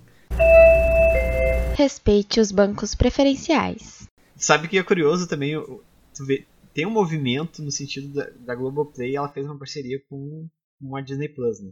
Respeite 1.77 2.41
os 2.41 2.51
bancos 2.51 2.97
preferenciais. 2.97 4.09
Sabe 4.35 4.67
que 4.67 4.79
é 4.79 4.83
curioso 4.83 5.29
também, 5.29 5.55
tu 6.15 6.27
vê, 6.27 6.45
tem 6.75 6.87
um 6.87 6.91
movimento 6.91 7.63
no 7.63 7.71
sentido 7.71 8.13
da, 8.13 8.29
da 8.41 8.55
Globoplay, 8.55 9.15
ela 9.15 9.29
fez 9.29 9.47
uma 9.47 9.59
parceria 9.59 10.03
com, 10.09 10.49
com 10.81 10.97
a 10.97 11.01
Disney 11.01 11.29
Plus, 11.29 11.61
né? 11.61 11.71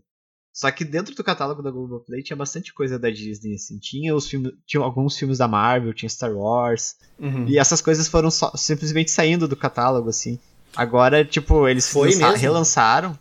Só 0.55 0.71
que 0.71 0.85
dentro 0.85 1.15
do 1.17 1.25
catálogo 1.25 1.61
da 1.61 1.71
Globoplay 1.71 2.23
tinha 2.23 2.37
bastante 2.37 2.73
coisa 2.73 2.97
da 2.97 3.11
Disney, 3.11 3.57
assim. 3.57 3.77
Tinha 3.77 4.15
os 4.15 4.29
filmes, 4.29 4.53
tinha 4.65 4.81
alguns 4.81 5.19
filmes 5.19 5.39
da 5.39 5.49
Marvel, 5.49 5.93
tinha 5.93 6.09
Star 6.09 6.33
Wars. 6.33 6.95
Uhum. 7.19 7.47
E 7.49 7.59
essas 7.59 7.81
coisas 7.81 8.07
foram 8.07 8.31
só, 8.31 8.53
simplesmente 8.55 9.11
saindo 9.11 9.49
do 9.49 9.57
catálogo, 9.57 10.09
assim. 10.09 10.39
Agora, 10.77 11.25
tipo, 11.25 11.69
eles 11.69 11.89
Foi 11.89 12.15
relançaram 12.37 13.19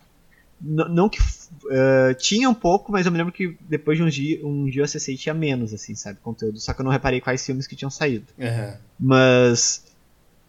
não 0.64 1.08
que 1.08 1.20
uh, 1.20 2.14
tinha 2.18 2.48
um 2.48 2.54
pouco, 2.54 2.90
mas 2.90 3.04
eu 3.04 3.12
me 3.12 3.18
lembro 3.18 3.32
que 3.32 3.56
depois 3.68 3.98
de 3.98 4.04
um 4.04 4.08
dia, 4.08 4.46
um 4.46 4.64
dia 4.64 4.80
eu 4.80 4.84
acessei 4.84 5.16
tinha 5.16 5.34
menos, 5.34 5.74
assim, 5.74 5.94
sabe, 5.94 6.18
conteúdo. 6.22 6.58
Só 6.58 6.72
que 6.72 6.80
eu 6.80 6.84
não 6.84 6.92
reparei 6.92 7.20
quais 7.20 7.44
filmes 7.44 7.66
que 7.66 7.76
tinham 7.76 7.90
saído. 7.90 8.26
Uhum. 8.38 8.76
Mas 8.98 9.84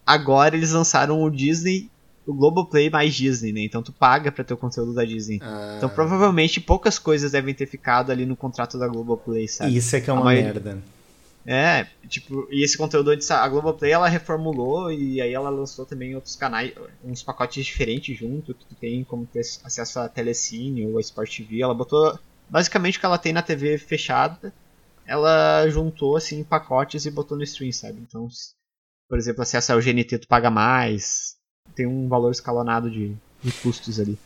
agora 0.06 0.56
eles 0.56 0.72
lançaram 0.72 1.22
o 1.22 1.30
Disney, 1.30 1.90
o 2.26 2.34
Globoplay 2.34 2.90
mais 2.90 3.14
Disney, 3.14 3.52
né? 3.52 3.60
Então 3.60 3.82
tu 3.82 3.92
paga 3.92 4.32
pra 4.32 4.44
ter 4.44 4.54
o 4.54 4.56
conteúdo 4.56 4.92
da 4.92 5.04
Disney. 5.04 5.38
Ah. 5.42 5.74
Então 5.76 5.88
provavelmente 5.88 6.60
poucas 6.60 6.98
coisas 6.98 7.32
devem 7.32 7.54
ter 7.54 7.66
ficado 7.66 8.10
ali 8.10 8.26
no 8.26 8.36
contrato 8.36 8.78
da 8.78 8.88
Globoplay, 8.88 9.48
sabe? 9.48 9.76
Isso 9.76 9.94
é 9.96 10.00
que 10.00 10.10
é 10.10 10.12
uma 10.12 10.24
maioria... 10.24 10.52
merda. 10.52 10.82
É, 11.48 11.86
tipo, 12.08 12.48
e 12.50 12.64
esse 12.64 12.76
conteúdo 12.76 13.10
antes, 13.10 13.30
a 13.30 13.48
Globoplay 13.48 13.92
ela 13.92 14.08
reformulou 14.08 14.90
e 14.90 15.20
aí 15.20 15.32
ela 15.32 15.48
lançou 15.48 15.86
também 15.86 16.14
outros 16.16 16.34
canais, 16.34 16.72
uns 17.04 17.22
pacotes 17.22 17.64
diferentes 17.64 18.18
junto, 18.18 18.52
que 18.52 18.74
tem 18.74 19.04
como 19.04 19.26
ter 19.26 19.42
acesso 19.62 20.00
a 20.00 20.08
Telecine 20.08 20.86
ou 20.86 20.98
a 20.98 21.00
Sport 21.00 21.36
TV. 21.36 21.62
Ela 21.62 21.72
botou 21.72 22.18
basicamente 22.50 22.96
o 22.96 23.00
que 23.00 23.06
ela 23.06 23.16
tem 23.16 23.32
na 23.32 23.42
TV 23.42 23.78
fechada 23.78 24.52
ela 25.06 25.68
juntou 25.68 26.16
assim 26.16 26.42
pacotes 26.42 27.06
e 27.06 27.10
botou 27.10 27.38
no 27.38 27.44
stream, 27.44 27.72
sabe? 27.72 28.00
Então, 28.00 28.28
por 29.08 29.16
exemplo, 29.16 29.42
acesso 29.42 29.72
ao 29.72 29.80
GNT 29.80 30.18
tu 30.18 30.28
paga 30.28 30.50
mais, 30.50 31.35
tem 31.76 31.86
um 31.86 32.08
valor 32.08 32.32
escalonado 32.32 32.90
de, 32.90 33.12
de 33.44 33.52
custos 33.62 34.00
ali. 34.00 34.18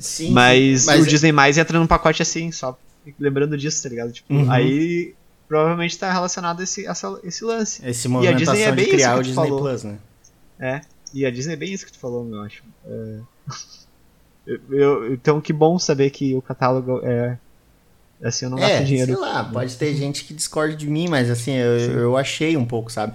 Sim, 0.00 0.32
mas, 0.32 0.80
sim, 0.80 0.86
mas 0.86 1.04
o 1.04 1.06
Disney 1.06 1.30
Mais 1.30 1.58
entra 1.58 1.78
num 1.78 1.86
pacote 1.86 2.22
assim, 2.22 2.50
só 2.50 2.76
lembrando 3.20 3.56
disso, 3.56 3.82
tá 3.82 3.88
ligado? 3.90 4.10
Tipo, 4.12 4.32
Uhum. 4.34 4.50
aí 4.50 5.14
provavelmente 5.46 5.98
tá 5.98 6.10
relacionado 6.10 6.60
a 6.60 6.64
esse, 6.64 6.86
essa- 6.86 7.20
esse 7.22 7.44
lance. 7.44 7.86
esse 7.86 8.06
E 8.06 8.08
a 8.08 8.10
movimentação 8.10 8.54
Disney 8.54 8.62
é 8.68 8.72
bem 8.72 8.84
de 8.86 8.90
criar 8.92 9.10
isso 9.10 9.14
o 9.14 9.18
que 9.18 9.22
tu 9.24 9.26
Disney 9.28 9.44
falou. 9.48 9.60
Plus, 9.60 9.84
né? 9.84 9.98
É. 10.58 10.80
E 11.12 11.26
a 11.26 11.30
Disney 11.30 11.52
é 11.52 11.56
bem 11.56 11.72
isso 11.72 11.84
que 11.86 11.92
tu 11.92 11.98
falou, 11.98 12.26
eu 12.28 12.40
acho. 12.42 12.62
É. 12.86 13.18
Eu- 14.46 14.60
eu- 14.72 15.14
então 15.14 15.40
que 15.40 15.54
bom 15.54 15.78
saber 15.78 16.10
que 16.10 16.34
o 16.34 16.42
catálogo 16.42 17.00
é. 17.02 17.38
Assim, 18.22 18.44
eu 18.44 18.50
não 18.50 18.58
gasto 18.58 18.72
É, 18.72 18.82
dinheiro. 18.84 19.12
sei 19.12 19.20
lá, 19.20 19.42
pode 19.44 19.74
ter 19.76 19.94
gente 19.94 20.24
que 20.24 20.32
discorde 20.34 20.76
de 20.76 20.86
mim, 20.86 21.08
mas 21.08 21.30
assim, 21.30 21.52
eu, 21.52 21.78
eu 21.92 22.16
achei 22.16 22.54
um 22.56 22.64
pouco, 22.64 22.90
sabe? 22.92 23.14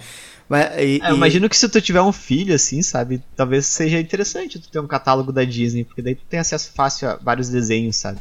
Mas, 0.50 0.66
e, 0.78 1.00
É, 1.02 1.12
eu 1.12 1.14
e- 1.14 1.18
imagino 1.18 1.48
que 1.48 1.56
se 1.56 1.70
tu 1.70 1.80
tiver 1.80 2.02
um 2.02 2.12
filho, 2.12 2.54
assim, 2.56 2.82
sabe? 2.82 3.22
Talvez 3.36 3.68
seja 3.68 4.00
interessante 4.00 4.60
tu 4.60 4.68
ter 4.70 4.80
um 4.80 4.88
catálogo 4.88 5.32
da 5.32 5.44
Disney, 5.46 5.84
porque 5.86 6.02
daí 6.02 6.16
tu 6.16 6.24
tem 6.28 6.40
acesso 6.40 6.72
fácil 6.74 7.08
a 7.10 7.16
vários 7.18 7.50
desenhos, 7.50 7.96
sabe? 7.98 8.20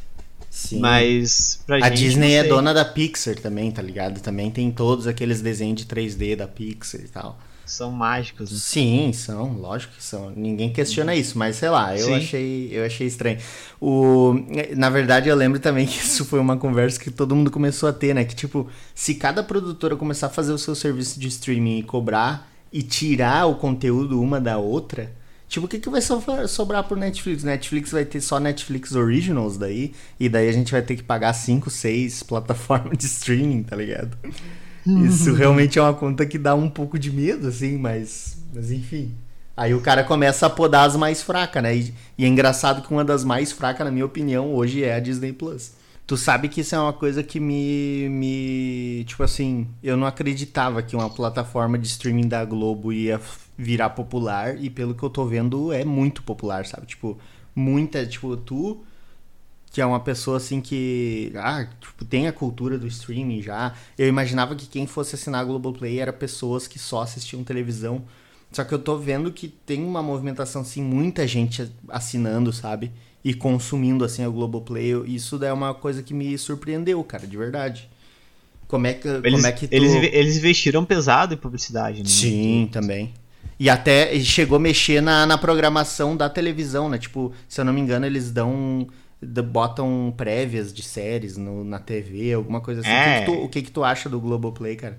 Sim. 0.50 0.78
Mas 0.80 1.60
pra 1.66 1.76
A 1.76 1.88
gente. 1.90 1.98
Disney 1.98 2.34
é 2.34 2.44
dona 2.44 2.74
da 2.74 2.84
Pixar 2.84 3.36
também, 3.36 3.70
tá 3.70 3.80
ligado? 3.80 4.20
Também 4.20 4.50
tem 4.50 4.70
todos 4.70 5.06
aqueles 5.06 5.40
desenhos 5.40 5.78
de 5.80 5.86
3D 5.86 6.36
da 6.36 6.46
Pixar 6.48 7.00
e 7.00 7.08
tal. 7.08 7.38
São 7.68 7.90
mágicos, 7.92 8.50
né? 8.50 8.58
Sim, 8.58 9.12
são, 9.12 9.52
lógico 9.52 9.94
que 9.94 10.02
são. 10.02 10.30
Ninguém 10.30 10.72
questiona 10.72 11.14
isso, 11.14 11.38
mas 11.38 11.56
sei 11.56 11.68
lá, 11.68 11.96
eu 11.96 12.06
Sim. 12.06 12.14
achei, 12.14 12.70
eu 12.72 12.84
achei 12.84 13.06
estranho. 13.06 13.38
O, 13.80 14.34
na 14.76 14.88
verdade, 14.90 15.28
eu 15.28 15.36
lembro 15.36 15.60
também 15.60 15.86
que 15.86 15.98
isso 16.02 16.24
foi 16.24 16.40
uma 16.40 16.56
conversa 16.56 16.98
que 16.98 17.10
todo 17.10 17.36
mundo 17.36 17.50
começou 17.50 17.88
a 17.88 17.92
ter, 17.92 18.14
né? 18.14 18.24
Que 18.24 18.34
tipo, 18.34 18.68
se 18.94 19.14
cada 19.14 19.42
produtora 19.42 19.96
começar 19.96 20.26
a 20.26 20.30
fazer 20.30 20.52
o 20.52 20.58
seu 20.58 20.74
serviço 20.74 21.20
de 21.20 21.28
streaming 21.28 21.78
e 21.78 21.82
cobrar 21.82 22.50
e 22.72 22.82
tirar 22.82 23.46
o 23.46 23.54
conteúdo 23.54 24.20
uma 24.20 24.40
da 24.40 24.58
outra, 24.58 25.12
tipo, 25.48 25.66
o 25.66 25.68
que, 25.68 25.78
que 25.78 25.88
vai 25.88 26.00
sobrar, 26.00 26.48
sobrar 26.48 26.84
pro 26.84 26.96
Netflix? 26.96 27.44
Netflix 27.44 27.90
vai 27.90 28.04
ter 28.04 28.20
só 28.20 28.38
Netflix 28.40 28.92
Originals 28.92 29.56
daí, 29.56 29.92
e 30.18 30.28
daí 30.28 30.48
a 30.48 30.52
gente 30.52 30.72
vai 30.72 30.82
ter 30.82 30.96
que 30.96 31.02
pagar 31.02 31.32
5, 31.32 31.70
6 31.70 32.22
plataformas 32.24 32.96
de 32.96 33.06
streaming, 33.06 33.62
tá 33.62 33.76
ligado? 33.76 34.16
Isso 35.04 35.34
realmente 35.34 35.78
é 35.78 35.82
uma 35.82 35.94
conta 35.94 36.24
que 36.24 36.38
dá 36.38 36.54
um 36.54 36.70
pouco 36.70 36.98
de 36.98 37.10
medo, 37.10 37.48
assim, 37.48 37.76
mas, 37.76 38.38
mas 38.54 38.70
enfim. 38.70 39.14
Aí 39.56 39.74
o 39.74 39.80
cara 39.80 40.04
começa 40.04 40.46
a 40.46 40.50
podar 40.50 40.86
as 40.86 40.94
mais 40.94 41.20
fracas, 41.20 41.62
né? 41.62 41.76
E, 41.76 41.94
e 42.16 42.24
é 42.24 42.28
engraçado 42.28 42.80
que 42.80 42.92
uma 42.92 43.04
das 43.04 43.24
mais 43.24 43.50
fracas, 43.50 43.84
na 43.84 43.90
minha 43.90 44.06
opinião, 44.06 44.54
hoje 44.54 44.84
é 44.84 44.94
a 44.94 45.00
Disney 45.00 45.32
Plus. 45.32 45.72
Tu 46.06 46.16
sabe 46.16 46.48
que 46.48 46.62
isso 46.62 46.74
é 46.74 46.78
uma 46.78 46.92
coisa 46.92 47.22
que 47.22 47.38
me, 47.38 48.08
me. 48.08 49.04
Tipo 49.06 49.24
assim, 49.24 49.66
eu 49.82 49.96
não 49.96 50.06
acreditava 50.06 50.82
que 50.82 50.96
uma 50.96 51.10
plataforma 51.10 51.76
de 51.76 51.86
streaming 51.86 52.28
da 52.28 52.44
Globo 52.44 52.92
ia 52.92 53.20
virar 53.58 53.90
popular, 53.90 54.56
e 54.58 54.70
pelo 54.70 54.94
que 54.94 55.02
eu 55.02 55.10
tô 55.10 55.26
vendo, 55.26 55.72
é 55.72 55.84
muito 55.84 56.22
popular, 56.22 56.64
sabe? 56.64 56.86
Tipo, 56.86 57.18
muita. 57.54 58.06
Tipo, 58.06 58.36
tu 58.36 58.82
que 59.70 59.80
é 59.80 59.86
uma 59.86 60.00
pessoa 60.00 60.38
assim 60.38 60.60
que 60.60 61.32
ah, 61.36 61.66
tipo, 61.80 62.04
tem 62.04 62.26
a 62.26 62.32
cultura 62.32 62.78
do 62.78 62.86
streaming 62.86 63.42
já. 63.42 63.74
Eu 63.98 64.08
imaginava 64.08 64.54
que 64.54 64.66
quem 64.66 64.86
fosse 64.86 65.14
assinar 65.14 65.42
a 65.42 65.44
Globoplay 65.44 65.98
era 65.98 66.12
pessoas 66.12 66.66
que 66.66 66.78
só 66.78 67.02
assistiam 67.02 67.44
televisão. 67.44 68.02
Só 68.50 68.64
que 68.64 68.72
eu 68.72 68.78
tô 68.78 68.96
vendo 68.96 69.30
que 69.30 69.48
tem 69.48 69.84
uma 69.84 70.02
movimentação 70.02 70.62
assim, 70.62 70.82
muita 70.82 71.26
gente 71.26 71.70
assinando, 71.88 72.52
sabe? 72.52 72.90
E 73.22 73.34
consumindo 73.34 74.04
assim 74.04 74.24
a 74.24 74.28
Globoplay. 74.28 74.92
Isso 75.06 75.38
daí 75.38 75.50
é 75.50 75.52
uma 75.52 75.74
coisa 75.74 76.02
que 76.02 76.14
me 76.14 76.36
surpreendeu, 76.38 77.02
cara, 77.04 77.26
de 77.26 77.36
verdade. 77.36 77.90
Como 78.66 78.86
é 78.86 78.94
que 78.94 79.08
Eles, 79.08 79.32
como 79.32 79.46
é 79.46 79.52
que 79.52 79.66
tu... 79.66 79.74
eles, 79.74 79.92
eles 80.12 80.36
investiram 80.36 80.84
pesado 80.84 81.34
em 81.34 81.36
publicidade, 81.36 82.02
né? 82.02 82.08
Sim, 82.08 82.68
também. 82.70 83.12
E 83.58 83.68
até 83.68 84.18
chegou 84.20 84.56
a 84.56 84.60
mexer 84.60 85.00
na, 85.00 85.26
na 85.26 85.36
programação 85.36 86.16
da 86.16 86.28
televisão, 86.28 86.88
né? 86.88 86.96
Tipo, 86.96 87.32
se 87.48 87.60
eu 87.60 87.64
não 87.64 87.72
me 87.72 87.80
engano, 87.80 88.06
eles 88.06 88.30
dão. 88.30 88.86
D- 89.20 89.42
botam 89.42 90.12
prévias 90.16 90.72
de 90.72 90.82
séries 90.82 91.36
no- 91.36 91.64
na 91.64 91.78
TV, 91.78 92.32
alguma 92.32 92.60
coisa 92.60 92.80
assim. 92.80 92.90
É. 92.90 93.00
O, 93.00 93.02
que, 93.02 93.20
que 93.20 93.26
tu, 93.26 93.44
o 93.44 93.48
que 93.48 93.62
que 93.62 93.70
tu 93.72 93.84
acha 93.84 94.08
do 94.08 94.20
Globoplay, 94.20 94.76
cara? 94.76 94.98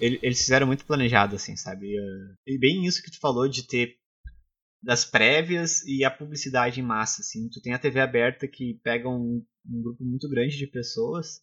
Ele- 0.00 0.18
Eles 0.22 0.38
fizeram 0.40 0.66
muito 0.66 0.84
planejado, 0.84 1.36
assim, 1.36 1.56
sabe? 1.56 1.96
Eh, 1.96 2.34
E 2.54 2.58
bem 2.58 2.84
isso 2.84 3.02
que 3.02 3.10
tu 3.10 3.18
falou 3.20 3.48
de 3.48 3.66
ter 3.66 3.94
das 4.82 5.04
prévias 5.04 5.82
e 5.84 6.04
a 6.04 6.10
publicidade 6.10 6.80
em 6.80 6.82
massa, 6.82 7.22
assim. 7.22 7.48
Tu 7.48 7.60
tem 7.60 7.72
a 7.72 7.78
TV 7.78 8.00
aberta 8.00 8.46
que 8.46 8.78
pega 8.84 9.08
um, 9.08 9.42
um 9.68 9.82
grupo 9.82 10.04
muito 10.04 10.28
grande 10.28 10.56
de 10.56 10.66
pessoas 10.66 11.40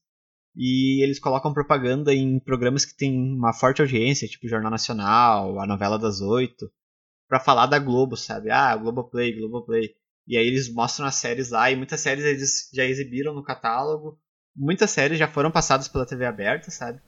e 0.56 1.04
eles 1.04 1.20
colocam 1.20 1.52
propaganda 1.54 2.14
em 2.14 2.40
programas 2.40 2.86
que 2.86 2.96
tem 2.96 3.18
uma 3.18 3.52
forte 3.54 3.82
audiência, 3.82 4.28
tipo 4.28 4.48
Jornal 4.48 4.70
Nacional, 4.72 5.60
a 5.60 5.66
novela 5.66 5.98
das 5.98 6.22
oito, 6.22 6.72
pra 7.28 7.40
falar 7.40 7.66
da 7.66 7.80
Globo, 7.80 8.16
sabe? 8.16 8.50
Ah, 8.52 8.76
Globoplay, 8.78 9.34
Globoplay. 9.34 9.96
E 10.28 10.38
aí 10.38 10.48
eles 10.48 10.72
mostram 10.74 11.06
as 11.06 11.16
séries 11.16 11.50
lá 11.50 11.70
e 11.70 11.76
muitas 11.76 12.00
séries 12.00 12.24
eles 12.24 12.70
já 12.74 12.86
exibiram 12.86 13.34
no 13.34 13.44
catálogo. 13.44 14.18
Muitas 14.56 14.92
séries 14.92 15.20
já 15.20 15.28
foram 15.28 15.52
passadas 15.52 15.88
pela 15.88 16.06
TV 16.06 16.26
aberta, 16.26 16.70
sabe? 16.72 17.00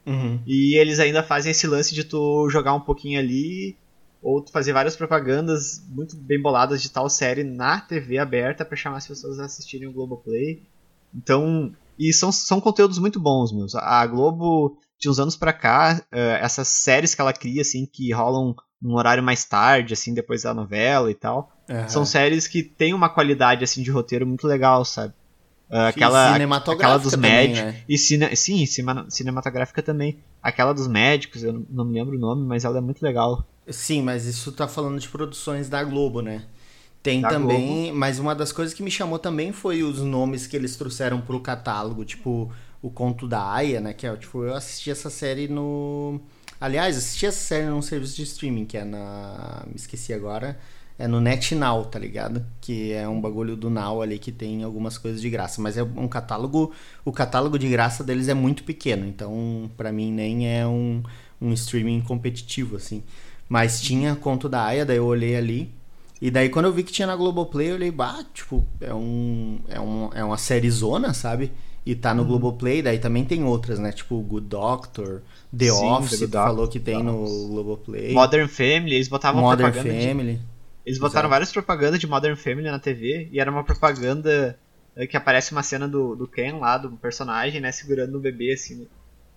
E 0.46 0.78
eles 0.78 1.00
ainda 1.00 1.24
fazem 1.24 1.52
esse 1.52 1.68
lance 1.68 1.94
de 1.94 2.04
tu 2.04 2.50
jogar 2.50 2.74
um 2.74 2.82
pouquinho 2.82 3.20
ali, 3.20 3.78
ou 4.22 4.44
tu 4.44 4.52
fazer 4.52 4.74
várias 4.74 4.96
propagandas 4.96 5.80
muito 5.90 6.18
bem 6.18 6.42
boladas 6.42 6.82
de 6.82 6.90
tal 6.90 7.10
série 7.10 7.44
na 7.44 7.80
TV 7.80 8.18
aberta 8.18 8.66
pra 8.66 8.76
chamar 8.76 8.98
as 8.98 9.08
pessoas 9.08 9.40
a 9.40 9.46
assistirem 9.46 9.88
o 9.88 9.94
Globoplay. 9.94 10.64
Então, 11.14 11.72
e 11.98 12.12
são, 12.12 12.32
são 12.32 12.60
conteúdos 12.60 12.98
muito 12.98 13.20
bons, 13.20 13.54
meus. 13.54 13.76
A 13.76 14.06
Globo, 14.08 14.78
de 15.00 15.10
uns 15.10 15.20
anos 15.20 15.38
pra 15.38 15.54
cá, 15.54 16.04
eh, 16.12 16.40
essas 16.42 16.68
séries 16.68 17.16
que 17.16 17.22
ela 17.22 17.32
cria, 17.32 17.62
assim, 17.62 17.86
que 17.86 18.12
rolam 18.12 18.56
num 18.82 18.96
horário 18.96 19.24
mais 19.24 19.46
tarde, 19.46 19.94
assim, 19.94 20.14
depois 20.14 20.44
da 20.44 20.54
novela 20.54 21.10
e 21.10 21.16
tal, 21.16 21.52
Aham. 21.70 21.88
são 21.90 22.06
séries 22.06 22.48
que 22.48 22.62
têm 22.64 22.94
uma 22.94 23.10
qualidade, 23.10 23.64
assim, 23.64 23.82
de 23.82 23.92
roteiro 23.92 24.26
muito 24.26 24.48
legal, 24.48 24.86
sabe? 24.86 25.14
Ah, 25.70 25.88
aquela, 25.88 26.36
aquela 26.36 26.98
dos 26.98 27.12
também, 27.12 27.32
médicos. 27.32 27.74
né? 27.74 27.82
E 27.90 27.98
cine, 27.98 28.36
sim, 28.36 28.66
cinematográfica 29.10 29.82
também. 29.82 30.18
Aquela 30.42 30.74
dos 30.74 30.88
médicos, 30.88 31.44
eu 31.44 31.54
não- 31.54 31.66
não 31.70 31.86
me 31.86 31.94
lembro 31.94 32.16
o 32.16 32.20
nome, 32.20 32.46
mas 32.46 32.64
ela 32.66 32.78
é 32.78 32.82
muito 32.82 33.02
legal. 33.02 33.44
Sim, 33.68 34.04
mas 34.04 34.26
isso 34.26 34.52
tá 34.52 34.68
falando 34.68 35.00
de 35.00 35.10
produções 35.10 35.68
da 35.68 35.84
Globo, 35.84 36.22
né? 36.22 36.44
Tem 37.02 37.22
Da 37.22 37.30
também, 37.30 37.92
mas 37.92 38.20
uma 38.20 38.36
das 38.36 38.52
coisas 38.52 38.74
que 38.74 38.84
me 38.84 38.92
chamou 38.92 39.20
também 39.20 39.52
foi 39.52 39.84
os 39.84 40.02
nomes 40.02 40.48
que 40.48 40.56
eles 40.56 40.76
trouxeram 40.76 41.22
pro 41.22 41.40
catálogo, 41.40 42.04
tipo 42.06 42.52
o 42.82 42.90
Conto 42.92 43.28
da 43.28 43.52
Aya, 43.52 43.80
né? 43.82 43.94
Que 43.94 44.06
é, 44.06 44.16
tipo, 44.16 44.44
eu 44.44 44.54
assisti 44.56 44.92
essa 44.92 45.10
série 45.10 45.48
no. 45.48 46.20
Aliás, 46.60 46.98
assisti 46.98 47.26
essa 47.26 47.40
série 47.40 47.66
num 47.68 47.82
serviço 47.82 48.16
de 48.16 48.24
streaming, 48.24 48.66
que 48.66 48.78
é 48.78 48.84
na. 48.86 49.64
Me 49.68 49.76
esqueci 49.76 50.14
agora. 50.14 50.60
É 50.98 51.08
no 51.10 51.20
NetNow, 51.20 51.86
tá 51.86 52.00
ligado? 52.00 52.46
Que 52.62 52.94
é 52.94 53.06
um 53.08 53.20
bagulho 53.20 53.58
do 53.58 53.70
Now 53.70 54.02
ali 54.02 54.18
que 54.18 54.32
tem 54.32 54.64
algumas 54.64 54.98
coisas 54.98 55.20
de 55.20 55.30
graça. 55.30 55.62
Mas 55.62 55.78
é 55.78 55.84
um 55.84 56.08
catálogo. 56.08 56.72
O 57.04 57.12
catálogo 57.12 57.60
de 57.60 57.68
graça 57.68 58.02
deles 58.04 58.30
é 58.30 58.34
muito 58.34 58.64
pequeno. 58.64 59.06
Então, 59.06 59.70
pra 59.76 59.92
mim, 59.92 60.10
nem 60.12 60.48
é 60.50 60.66
um, 60.66 61.04
um 61.42 61.52
streaming 61.52 62.00
competitivo, 62.02 62.78
assim. 62.78 63.04
Mas 63.50 63.82
tinha 63.82 64.16
conto 64.16 64.48
da 64.48 64.64
Aya, 64.64 64.86
daí 64.86 64.98
eu 64.98 65.06
olhei 65.06 65.36
ali. 65.36 65.70
E 66.22 66.32
daí 66.32 66.48
quando 66.48 66.66
eu 66.66 66.72
vi 66.74 66.82
que 66.82 66.94
tinha 66.94 67.06
na 67.08 67.16
Globoplay, 67.16 67.72
eu 67.72 67.76
olhei, 67.76 67.92
bah, 67.92 68.24
tipo, 68.34 68.66
é 68.80 68.94
um. 68.94 69.60
É, 69.68 69.80
um, 69.82 70.10
é 70.14 70.24
uma 70.24 70.38
série 70.38 70.72
zona, 70.72 71.14
sabe? 71.14 71.52
E 71.86 71.94
tá 71.94 72.14
no 72.14 72.22
Uhum. 72.24 72.30
Globoplay, 72.30 72.82
daí 72.82 72.98
também 73.00 73.26
tem 73.26 73.44
outras, 73.44 73.78
né? 73.80 73.92
Tipo 73.92 74.20
Good 74.22 74.48
Doctor, 74.48 75.22
The 75.56 75.66
Sim, 75.70 75.86
Office, 75.90 76.20
The 76.22 76.28
falou 76.30 76.56
Doctor, 76.56 76.70
que 76.72 76.80
tem 76.80 77.04
no 77.04 77.26
Globoplay. 77.50 78.14
Modern 78.14 78.48
Family, 78.48 78.96
eles 78.96 79.10
botavam 79.10 79.42
Modern 79.42 79.70
propaganda 79.72 79.94
de- 80.00 80.08
Family. 80.08 80.40
Eles 80.86 81.00
botaram 81.00 81.22
Exato. 81.22 81.30
várias 81.32 81.52
propagandas 81.52 82.00
de 82.00 82.08
Modern 82.08 82.36
Family 82.36 82.70
na 82.70 82.80
TV 82.80 83.28
e 83.32 83.40
era 83.40 83.50
uma 83.50 83.64
propaganda 83.64 84.58
eh, 84.96 85.08
que 85.08 85.18
aparece 85.18 85.52
uma 85.52 85.64
cena 85.64 85.88
do, 85.88 86.16
do 86.16 86.28
Ken 86.28 86.60
lá, 86.60 86.78
do 86.78 86.92
personagem, 86.92 87.60
né, 87.60 87.72
segurando 87.72 88.18
um 88.18 88.22
bebê, 88.22 88.54
assim. 88.54 88.88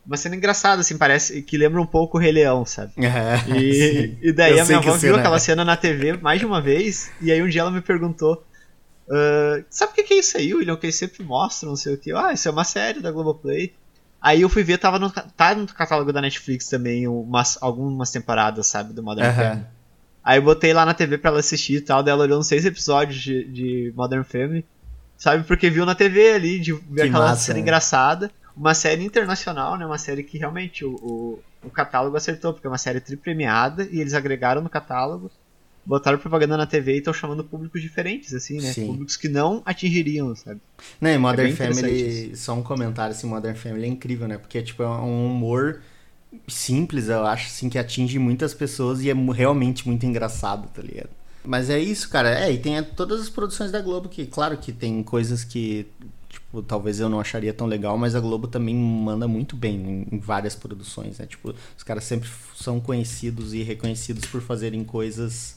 Uma 0.06 0.16
cena 0.16 0.36
engraçada, 0.36 0.80
assim, 0.80 0.96
parece 0.96 1.42
que 1.42 1.56
lembra 1.58 1.80
um 1.80 1.86
pouco 1.86 2.16
o 2.16 2.20
Rei 2.20 2.32
Leão, 2.32 2.64
sabe? 2.64 2.92
É, 2.96 3.50
E, 3.50 4.16
e 4.28 4.32
daí 4.32 4.56
Eu 4.56 4.62
a 4.62 4.66
minha 4.66 4.78
avó 4.78 4.92
viu 4.92 5.00
cena 5.00 5.18
aquela 5.18 5.36
é. 5.36 5.40
cena 5.40 5.64
na 5.64 5.76
TV 5.76 6.14
mais 6.18 6.38
de 6.40 6.46
uma 6.46 6.60
vez, 6.60 7.10
e 7.20 7.32
aí 7.32 7.42
um 7.42 7.48
dia 7.48 7.62
ela 7.62 7.70
me 7.70 7.80
perguntou: 7.80 8.42
"Ah, 9.10 9.62
Sabe 9.70 9.92
o 9.92 9.94
que 9.94 10.02
que 10.04 10.14
é 10.14 10.18
isso 10.18 10.36
aí, 10.36 10.54
William? 10.54 10.76
Que 10.76 10.86
eles 10.86 10.96
sempre 10.96 11.22
mostram, 11.24 11.70
não 11.70 11.76
sei 11.76 11.94
o 11.94 11.98
que. 11.98 12.12
Ah, 12.12 12.32
isso 12.32 12.48
é 12.48 12.50
uma 12.50 12.64
série 12.64 13.00
da 13.00 13.10
Globoplay. 13.10 13.74
Aí 14.20 14.42
eu 14.42 14.48
fui 14.48 14.64
ver, 14.64 14.78
tava 14.78 14.98
no, 14.98 15.10
tá 15.10 15.54
no 15.54 15.66
catálogo 15.66 16.12
da 16.12 16.20
Netflix 16.20 16.68
também, 16.68 17.06
umas, 17.06 17.56
algumas 17.60 18.10
temporadas, 18.10 18.66
sabe, 18.66 18.92
do 18.92 19.02
Modern. 19.02 19.28
Family. 19.34 19.66
Aí 20.28 20.36
eu 20.36 20.42
botei 20.42 20.74
lá 20.74 20.84
na 20.84 20.92
TV 20.92 21.16
pra 21.16 21.30
ela 21.30 21.40
assistir 21.40 21.76
e 21.76 21.80
tal, 21.80 22.02
daí 22.02 22.12
ela 22.12 22.24
olhou 22.24 22.38
uns 22.38 22.46
seis 22.46 22.66
episódios 22.66 23.18
de, 23.18 23.44
de 23.44 23.92
Modern 23.96 24.22
Family, 24.24 24.62
sabe, 25.16 25.42
porque 25.44 25.70
viu 25.70 25.86
na 25.86 25.94
TV 25.94 26.32
ali, 26.34 26.60
de 26.60 26.74
ver 26.74 26.82
Que 26.94 27.00
aquela 27.08 27.28
massa, 27.28 27.44
cena 27.46 27.54
né? 27.54 27.62
engraçada. 27.62 28.30
Uma 28.54 28.74
série 28.74 29.02
internacional, 29.02 29.78
né, 29.78 29.86
uma 29.86 29.96
série 29.96 30.22
que 30.22 30.36
realmente 30.36 30.84
o, 30.84 30.90
o, 30.96 31.38
o 31.64 31.70
catálogo 31.70 32.14
acertou, 32.14 32.52
porque 32.52 32.66
é 32.66 32.70
uma 32.70 32.76
série 32.76 33.00
tripremiada 33.00 33.88
e 33.90 34.00
eles 34.00 34.12
agregaram 34.12 34.60
no 34.60 34.68
catálogo. 34.68 35.30
botaram 35.86 36.18
propaganda 36.18 36.58
na 36.58 36.66
TV 36.66 36.96
e 36.96 36.98
estão 36.98 37.14
chamando 37.14 37.42
públicos 37.42 37.80
diferentes, 37.80 38.34
assim, 38.34 38.60
né? 38.60 38.72
Sim. 38.74 38.86
Públicos 38.88 39.16
que 39.16 39.28
não 39.30 39.62
atingiriam, 39.64 40.36
sabe? 40.36 40.60
Não, 41.00 41.10
e 41.10 41.16
Modern 41.16 41.48
interessante 41.48 41.80
Family, 41.80 42.36
só 42.36 42.52
um 42.52 42.62
comentário 42.62 43.12
assim, 43.12 43.26
Modern 43.26 43.56
Family 43.56 43.84
é 43.84 43.88
incrível, 43.88 44.28
né? 44.28 44.36
Porque 44.36 44.60
tipo, 44.60 44.82
é 44.82 44.88
um 44.88 45.26
humor 45.26 45.80
simples, 46.46 47.08
eu 47.08 47.24
acho, 47.26 47.46
assim, 47.46 47.68
que 47.68 47.78
atinge 47.78 48.18
muitas 48.18 48.54
pessoas 48.54 49.00
e 49.02 49.10
é 49.10 49.14
realmente 49.14 49.86
muito 49.86 50.04
engraçado, 50.04 50.68
tá 50.68 50.82
ligado? 50.82 51.10
Mas 51.44 51.70
é 51.70 51.78
isso, 51.78 52.08
cara. 52.08 52.28
É, 52.38 52.52
e 52.52 52.58
tem 52.58 52.82
todas 52.82 53.20
as 53.20 53.30
produções 53.30 53.70
da 53.70 53.80
Globo 53.80 54.08
que, 54.08 54.26
claro 54.26 54.56
que 54.58 54.72
tem 54.72 55.02
coisas 55.02 55.44
que, 55.44 55.86
tipo, 56.28 56.62
talvez 56.62 57.00
eu 57.00 57.08
não 57.08 57.20
acharia 57.20 57.54
tão 57.54 57.66
legal, 57.66 57.96
mas 57.96 58.14
a 58.14 58.20
Globo 58.20 58.46
também 58.48 58.74
manda 58.74 59.26
muito 59.26 59.56
bem 59.56 60.06
em, 60.10 60.18
várias 60.18 60.54
produções, 60.54 61.18
né? 61.18 61.26
Tipo, 61.26 61.54
os 61.76 61.82
caras 61.82 62.04
sempre 62.04 62.28
são 62.54 62.80
conhecidos 62.80 63.54
e 63.54 63.62
reconhecidos 63.62 64.26
por 64.26 64.42
fazerem 64.42 64.84
coisas 64.84 65.56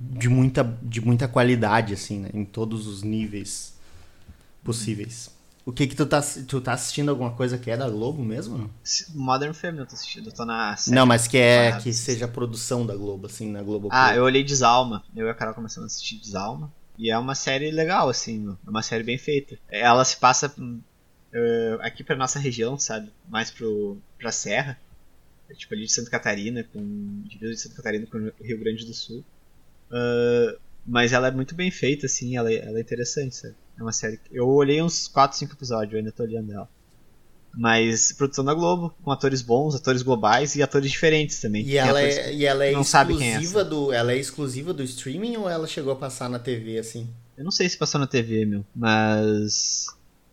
de 0.00 0.28
muita, 0.28 0.64
de 0.82 1.00
muita 1.00 1.28
qualidade, 1.28 1.92
assim, 1.94 2.20
né? 2.20 2.30
Em 2.32 2.44
todos 2.44 2.86
os 2.86 3.02
níveis 3.02 3.74
possíveis. 4.64 5.30
O 5.64 5.72
que 5.72 5.86
que 5.86 5.94
tu 5.94 6.04
tá, 6.04 6.20
tu 6.48 6.60
tá 6.60 6.72
assistindo 6.72 7.08
alguma 7.10 7.32
coisa 7.34 7.56
que 7.56 7.70
é 7.70 7.76
da 7.76 7.88
Globo 7.88 8.22
mesmo? 8.24 8.68
Modern 9.14 9.54
Family 9.54 9.80
eu 9.80 9.86
tô 9.86 9.94
assistindo, 9.94 10.28
eu 10.28 10.34
tô 10.34 10.44
na 10.44 10.76
série. 10.76 10.96
não 10.96 11.06
mas 11.06 11.28
que 11.28 11.38
é 11.38 11.78
que 11.78 11.92
seja 11.92 12.26
produção 12.26 12.84
da 12.84 12.96
Globo, 12.96 13.26
assim, 13.26 13.48
na 13.50 13.62
Globo. 13.62 13.88
Ah, 13.92 14.14
eu 14.14 14.24
olhei 14.24 14.42
Desalma. 14.42 15.04
Eu 15.14 15.26
e 15.26 15.30
a 15.30 15.34
Carol 15.34 15.54
começamos 15.54 15.84
a 15.84 15.94
assistir 15.94 16.16
Desalma. 16.16 16.72
E 16.98 17.10
é 17.10 17.18
uma 17.18 17.34
série 17.34 17.70
legal, 17.70 18.08
assim, 18.08 18.56
é 18.66 18.70
uma 18.70 18.82
série 18.82 19.04
bem 19.04 19.16
feita. 19.18 19.56
Ela 19.70 20.04
se 20.04 20.16
passa 20.16 20.52
eh, 21.32 21.78
aqui 21.80 22.02
pra 22.04 22.16
nossa 22.16 22.38
região, 22.38 22.76
sabe? 22.78 23.10
Mais 23.28 23.50
pro, 23.50 23.96
pra 24.18 24.32
Serra. 24.32 24.78
É, 25.48 25.54
tipo 25.54 25.72
ali 25.74 25.86
de 25.86 25.92
Santa 25.92 26.10
Catarina, 26.10 26.64
com. 26.72 27.22
Divisa 27.24 27.52
de 27.52 27.60
Santa 27.60 27.76
Catarina 27.76 28.06
com 28.06 28.18
o 28.18 28.32
Rio 28.44 28.58
Grande 28.58 28.84
do 28.84 28.92
Sul. 28.94 29.24
Ah, 29.90 30.56
mas 30.84 31.12
ela 31.12 31.28
é 31.28 31.30
muito 31.30 31.54
bem 31.54 31.70
feita, 31.70 32.06
assim, 32.06 32.36
ela, 32.36 32.52
é- 32.52 32.66
ela 32.66 32.78
é 32.78 32.80
interessante, 32.80 33.36
sabe? 33.36 33.54
É 33.82 33.84
uma 33.84 33.92
série. 33.92 34.16
que- 34.16 34.30
Eu 34.36 34.48
olhei 34.48 34.80
uns 34.80 35.08
4, 35.08 35.36
5 35.36 35.52
episódios, 35.54 35.92
eu 35.92 35.98
ainda 35.98 36.12
tô 36.12 36.22
olhando 36.22 36.52
ela. 36.52 36.68
Mas 37.54 38.12
produção 38.12 38.42
da 38.44 38.54
Globo, 38.54 38.94
com 39.02 39.10
atores 39.10 39.42
bons, 39.42 39.74
atores 39.74 40.00
globais 40.00 40.54
e 40.56 40.62
atores 40.62 40.90
diferentes 40.90 41.38
também. 41.40 41.62
E 41.66 41.76
ela 41.76 42.00
é, 42.00 42.32
e 42.32 42.46
ela 42.46 42.64
é 42.64 42.72
não 42.72 42.82
sabe 42.82 43.14
quem 43.16 43.26
é 43.28 43.30
exclusiva 43.32 43.64
do, 43.64 43.92
ela 43.92 44.12
é 44.12 44.16
exclusiva 44.16 44.72
do 44.72 44.82
streaming 44.82 45.36
ou 45.36 45.48
ela 45.50 45.66
chegou 45.66 45.92
a 45.92 45.96
passar 45.96 46.30
na 46.30 46.38
TV 46.38 46.78
assim? 46.78 47.06
Eu 47.36 47.44
não 47.44 47.50
sei 47.50 47.68
se 47.68 47.76
passou 47.76 48.00
na 48.00 48.06
TV, 48.06 48.46
meu, 48.46 48.64
mas. 48.74 49.86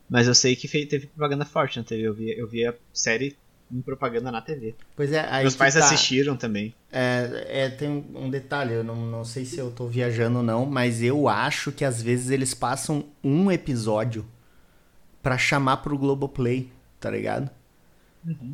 Mas 0.09 0.27
eu 0.27 0.33
sei 0.33 0.55
que 0.55 0.67
teve 0.85 1.07
propaganda 1.07 1.43
forte 1.45 1.77
na 1.77 1.83
TV. 1.83 2.07
Eu 2.07 2.13
vi, 2.13 2.31
eu 2.37 2.47
vi 2.47 2.65
a 2.65 2.73
série 2.93 3.35
em 3.71 3.81
propaganda 3.81 4.31
na 4.31 4.41
TV. 4.41 4.75
Pois 4.95 5.11
é, 5.11 5.27
aí 5.29 5.43
Meus 5.43 5.55
pais 5.55 5.73
tá. 5.73 5.81
assistiram 5.81 6.35
também. 6.35 6.73
É, 6.91 7.45
é, 7.47 7.69
tem 7.69 7.89
um 8.15 8.29
detalhe, 8.29 8.73
eu 8.73 8.83
não, 8.83 8.95
não 8.95 9.23
sei 9.23 9.45
se 9.45 9.59
eu 9.59 9.71
tô 9.71 9.87
viajando 9.87 10.37
ou 10.37 10.43
não, 10.43 10.65
mas 10.65 11.01
eu 11.01 11.27
acho 11.27 11.71
que 11.71 11.85
às 11.85 12.01
vezes 12.01 12.29
eles 12.29 12.53
passam 12.53 13.05
um 13.23 13.51
episódio 13.51 14.25
pra 15.21 15.37
chamar 15.37 15.77
pro 15.77 15.97
Globoplay, 15.97 16.71
tá 16.99 17.09
ligado? 17.11 17.49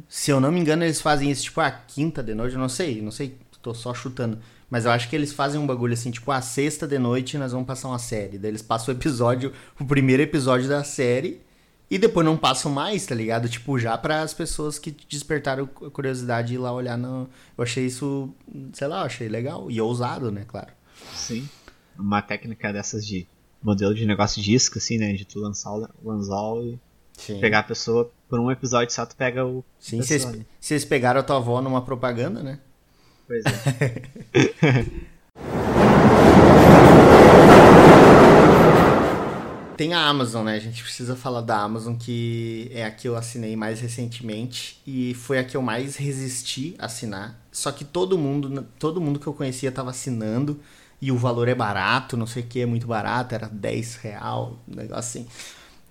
Se 0.08 0.32
eu 0.32 0.40
não 0.40 0.52
me 0.52 0.60
engano, 0.60 0.84
eles 0.84 1.02
fazem 1.02 1.32
isso, 1.32 1.44
tipo, 1.44 1.60
a 1.60 1.72
quinta 1.72 2.22
de 2.22 2.34
noite, 2.34 2.54
eu 2.54 2.60
não 2.60 2.70
sei, 2.70 3.02
não 3.02 3.12
sei, 3.12 3.38
tô 3.62 3.74
só 3.74 3.94
chutando. 3.94 4.38
Mas 4.70 4.86
eu 4.86 4.92
acho 4.92 5.10
que 5.10 5.16
eles 5.16 5.34
fazem 5.34 5.60
um 5.60 5.66
bagulho 5.66 5.94
assim, 5.94 6.12
tipo, 6.12 6.32
a 6.32 6.42
sexta 6.42 6.88
de 6.88 7.00
noite 7.00 7.38
nós 7.38 7.52
vamos 7.52 7.68
passar 7.68 7.88
uma 7.88 8.00
série. 8.00 8.38
Daí 8.38 8.52
eles 8.52 8.62
passam 8.62 8.94
o 8.94 8.98
episódio, 8.98 9.54
o 9.80 9.86
primeiro 9.86 10.22
episódio 10.22 10.68
da 10.68 10.84
série, 10.84 11.42
e 11.90 11.98
depois 11.98 12.26
não 12.26 12.36
passam 12.36 12.72
mais, 12.72 13.06
tá 13.06 13.14
ligado? 13.14 13.48
Tipo, 13.48 13.78
já 13.78 13.98
para 13.98 14.22
as 14.22 14.34
pessoas 14.34 14.80
que 14.80 14.92
despertaram 15.10 15.70
a 15.86 15.90
curiosidade 15.90 16.50
de 16.50 16.54
ir 16.56 16.58
lá 16.58 16.72
olhar 16.72 16.98
no. 16.98 17.30
Eu 17.58 17.64
achei 17.64 17.86
isso, 17.86 18.34
sei 18.74 18.88
lá, 18.88 19.02
eu 19.02 19.06
achei 19.06 19.28
legal. 19.30 19.70
E 19.70 19.80
ousado, 19.80 20.32
né, 20.32 20.44
claro. 20.48 20.74
Sim. 21.14 21.48
Uma 21.98 22.22
técnica 22.22 22.74
dessas 22.74 23.06
de 23.06 23.28
modelo 23.62 23.94
de 23.94 24.06
negócio 24.06 24.42
de 24.42 24.54
isca, 24.54 24.80
assim, 24.80 24.98
né? 24.98 25.14
De 25.14 25.26
tu 25.26 25.40
lançar 25.40 25.72
o 26.04 26.12
anzol 26.12 26.64
e 26.64 26.80
Sim. 27.14 27.40
pegar 27.40 27.60
a 27.60 27.64
pessoa 27.64 28.12
por 28.28 28.40
um 28.40 28.52
episódio 28.52 28.94
só, 28.94 29.06
tu 29.06 29.16
pega 29.16 29.46
o. 29.46 29.64
Sim, 29.80 30.02
vocês 30.60 30.86
pegaram 30.86 31.20
a 31.20 31.24
tua 31.24 31.38
avó 31.38 31.62
numa 31.62 31.82
propaganda, 31.82 32.42
né? 32.42 32.60
Pois 33.28 33.44
é. 33.46 34.86
Tem 39.78 39.94
a 39.94 40.08
Amazon, 40.08 40.46
né? 40.46 40.56
A 40.56 40.60
gente 40.60 40.82
precisa 40.82 41.16
falar 41.16 41.42
da 41.42 41.58
Amazon, 41.58 41.96
que 41.96 42.70
é 42.74 42.86
a 42.86 42.92
que 42.92 43.08
eu 43.08 43.16
assinei 43.18 43.56
mais 43.58 43.82
recentemente 43.82 44.82
e 44.88 45.14
foi 45.14 45.38
a 45.38 45.44
que 45.44 45.58
eu 45.58 45.62
mais 45.62 45.98
resisti 45.98 46.76
a 46.80 46.86
assinar. 46.86 47.38
Só 47.52 47.72
que 47.72 47.84
todo 47.84 48.18
mundo, 48.18 48.66
todo 48.80 49.02
mundo 49.02 49.20
que 49.20 49.28
eu 49.28 49.34
conhecia 49.34 49.72
tava 49.72 49.90
assinando 49.90 50.60
e 51.02 51.12
o 51.12 51.18
valor 51.18 51.50
é 51.50 51.56
barato, 51.56 52.16
não 52.16 52.26
sei 52.26 52.44
o 52.44 52.46
que, 52.46 52.62
é 52.62 52.66
muito 52.66 52.88
barato, 52.88 53.36
era 53.36 53.48
10 53.48 53.96
real, 53.98 54.60
um 54.68 54.76
negócio 54.76 54.98
assim. 54.98 55.28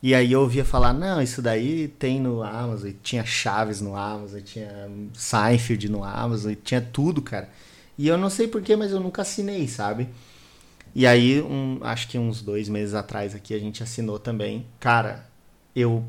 E 0.03 0.15
aí 0.15 0.33
eu 0.33 0.41
ouvia 0.41 0.65
falar, 0.65 0.93
não, 0.93 1.21
isso 1.23 1.41
daí 1.41 1.89
tem 1.89 2.21
no 2.21 2.43
Amazon, 2.43 2.91
e 2.91 2.93
tinha 2.93 3.25
Chaves 3.25 3.81
no 3.81 3.97
Amazon, 3.97 4.39
e 4.39 4.43
tinha 4.43 4.91
Seinfeld 5.15 5.89
no 5.91 6.05
Amazon, 6.05 6.53
e 6.53 6.57
tinha 6.57 6.81
tudo, 6.81 7.23
cara. 7.23 7.49
E 7.97 8.09
eu 8.09 8.19
não 8.19 8.29
sei 8.29 8.49
porquê, 8.49 8.77
mas 8.77 8.93
eu 8.93 9.01
nunca 9.01 9.23
assinei, 9.23 9.69
sabe? 9.69 10.09
E 10.95 11.07
aí, 11.07 11.43
um, 11.43 11.81
acho 11.83 12.07
que 12.09 12.19
uns 12.19 12.41
dois 12.41 12.69
meses 12.69 12.95
atrás 12.95 13.35
aqui, 13.35 13.53
a 13.53 13.59
gente 13.59 13.83
assinou 13.83 14.19
também. 14.19 14.65
Cara, 14.79 15.27
eu, 15.75 16.05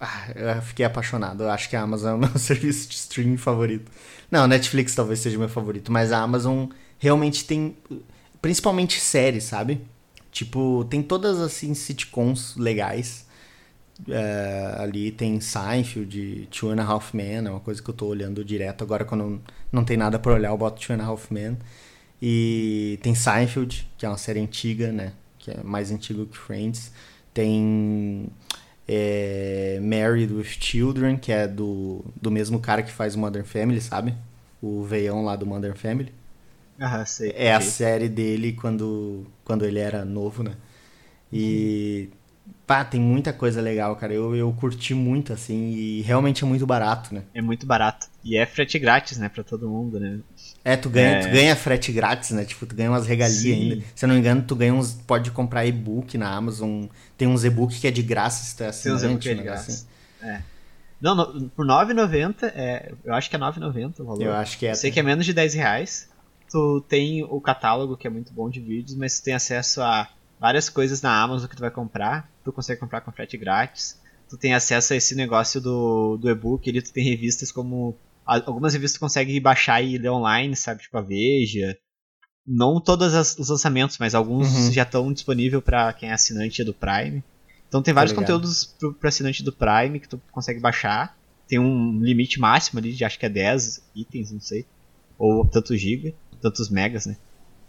ah, 0.00 0.28
eu 0.34 0.62
fiquei 0.62 0.84
apaixonado. 0.84 1.44
Eu 1.44 1.50
acho 1.50 1.70
que 1.70 1.76
a 1.76 1.82
Amazon 1.82 2.10
é 2.10 2.14
o 2.14 2.18
meu 2.30 2.38
serviço 2.38 2.88
de 2.88 2.96
streaming 2.96 3.36
favorito. 3.36 3.90
Não, 4.30 4.48
Netflix 4.48 4.94
talvez 4.94 5.20
seja 5.20 5.36
o 5.36 5.40
meu 5.40 5.48
favorito, 5.48 5.92
mas 5.92 6.10
a 6.12 6.18
Amazon 6.18 6.66
realmente 6.98 7.44
tem, 7.44 7.76
principalmente 8.42 8.98
séries, 9.00 9.44
sabe? 9.44 9.80
Tipo, 10.32 10.84
tem 10.90 11.02
todas, 11.02 11.40
assim, 11.40 11.72
sitcoms 11.72 12.56
legais. 12.56 13.26
É, 14.08 14.76
ali 14.78 15.10
tem 15.10 15.40
Seinfeld, 15.40 16.48
Two 16.50 16.70
and 16.70 16.82
a 16.82 16.84
Half 16.84 17.14
Men, 17.14 17.46
é 17.46 17.50
uma 17.50 17.60
coisa 17.60 17.82
que 17.82 17.88
eu 17.88 17.94
tô 17.94 18.06
olhando 18.06 18.44
direto. 18.44 18.82
Agora, 18.82 19.04
quando 19.04 19.40
não 19.72 19.84
tem 19.84 19.96
nada 19.96 20.18
pra 20.18 20.34
olhar, 20.34 20.50
eu 20.50 20.58
boto 20.58 20.84
Two 20.84 20.94
and 20.94 21.02
a 21.02 21.06
Half 21.06 21.30
Men. 21.30 21.56
E 22.20 22.98
tem 23.02 23.14
Seinfeld, 23.14 23.88
que 23.98 24.06
é 24.06 24.08
uma 24.08 24.18
série 24.18 24.40
antiga, 24.40 24.90
né? 24.90 25.12
Que 25.38 25.50
é 25.50 25.62
mais 25.62 25.90
antiga 25.90 26.24
que 26.24 26.36
Friends. 26.36 26.92
Tem 27.34 28.28
é, 28.88 29.78
Married 29.82 30.32
with 30.32 30.44
Children, 30.44 31.16
que 31.16 31.32
é 31.32 31.46
do, 31.46 32.04
do 32.20 32.30
mesmo 32.30 32.58
cara 32.60 32.82
que 32.82 32.90
faz 32.90 33.14
o 33.14 33.18
Modern 33.18 33.44
Family, 33.44 33.80
sabe? 33.80 34.14
O 34.62 34.84
veião 34.84 35.24
lá 35.24 35.36
do 35.36 35.46
Modern 35.46 35.74
Family. 35.74 36.12
Ah, 36.78 37.04
sei. 37.04 37.32
É 37.34 37.54
a 37.54 37.60
série 37.60 38.08
dele 38.08 38.52
quando, 38.52 39.26
quando 39.44 39.64
ele 39.64 39.78
era 39.78 40.04
novo, 40.04 40.42
né? 40.42 40.54
E. 41.32 42.10
Pá, 42.66 42.84
tem 42.84 43.00
muita 43.00 43.32
coisa 43.32 43.60
legal, 43.60 43.94
cara. 43.94 44.12
Eu, 44.12 44.34
eu 44.34 44.52
curti 44.52 44.92
muito, 44.92 45.32
assim, 45.32 45.70
e 45.70 46.02
realmente 46.02 46.42
é 46.42 46.46
muito 46.46 46.66
barato, 46.66 47.14
né? 47.14 47.22
É 47.32 47.40
muito 47.40 47.64
barato. 47.64 48.08
E 48.24 48.36
é 48.36 48.44
frete 48.44 48.76
grátis, 48.76 49.18
né, 49.18 49.28
pra 49.28 49.44
todo 49.44 49.68
mundo, 49.68 50.00
né? 50.00 50.18
É, 50.64 50.76
tu 50.76 50.90
ganha, 50.90 51.18
É. 51.18 51.20
tu 51.20 51.30
ganha 51.30 51.54
frete 51.54 51.92
grátis, 51.92 52.30
né? 52.30 52.44
Tipo, 52.44 52.66
tu 52.66 52.74
ganha 52.74 52.90
umas 52.90 53.06
regalias 53.06 53.38
Sim. 53.38 53.52
ainda. 53.72 53.84
Se 53.94 54.04
eu 54.04 54.08
não 54.08 54.14
me 54.16 54.20
engano, 54.20 54.42
tu 54.42 54.56
ganha 54.56 54.74
uns. 54.74 54.94
Pode 54.94 55.30
comprar 55.30 55.64
e-book 55.64 56.18
na 56.18 56.28
Amazon. 56.28 56.86
Tem 57.16 57.28
uns 57.28 57.44
e-book 57.44 57.78
que 57.78 57.86
é 57.86 57.90
de 57.92 58.02
graça 58.02 58.42
se 58.44 58.56
tu 58.56 58.64
é 58.64 58.70
Tem 58.72 58.92
uns 58.92 59.02
negócio 59.02 59.44
graça. 59.44 59.70
assim. 59.70 59.86
É. 60.20 60.42
Não, 61.00 61.14
no, 61.14 61.48
por 61.50 61.64
9,90, 61.64 62.50
é, 62.54 62.92
eu 63.04 63.14
acho 63.14 63.30
que 63.30 63.36
é 63.36 63.38
9,90 63.38 64.00
o 64.00 64.04
valor. 64.04 64.22
Eu 64.22 64.32
acho 64.32 64.58
que 64.58 64.66
é. 64.66 64.72
Eu 64.72 64.74
sei 64.74 64.90
que 64.90 64.98
é 64.98 65.02
menos 65.04 65.24
de 65.24 65.32
10 65.32 65.54
reais. 65.54 66.08
Tu 66.50 66.84
tem 66.88 67.22
o 67.22 67.40
catálogo, 67.40 67.96
que 67.96 68.06
é 68.06 68.10
muito 68.10 68.32
bom 68.32 68.50
de 68.50 68.60
vídeos, 68.60 68.96
mas 68.96 69.20
tu 69.20 69.24
tem 69.24 69.34
acesso 69.34 69.80
a 69.82 70.08
várias 70.40 70.68
coisas 70.68 71.00
na 71.02 71.22
Amazon 71.22 71.48
que 71.48 71.56
tu 71.56 71.60
vai 71.60 71.70
comprar. 71.70 72.28
Tu 72.46 72.52
consegue 72.52 72.78
comprar 72.78 73.00
com 73.00 73.10
frete 73.10 73.36
grátis. 73.36 74.00
Tu 74.30 74.38
tem 74.38 74.54
acesso 74.54 74.92
a 74.92 74.96
esse 74.96 75.16
negócio 75.16 75.60
do, 75.60 76.16
do 76.16 76.30
e-book, 76.30 76.70
ali 76.70 76.80
tu 76.80 76.92
tem 76.92 77.04
revistas 77.04 77.50
como. 77.50 77.96
Algumas 78.24 78.72
revistas 78.72 78.98
tu 78.98 79.00
consegue 79.00 79.38
baixar 79.40 79.82
e 79.82 79.98
ler 79.98 80.10
online, 80.10 80.54
sabe? 80.54 80.82
Tipo 80.82 80.98
a 80.98 81.02
Veja. 81.02 81.76
Não 82.46 82.80
todos 82.80 83.12
os 83.38 83.48
lançamentos, 83.48 83.98
mas 83.98 84.14
alguns 84.14 84.46
Uhum. 84.48 84.72
já 84.72 84.84
estão 84.84 85.12
disponíveis 85.12 85.62
para 85.64 85.92
quem 85.92 86.10
é 86.10 86.12
assinante 86.12 86.62
do 86.62 86.72
Prime. 86.72 87.22
Então 87.66 87.82
tem 87.82 87.92
vários 87.92 88.12
ligado. 88.12 88.24
conteúdos 88.26 88.64
pro, 88.64 88.94
pro 88.94 89.08
assinante 89.08 89.42
do 89.42 89.52
Prime 89.52 89.98
que 89.98 90.08
tu 90.08 90.20
consegue 90.30 90.60
baixar. 90.60 91.16
Tem 91.48 91.58
um 91.58 91.98
limite 92.00 92.38
máximo 92.38 92.78
ali 92.78 92.92
de 92.92 93.04
acho 93.04 93.18
que 93.18 93.26
é 93.26 93.28
10 93.28 93.82
itens, 93.96 94.30
não 94.30 94.40
sei. 94.40 94.64
Ou 95.18 95.44
tantos 95.44 95.80
giga, 95.80 96.14
tantos 96.40 96.68
megas, 96.70 97.06
né? 97.06 97.16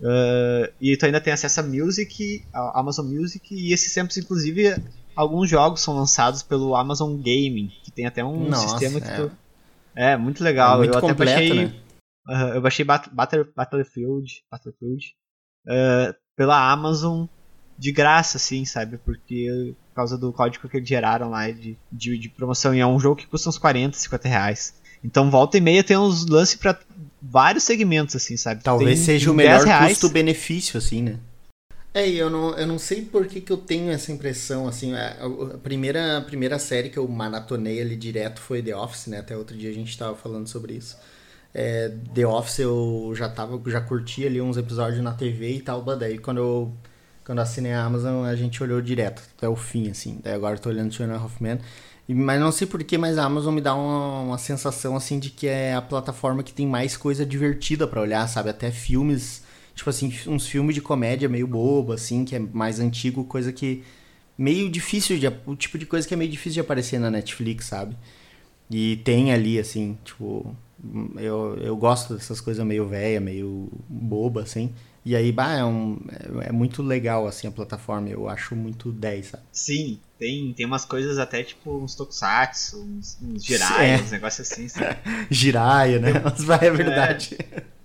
Ah, 0.03 0.69
e 0.79 0.95
tu 0.97 1.05
ainda 1.05 1.21
tem 1.21 1.33
acesso 1.33 1.59
a 1.59 1.63
Music, 1.63 2.45
a 2.53 2.79
Amazon 2.79 3.05
Music, 3.07 3.53
e 3.53 3.73
esses 3.73 3.93
tempos, 3.93 4.17
inclusive, 4.17 4.75
alguns 5.15 5.49
jogos 5.49 5.81
são 5.81 5.95
lançados 5.95 6.43
pelo 6.43 6.75
Amazon 6.75 7.15
Gaming, 7.17 7.69
que 7.83 7.91
tem 7.91 8.05
até 8.05 8.23
um 8.23 8.49
Nossa, 8.49 8.67
sistema 8.69 9.01
que 9.01 9.07
é. 9.07 9.15
tu. 9.15 9.31
É, 9.95 10.17
muito 10.17 10.43
legal. 10.43 10.75
É 10.75 10.77
muito 10.77 10.93
eu 10.93 10.97
até 10.99 11.07
completo, 11.07 11.39
baixei. 11.39 11.65
né? 11.65 11.73
Aham, 12.29 12.49
eu 12.55 12.61
baixei 12.61 12.85
Bat- 12.85 13.09
Battle- 13.13 13.47
Battlefield, 13.55 14.43
Battlefield 14.51 15.15
ah, 15.67 16.15
pela 16.35 16.71
Amazon 16.71 17.25
de 17.79 17.91
graça, 17.91 18.37
assim, 18.37 18.65
sabe? 18.65 18.97
Porque 18.97 19.75
por 19.89 19.95
causa 19.95 20.17
do 20.17 20.31
código 20.33 20.67
que 20.69 20.77
eles 20.77 20.87
geraram 20.89 21.29
lá 21.29 21.49
de, 21.49 21.77
de, 21.91 22.19
de 22.19 22.29
promoção. 22.29 22.75
E 22.75 22.79
é 22.79 22.85
um 22.85 22.99
jogo 22.99 23.15
que 23.15 23.27
custa 23.27 23.49
uns 23.49 23.57
40, 23.57 23.97
50 23.97 24.27
reais. 24.27 24.73
Então 25.03 25.31
volta 25.31 25.57
e 25.57 25.61
meia 25.61 25.83
tem 25.83 25.97
uns 25.97 26.25
lances 26.27 26.55
pra 26.55 26.77
vários 27.22 27.63
segmentos, 27.63 28.15
assim, 28.15 28.38
sabe? 28.38 28.63
Talvez 28.63 28.97
Tem 28.99 29.05
seja 29.05 29.32
o 29.32 29.36
10 29.36 29.65
melhor 29.65 29.88
custo-benefício, 29.88 30.78
assim, 30.78 31.01
né? 31.01 31.18
É, 31.93 32.07
e 32.07 32.18
eu 32.18 32.30
não, 32.30 32.55
eu 32.55 32.68
não 32.68 32.78
sei 32.78 33.01
por 33.01 33.26
que, 33.26 33.41
que 33.41 33.51
eu 33.51 33.57
tenho 33.57 33.91
essa 33.91 34.11
impressão, 34.11 34.68
assim, 34.68 34.93
a, 34.93 35.15
a 35.55 35.57
primeira, 35.57 36.20
a 36.20 36.22
primeira 36.22 36.59
série 36.59 36.89
que 36.89 36.97
eu 36.97 37.07
maratonei 37.07 37.82
ali 37.82 37.95
direto 37.95 38.39
foi 38.39 38.61
The 38.61 38.76
Office, 38.76 39.07
né? 39.07 39.20
Até 39.20 39.36
outro 39.36 39.57
dia 39.57 39.70
a 39.72 39.74
gente 39.74 39.97
tava 39.97 40.15
falando 40.15 40.47
sobre 40.47 40.74
isso. 40.74 40.95
É, 41.53 41.91
The 42.13 42.28
Office 42.28 42.59
eu 42.59 43.13
já 43.15 43.28
tava, 43.28 43.59
já 43.68 43.82
curti 43.82 44.28
ali 44.28 44.39
uns 44.39 44.57
episódios 44.57 45.01
na 45.01 45.13
TV 45.13 45.53
e 45.53 45.61
tal, 45.61 45.84
mas 45.84 45.97
daí 45.97 46.20
quando 46.20 46.38
eu 46.38 46.74
quando 47.26 47.39
assinei 47.39 47.74
a 47.74 47.84
Amazon 47.84 48.26
a 48.26 48.36
gente 48.36 48.61
olhou 48.61 48.80
direto 48.80 49.24
até 49.36 49.49
o 49.49 49.55
fim, 49.55 49.89
assim. 49.89 50.20
Daí 50.24 50.34
agora 50.34 50.55
eu 50.55 50.59
tô 50.59 50.70
olhando 50.70 50.95
Two 50.95 51.05
and 51.05 51.13
a 51.13 51.18
Half 51.18 51.41
Men. 51.41 51.59
Mas 52.10 52.39
não 52.39 52.51
sei 52.51 52.66
porquê, 52.66 52.97
mas 52.97 53.18
a 53.18 53.26
Amazon 53.26 53.53
me 53.53 53.60
dá 53.62 53.76
uma, 53.76 54.22
uma 54.22 54.38
sensação, 54.38 54.95
assim, 54.95 55.20
de 55.20 55.30
que 55.30 55.45
é 55.47 55.74
a 55.76 55.82
plataforma 55.82 56.41
que 56.41 56.53
tem 56.53 56.66
mais 56.66 56.95
coisa 56.95 57.26
divertida 57.26 57.86
pra 57.86 58.01
olhar, 58.01 58.26
sabe? 58.28 58.49
Até 58.49 58.72
filmes, 58.72 59.43
tipo 59.76 59.89
assim, 59.89 60.14
uns 60.28 60.47
filmes 60.47 60.74
de 60.74 60.82
comédia 60.82 61.28
meio 61.28 61.45
bobo, 61.47 61.91
assim, 61.91 62.24
que 62.24 62.36
é 62.36 62.39
mais 62.39 62.80
antigo, 62.80 63.26
coisa 63.26 63.51
que 63.51 63.84
meio 64.38 64.70
difícil 64.70 65.20
de... 65.20 65.28
O 65.45 65.55
tipo 65.55 65.78
de 65.78 65.86
coisa 65.86 66.08
que 66.08 66.14
é 66.14 66.18
meio 66.18 66.32
difícil 66.32 66.53
de 66.55 66.60
aparecer 66.62 66.99
na 66.99 67.12
Netflix, 67.12 67.66
sabe? 67.66 67.97
E 68.70 68.97
tem 68.97 69.32
ali, 69.34 69.60
assim, 69.60 69.97
tipo... 70.03 70.55
Eu, 71.18 71.58
eu 71.58 71.76
gosto 71.76 72.14
dessas 72.16 72.39
coisas 72.39 72.66
meio 72.66 72.88
velha, 72.88 73.20
meio 73.20 73.70
boba, 73.89 74.43
assim. 74.43 74.74
E 75.03 75.16
aí, 75.16 75.32
bah, 75.32 75.53
é, 75.55 75.66
um, 75.66 75.97
é, 76.43 76.49
é 76.49 76.51
muito 76.51 76.84
legal, 76.84 77.28
assim, 77.28 77.47
a 77.47 77.51
plataforma. 77.51 78.10
Eu 78.10 78.30
acho 78.30 78.55
muito 78.55 78.91
10, 78.91 79.28
sabe? 79.28 79.43
Sim, 79.51 79.99
tem, 80.20 80.53
tem 80.53 80.65
umas 80.65 80.86
coisas 80.86 81.18
até 81.18 81.43
tipo 81.43 81.78
uns 81.84 81.95
tokusatsu, 81.95 82.82
uns, 82.84 83.18
uns 83.22 83.43
jirai, 83.45 83.91
É. 83.91 83.95
uns 83.97 84.11
negócios 84.11 84.51
assim, 84.51 84.68
sabe? 84.68 84.97
Jiraya, 85.30 85.99
né? 85.99 86.13
Mas 86.24 86.43
vai, 86.43 86.68
é 86.68 86.72
verdade. 86.72 87.38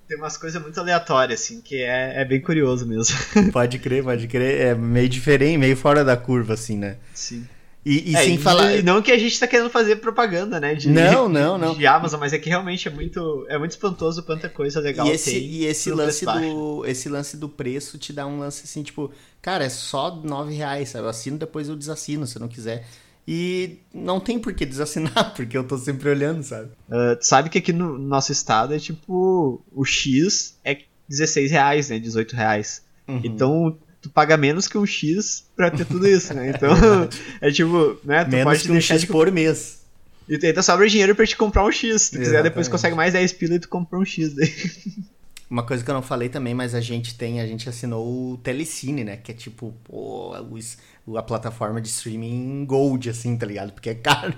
Tem 0.09 0.19
umas 0.19 0.37
coisas 0.37 0.61
muito 0.61 0.79
aleatórias, 0.79 1.41
assim, 1.41 1.61
que 1.61 1.77
é, 1.83 2.21
é 2.21 2.25
bem 2.25 2.41
curioso 2.41 2.87
mesmo. 2.87 3.17
Pode 3.53 3.79
crer, 3.79 4.03
pode 4.03 4.27
crer. 4.29 4.61
É 4.61 4.75
meio 4.75 5.09
diferente, 5.09 5.57
meio 5.59 5.77
fora 5.77 6.05
da 6.05 6.17
curva, 6.17 6.55
assim, 6.55 6.77
né? 6.77 6.97
Sim. 7.15 7.47
E, 7.85 8.13
e 8.13 8.17
É, 8.17 8.25
sem 8.25 8.39
falar. 8.39 8.77
e 8.77 8.83
não 8.83 9.03
que 9.03 9.11
a 9.11 9.19
gente 9.19 9.39
tá 9.41 9.47
querendo 9.47 9.69
fazer 9.69 9.97
propaganda, 9.97 10.61
né? 10.61 10.75
De, 10.75 10.89
Não, 10.89 11.29
não, 11.29 11.59
não. 11.59 11.75
De 11.75 11.85
Amazon, 11.87 12.21
mas 12.21 12.33
é 12.33 12.39
que 12.39 12.49
realmente 12.49 12.87
é 12.87 12.91
muito, 12.91 13.45
é 13.49 13.59
muito 13.59 13.73
espantoso 13.73 14.23
quanta 14.23 14.49
coisa 14.49 14.79
legal 14.79 15.07
E 15.07 15.11
esse, 15.11 15.31
tem. 15.33 15.43
e 15.43 15.65
esse 15.67 15.91
lance 15.91 16.25
do 16.25 16.87
esse 16.87 17.09
lance 17.09 17.37
do 17.37 17.49
preço 17.49 17.99
te 17.99 18.13
dá 18.13 18.25
um 18.27 18.39
lance 18.39 18.63
assim, 18.65 18.85
tipo, 18.85 19.11
cara, 19.41 19.65
é 19.65 19.69
só 19.69 20.15
nove 20.15 20.55
reais, 20.55 20.91
sabe? 20.91 21.05
Eu 21.07 21.09
assino, 21.11 21.39
depois 21.39 21.69
eu 21.69 21.75
desassino, 21.77 22.27
se 22.27 22.37
eu 22.37 22.41
não 22.41 22.49
quiser. 22.49 22.87
E 23.27 23.79
não 23.95 24.19
tem 24.21 24.39
por 24.39 24.53
que 24.53 24.65
desassinar, 24.67 25.33
porque 25.35 25.57
eu 25.57 25.65
tô 25.65 25.77
sempre 25.79 26.09
olhando, 26.09 26.43
sabe? 26.43 26.71
Tu 27.21 27.27
sabe 27.27 27.49
que 27.51 27.59
aqui 27.59 27.73
no 27.73 27.99
nosso 27.99 28.31
estado 28.33 28.75
é 28.75 28.79
tipo. 28.79 29.61
O 29.73 29.85
X 29.85 30.57
é 30.65 30.79
16 31.09 31.51
reais, 31.51 31.89
né? 31.91 31.99
18 31.99 32.35
reais. 32.35 32.83
Uhum. 33.09 33.21
Então 33.25 33.77
tu 34.03 34.11
paga 34.11 34.37
menos 34.37 34.67
que 34.67 34.77
um 34.77 34.85
X 34.85 35.47
pra 35.57 35.71
ter 35.71 35.87
tudo 35.87 36.07
isso, 36.07 36.35
né? 36.35 36.51
Então 36.55 37.09
é 37.41 37.51
tipo, 37.51 37.99
né? 38.05 38.25
Tu 38.25 38.31
Menos 38.31 38.45
pode 38.45 38.65
que 38.65 38.73
um 38.73 38.81
X 38.81 39.01
de... 39.03 39.07
por 39.07 39.31
mês. 39.31 39.81
E 40.29 40.37
tu 40.37 40.47
ainda 40.47 40.63
sobra 40.63 40.89
dinheiro 40.89 41.15
pra 41.15 41.27
te 41.27 41.37
comprar 41.37 41.65
um 41.65 41.73
X. 41.73 42.03
Se 42.03 42.11
tu 42.13 42.19
quiser, 42.19 42.43
depois 42.43 42.67
Exatamente. 42.67 42.71
consegue 42.71 42.97
mais 42.97 43.13
10 43.13 43.33
pila 43.35 43.55
e 43.55 43.59
tu 43.61 43.69
compra 43.69 43.99
um 43.99 44.05
X 44.05 44.35
daí. 44.35 44.53
Uma 45.49 45.63
coisa 45.63 45.85
que 45.85 45.91
eu 45.91 45.95
não 45.95 46.01
falei 46.01 46.31
também, 46.31 46.55
mas 46.55 46.75
a 46.75 46.81
gente 46.81 47.15
tem, 47.15 47.39
a 47.39 47.47
gente 47.47 47.69
assinou 47.69 48.33
o 48.33 48.37
Telecine, 48.39 49.05
né? 49.05 49.19
Que 49.19 49.33
é 49.33 49.35
tipo, 49.35 49.75
pô, 49.85 50.33
a 51.15 51.23
plataforma 51.23 51.79
de 51.79 51.89
streaming 51.89 52.65
Gold, 52.65 53.11
assim, 53.11 53.37
tá 53.37 53.45
ligado? 53.45 53.73
Porque 53.73 53.91
é 53.91 53.95
caro. 53.95 54.35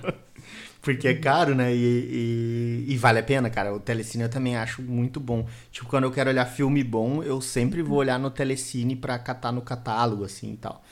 Porque 0.85 1.07
é 1.07 1.15
caro, 1.15 1.55
né? 1.55 1.75
E, 1.75 2.85
e, 2.87 2.93
e 2.93 2.97
vale 2.97 3.17
a 3.17 3.23
pena, 3.23 3.49
cara. 3.49 3.73
O 3.73 3.79
Telecine 3.79 4.23
eu 4.25 4.29
também 4.29 4.55
acho 4.55 4.83
muito 4.83 5.19
bom. 5.19 5.47
Tipo, 5.71 5.87
quando 5.89 6.03
eu 6.03 6.11
quero 6.11 6.29
olhar 6.29 6.45
filme 6.45 6.83
bom, 6.83 7.23
eu 7.23 7.41
sempre 7.41 7.81
vou 7.81 7.97
olhar 7.97 8.19
no 8.19 8.29
Telecine 8.29 8.95
pra 8.95 9.17
catar 9.17 9.51
no 9.51 9.63
catálogo, 9.63 10.23
assim 10.23 10.53
e 10.53 10.57
tal. 10.57 10.83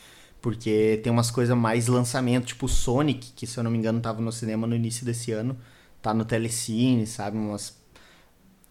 Porque 0.41 1.00
tem 1.04 1.14
umas 1.14 1.30
coisas 1.30 1.56
mais 1.56 1.86
lançamento, 1.86 2.48
tipo 2.48 2.68
Sonic, 2.68 3.34
que 3.36 3.46
se 3.46 3.60
eu 3.60 3.64
não 3.64 3.70
me 3.70 3.78
engano 3.78 4.02
tava 4.02 4.20
no 4.20 4.32
cinema 4.32 4.66
no 4.66 4.76
início 4.76 5.06
desse 5.06 5.32
ano. 5.32 5.56
Tá 6.02 6.12
no 6.12 6.26
Telecine, 6.26 7.06
sabe? 7.06 7.38
Umas 7.38 7.78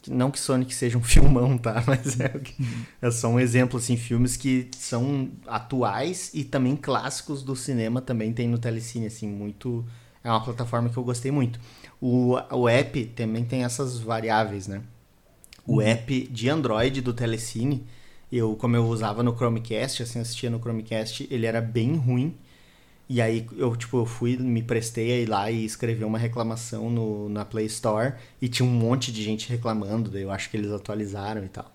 não 0.09 0.33
que 0.33 0.41
Sonic 0.41 0.75
seja 0.75 0.99
um 0.99 1.03
filmão, 1.05 1.57
tá? 1.57 1.85
Mas 1.87 2.19
é, 2.19 2.33
é 3.01 3.11
só 3.13 3.29
um 3.29 3.39
exemplo, 3.39 3.79
assim, 3.79 3.97
filmes 3.97 4.37
que 4.37 4.69
são 4.77 5.31
atuais 5.47 6.33
e 6.35 6.43
também 6.43 6.75
clássicos 6.75 7.45
do 7.45 7.55
cinema 7.55 8.01
também 8.01 8.33
tem 8.33 8.49
no 8.49 8.59
Telecine, 8.59 9.07
assim, 9.07 9.29
muito... 9.29 9.85
É 10.25 10.31
uma 10.31 10.43
plataforma 10.43 10.89
que 10.89 10.97
eu 10.97 11.05
gostei 11.05 11.31
muito. 11.31 11.59
O, 12.01 12.35
o 12.51 12.69
app 12.69 13.05
também 13.17 13.45
tem 13.45 13.65
essas 13.65 13.99
variáveis, 13.99 14.67
né? 14.67 14.83
O 15.67 15.81
app 15.81 16.29
de 16.29 16.49
Android 16.49 17.01
do 17.01 17.13
Telecine, 17.13 17.87
eu, 18.31 18.57
como 18.57 18.77
eu 18.77 18.87
usava 18.87 19.23
no 19.23 19.37
Chromecast, 19.37 20.03
assim, 20.03 20.21
assistia 20.21 20.51
no 20.51 20.59
Chromecast, 20.59 21.27
ele 21.31 21.47
era 21.47 21.61
bem 21.61 21.97
ruim. 21.97 22.37
E 23.09 23.21
aí 23.21 23.47
eu, 23.57 23.77
tipo, 23.77 23.99
eu 23.99 24.07
fui, 24.07 24.37
me 24.37 24.63
prestei 24.63 25.13
a 25.13 25.17
ir 25.19 25.29
lá 25.29 25.51
e 25.51 25.65
escrever 25.65 26.05
uma 26.05 26.19
reclamação 26.19 26.89
no, 26.89 27.29
na 27.29 27.45
Play 27.45 27.67
Store 27.67 28.15
e 28.41 28.49
tinha 28.49 28.67
um 28.67 28.73
monte 28.73 29.13
de 29.13 29.23
gente 29.23 29.49
reclamando, 29.51 30.11
daí 30.11 30.23
eu 30.23 30.31
acho 30.31 30.49
que 30.51 30.57
eles 30.57 30.71
atualizaram 30.71 31.45
e 31.45 31.49
tal. 31.49 31.71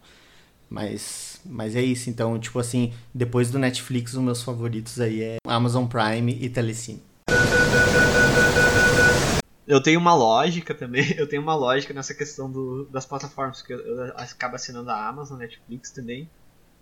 Mas, 0.69 1.39
mas 1.45 1.75
é 1.75 1.81
isso, 1.81 2.09
então, 2.09 2.37
tipo 2.39 2.59
assim, 2.59 2.91
depois 3.13 3.51
do 3.51 3.59
Netflix, 3.59 4.13
os 4.13 4.21
meus 4.21 4.41
favoritos 4.41 4.99
aí 4.99 5.21
é 5.21 5.37
Amazon 5.47 5.85
Prime 5.85 6.37
e 6.41 6.49
Telecine. 6.49 7.06
Eu 9.67 9.81
tenho 9.83 9.99
uma 9.99 10.15
lógica 10.15 10.73
também, 10.73 11.03
eu 11.19 11.27
tenho 11.27 11.41
uma 11.41 11.53
lógica 11.53 11.93
nessa 11.93 12.13
questão 12.13 12.49
do, 12.49 12.85
das 12.85 13.05
plataformas, 13.05 13.59
porque 13.59 13.73
eu, 13.73 13.79
eu 13.79 14.13
acabo 14.15 14.55
assinando 14.55 14.89
a 14.89 15.07
Amazon, 15.07 15.37
Netflix 15.37 15.91
também, 15.91 16.29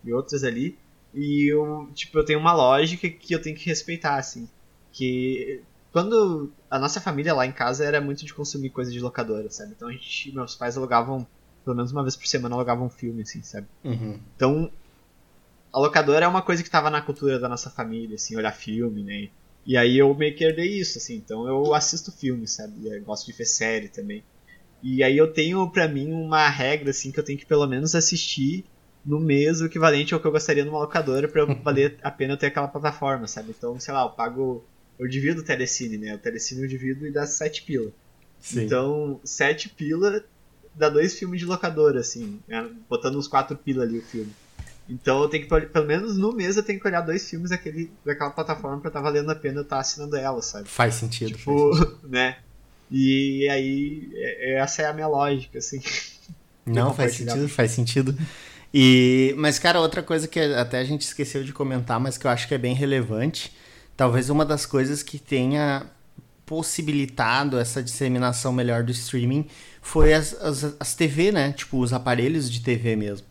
e 0.04 0.14
outras 0.14 0.44
ali, 0.44 0.78
e 1.14 1.52
eu, 1.52 1.90
tipo, 1.96 2.18
eu 2.20 2.24
tenho 2.26 2.40
uma 2.40 2.54
lógica 2.54 3.10
que 3.10 3.34
eu 3.34 3.42
tenho 3.42 3.58
que 3.58 3.66
respeitar, 3.66 4.18
assim, 4.18 4.48
que 4.94 5.64
quando 5.92 6.54
a 6.70 6.78
nossa 6.78 7.02
família 7.02 7.34
lá 7.34 7.46
em 7.46 7.52
casa 7.52 7.84
era 7.84 8.00
muito 8.00 8.24
de 8.24 8.34
consumir 8.34 8.70
coisa 8.70 8.92
de 8.92 9.00
locadora, 9.00 9.50
sabe, 9.50 9.74
então 9.76 9.88
a 9.88 9.92
gente, 9.92 10.32
meus 10.34 10.56
pais 10.56 10.78
alugavam, 10.78 11.26
pelo 11.64 11.76
menos 11.76 11.92
uma 11.92 12.04
vez 12.04 12.16
por 12.16 12.28
semana, 12.28 12.54
alugavam 12.54 12.86
um 12.86 12.90
filme, 12.90 13.24
assim, 13.24 13.42
sabe, 13.42 13.68
Uhum. 13.84 14.20
então, 14.36 14.72
a 15.74 15.80
locadora 15.80 16.26
é 16.26 16.28
uma 16.28 16.42
coisa 16.44 16.62
que 16.62 16.70
tava 16.70 16.90
na 16.92 17.02
cultura 17.02 17.40
da 17.40 17.50
nossa 17.50 17.70
família, 17.70 18.16
assim, 18.16 18.38
olhar 18.38 18.52
filme, 18.52 19.04
né? 19.04 19.30
E 19.66 19.76
aí 19.76 19.98
eu 19.98 20.14
meio 20.14 20.36
que 20.36 20.44
herdei 20.44 20.80
isso, 20.80 20.98
assim. 20.98 21.16
Então 21.16 21.48
eu 21.48 21.74
assisto 21.74 22.12
filmes, 22.12 22.52
sabe? 22.52 22.88
Eu 22.88 23.02
gosto 23.04 23.26
de 23.26 23.34
ver 23.34 23.46
série 23.46 23.90
também. 23.90 24.24
E 24.84 25.04
aí 25.04 25.18
eu 25.18 25.34
tenho 25.34 25.68
pra 25.72 25.88
mim 25.88 26.12
uma 26.12 26.48
regra, 26.48 26.92
assim, 26.92 27.12
que 27.12 27.20
eu 27.20 27.24
tenho 27.24 27.40
que 27.40 27.46
pelo 27.46 27.66
menos 27.66 27.96
assistir 27.96 28.66
no 29.04 29.20
mês 29.20 29.62
o 29.62 29.66
equivalente 29.66 30.14
ao 30.14 30.20
que 30.20 30.28
eu 30.28 30.32
gostaria 30.32 30.66
numa 30.66 30.80
locadora 30.80 31.28
pra 31.28 31.42
eu 31.42 31.48
valer 31.64 31.98
a 32.04 32.12
pena 32.12 32.34
eu 32.34 32.38
ter 32.38 32.48
aquela 32.48 32.68
plataforma, 32.68 33.28
sabe? 33.28 33.54
Então, 33.58 33.80
sei 33.80 33.94
lá, 33.94 34.04
eu 34.04 34.10
pago. 34.10 34.64
Eu 34.98 35.08
divido 35.08 35.42
o 35.42 35.44
Telecine, 35.44 35.98
né? 35.98 36.16
O 36.16 36.20
Telecine 36.20 36.62
eu 36.62 36.68
divido 36.68 37.06
e 37.06 37.12
dá 37.12 37.26
7 37.26 37.64
pila. 37.64 37.92
Sim. 38.40 38.64
Então, 38.64 39.20
7 39.24 39.70
pila 39.70 40.24
dá 40.74 40.90
dois 40.90 41.18
filmes 41.18 41.40
de 41.40 41.46
locadora, 41.46 42.00
assim, 42.00 42.40
né? 42.48 42.70
botando 42.90 43.18
uns 43.18 43.28
4 43.28 43.58
pila 43.58 43.84
ali 43.84 43.98
o 43.98 44.04
filme. 44.04 44.32
Então 44.88 45.24
eu 45.24 45.30
tenho 45.30 45.48
que, 45.48 45.66
pelo 45.68 45.86
menos 45.86 46.18
no 46.18 46.32
mês, 46.32 46.58
eu 46.58 46.64
tenho 46.64 46.80
que 46.80 46.88
olhar 46.88 47.02
dois 47.02 47.28
filmes 47.28 47.50
daquele, 47.50 47.92
daquela 48.06 48.30
plataforma 48.30 48.80
pra 48.80 48.92
tá 48.92 49.02
valendo 49.02 49.32
a 49.32 49.36
pena 49.36 49.60
eu 49.60 49.64
estar 49.64 49.80
assinando 49.80 50.16
ela, 50.16 50.42
sabe? 50.42 50.68
Faz 50.68 50.96
sentido. 50.96 51.30
faz 51.32 51.40
Tipo, 51.40 51.72
né? 52.08 52.38
E 52.92 53.48
aí, 53.50 54.10
é- 54.14 54.56
essa 54.60 54.84
é 54.84 54.86
a 54.86 54.94
minha 54.94 55.08
lógica, 55.08 55.58
assim. 55.58 55.82
Não, 56.66 56.94
faz 56.94 57.16
sentido, 57.16 57.48
faz 57.48 57.72
sentido. 57.72 58.18
E, 58.74 59.34
mas, 59.38 59.58
cara, 59.60 59.80
outra 59.80 60.04
coisa 60.04 60.28
que 60.28 60.40
até 60.40 60.80
a 60.80 60.84
gente 60.84 61.02
esqueceu 61.02 61.44
de 61.44 61.54
comentar, 61.54 62.00
mas 62.00 62.18
que 62.18 62.26
eu 62.28 62.32
acho 62.32 62.48
que 62.48 62.54
é 62.54 62.58
bem 62.58 62.74
relevante, 62.74 63.56
talvez 63.96 64.30
uma 64.30 64.44
das 64.44 64.66
coisas 64.66 65.02
que 65.04 65.18
tenha 65.20 65.86
possibilitado 66.46 67.58
essa 67.58 67.82
disseminação 67.82 68.52
melhor 68.52 68.84
do 68.84 68.92
streaming 68.92 69.48
foi 69.82 70.14
as, 70.14 70.34
as, 70.42 70.76
as 70.80 70.94
TV, 70.96 71.32
né? 71.32 71.54
Tipo, 71.54 71.80
os 71.80 71.94
aparelhos 71.94 72.52
de 72.52 72.62
TV 72.62 72.96
mesmo. 72.96 73.26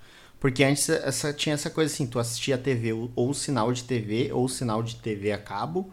Porque 0.45 0.62
antes 0.62 0.90
essa, 0.90 1.32
tinha 1.32 1.55
essa 1.55 1.70
coisa 1.70 1.90
assim, 1.90 2.07
tu 2.07 2.18
assistia 2.18 2.57
a 2.57 2.59
TV 2.59 2.92
ou, 3.16 3.32
sinal 3.32 3.72
de 3.72 3.82
TV, 3.82 4.30
ou 4.30 4.47
sinal 4.47 4.82
de 4.82 4.97
TV 4.97 5.32
a 5.32 5.38
cabo, 5.38 5.90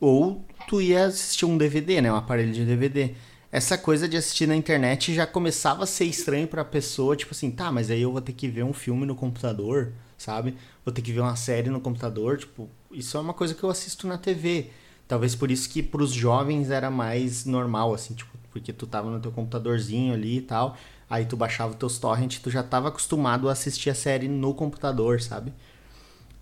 ou 0.00 0.42
tu 0.66 0.80
ia 0.80 1.04
assistir 1.04 1.44
um 1.44 1.58
DVD, 1.58 2.00
né? 2.00 2.10
Um 2.10 2.16
aparelho 2.16 2.50
de 2.50 2.64
DVD. 2.64 3.14
Essa 3.52 3.76
coisa 3.76 4.08
de 4.08 4.16
assistir 4.16 4.46
na 4.46 4.56
internet 4.56 5.12
já 5.12 5.26
começava 5.26 5.84
a 5.84 5.86
ser 5.86 6.06
estranho 6.06 6.48
pra 6.48 6.64
pessoa, 6.64 7.14
tipo 7.14 7.34
assim, 7.34 7.50
tá, 7.50 7.70
mas 7.70 7.90
aí 7.90 8.00
eu 8.00 8.10
vou 8.10 8.22
ter 8.22 8.32
que 8.32 8.48
ver 8.48 8.62
um 8.62 8.72
filme 8.72 9.04
no 9.04 9.14
computador, 9.14 9.92
sabe? 10.16 10.56
Vou 10.82 10.94
ter 10.94 11.02
que 11.02 11.12
ver 11.12 11.20
uma 11.20 11.36
série 11.36 11.68
no 11.68 11.78
computador, 11.78 12.38
tipo, 12.38 12.70
isso 12.90 13.18
é 13.18 13.20
uma 13.20 13.34
coisa 13.34 13.54
que 13.54 13.62
eu 13.62 13.68
assisto 13.68 14.06
na 14.06 14.16
TV. 14.16 14.70
Talvez 15.06 15.34
por 15.34 15.50
isso 15.50 15.68
que 15.68 15.82
pros 15.82 16.10
jovens 16.10 16.70
era 16.70 16.90
mais 16.90 17.44
normal, 17.44 17.92
assim, 17.92 18.14
tipo, 18.14 18.29
porque 18.52 18.72
tu 18.72 18.86
tava 18.86 19.10
no 19.10 19.20
teu 19.20 19.30
computadorzinho 19.32 20.14
ali 20.14 20.38
e 20.38 20.42
tal, 20.42 20.76
aí 21.08 21.24
tu 21.24 21.36
baixava 21.36 21.72
os 21.72 21.78
teus 21.78 21.98
torrents, 21.98 22.38
tu 22.40 22.50
já 22.50 22.62
tava 22.62 22.88
acostumado 22.88 23.48
a 23.48 23.52
assistir 23.52 23.90
a 23.90 23.94
série 23.94 24.28
no 24.28 24.54
computador, 24.54 25.20
sabe? 25.20 25.52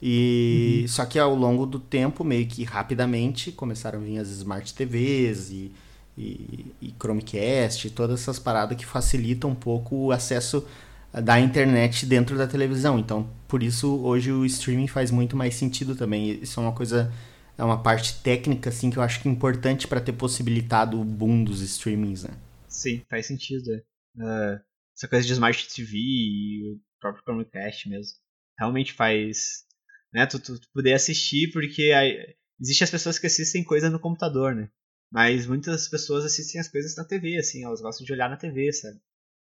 E 0.00 0.84
só 0.88 1.04
que 1.04 1.18
ao 1.18 1.34
longo 1.34 1.66
do 1.66 1.78
tempo, 1.78 2.22
meio 2.22 2.46
que 2.46 2.62
rapidamente, 2.64 3.50
começaram 3.50 3.98
a 3.98 4.02
vir 4.02 4.18
as 4.18 4.28
smart 4.28 4.72
TVs 4.72 5.50
e, 5.50 5.72
e, 6.16 6.66
e 6.80 6.94
Chromecast, 7.00 7.90
todas 7.90 8.20
essas 8.20 8.38
paradas 8.38 8.76
que 8.76 8.86
facilitam 8.86 9.50
um 9.50 9.54
pouco 9.54 9.96
o 9.96 10.12
acesso 10.12 10.64
da 11.12 11.40
internet 11.40 12.06
dentro 12.06 12.36
da 12.36 12.46
televisão. 12.46 12.98
Então, 12.98 13.28
por 13.46 13.62
isso 13.62 13.96
hoje 14.02 14.30
o 14.30 14.44
streaming 14.44 14.86
faz 14.86 15.10
muito 15.10 15.36
mais 15.36 15.54
sentido 15.54 15.94
também. 15.94 16.38
Isso 16.42 16.60
é 16.60 16.62
uma 16.62 16.72
coisa, 16.72 17.12
é 17.58 17.64
uma 17.64 17.82
parte 17.82 18.22
técnica 18.22 18.70
assim 18.70 18.88
que 18.88 18.98
eu 18.98 19.02
acho 19.02 19.20
que 19.20 19.28
é 19.28 19.32
importante 19.32 19.88
para 19.88 20.00
ter 20.00 20.12
possibilitado 20.12 20.98
o 21.00 21.04
boom 21.04 21.42
dos 21.42 21.60
streamings, 21.60 22.22
né? 22.22 22.30
Sim, 22.68 23.04
faz 23.10 23.26
sentido. 23.26 23.68
Uh, 24.16 24.60
essa 24.96 25.08
coisa 25.08 25.26
de 25.26 25.32
Smart 25.32 25.68
TV 25.74 25.96
e 25.96 26.72
o 26.72 26.80
próprio 27.00 27.24
Chromecast 27.24 27.88
mesmo. 27.88 28.16
Realmente 28.58 28.92
faz. 28.92 29.66
Né, 30.12 30.24
tu, 30.24 30.38
tu, 30.38 30.58
tu 30.58 30.68
poder 30.72 30.94
assistir, 30.94 31.50
porque 31.52 31.92
aí, 31.92 32.34
existe 32.60 32.84
as 32.84 32.90
pessoas 32.90 33.18
que 33.18 33.26
assistem 33.26 33.62
coisa 33.62 33.90
no 33.90 34.00
computador, 34.00 34.54
né? 34.54 34.70
Mas 35.10 35.46
muitas 35.46 35.88
pessoas 35.88 36.24
assistem 36.24 36.60
as 36.60 36.68
coisas 36.68 36.96
na 36.96 37.04
TV, 37.04 37.36
assim, 37.38 37.64
elas 37.64 37.80
gostam 37.80 38.06
de 38.06 38.12
olhar 38.12 38.30
na 38.30 38.36
TV, 38.36 38.72
sabe? 38.72 38.98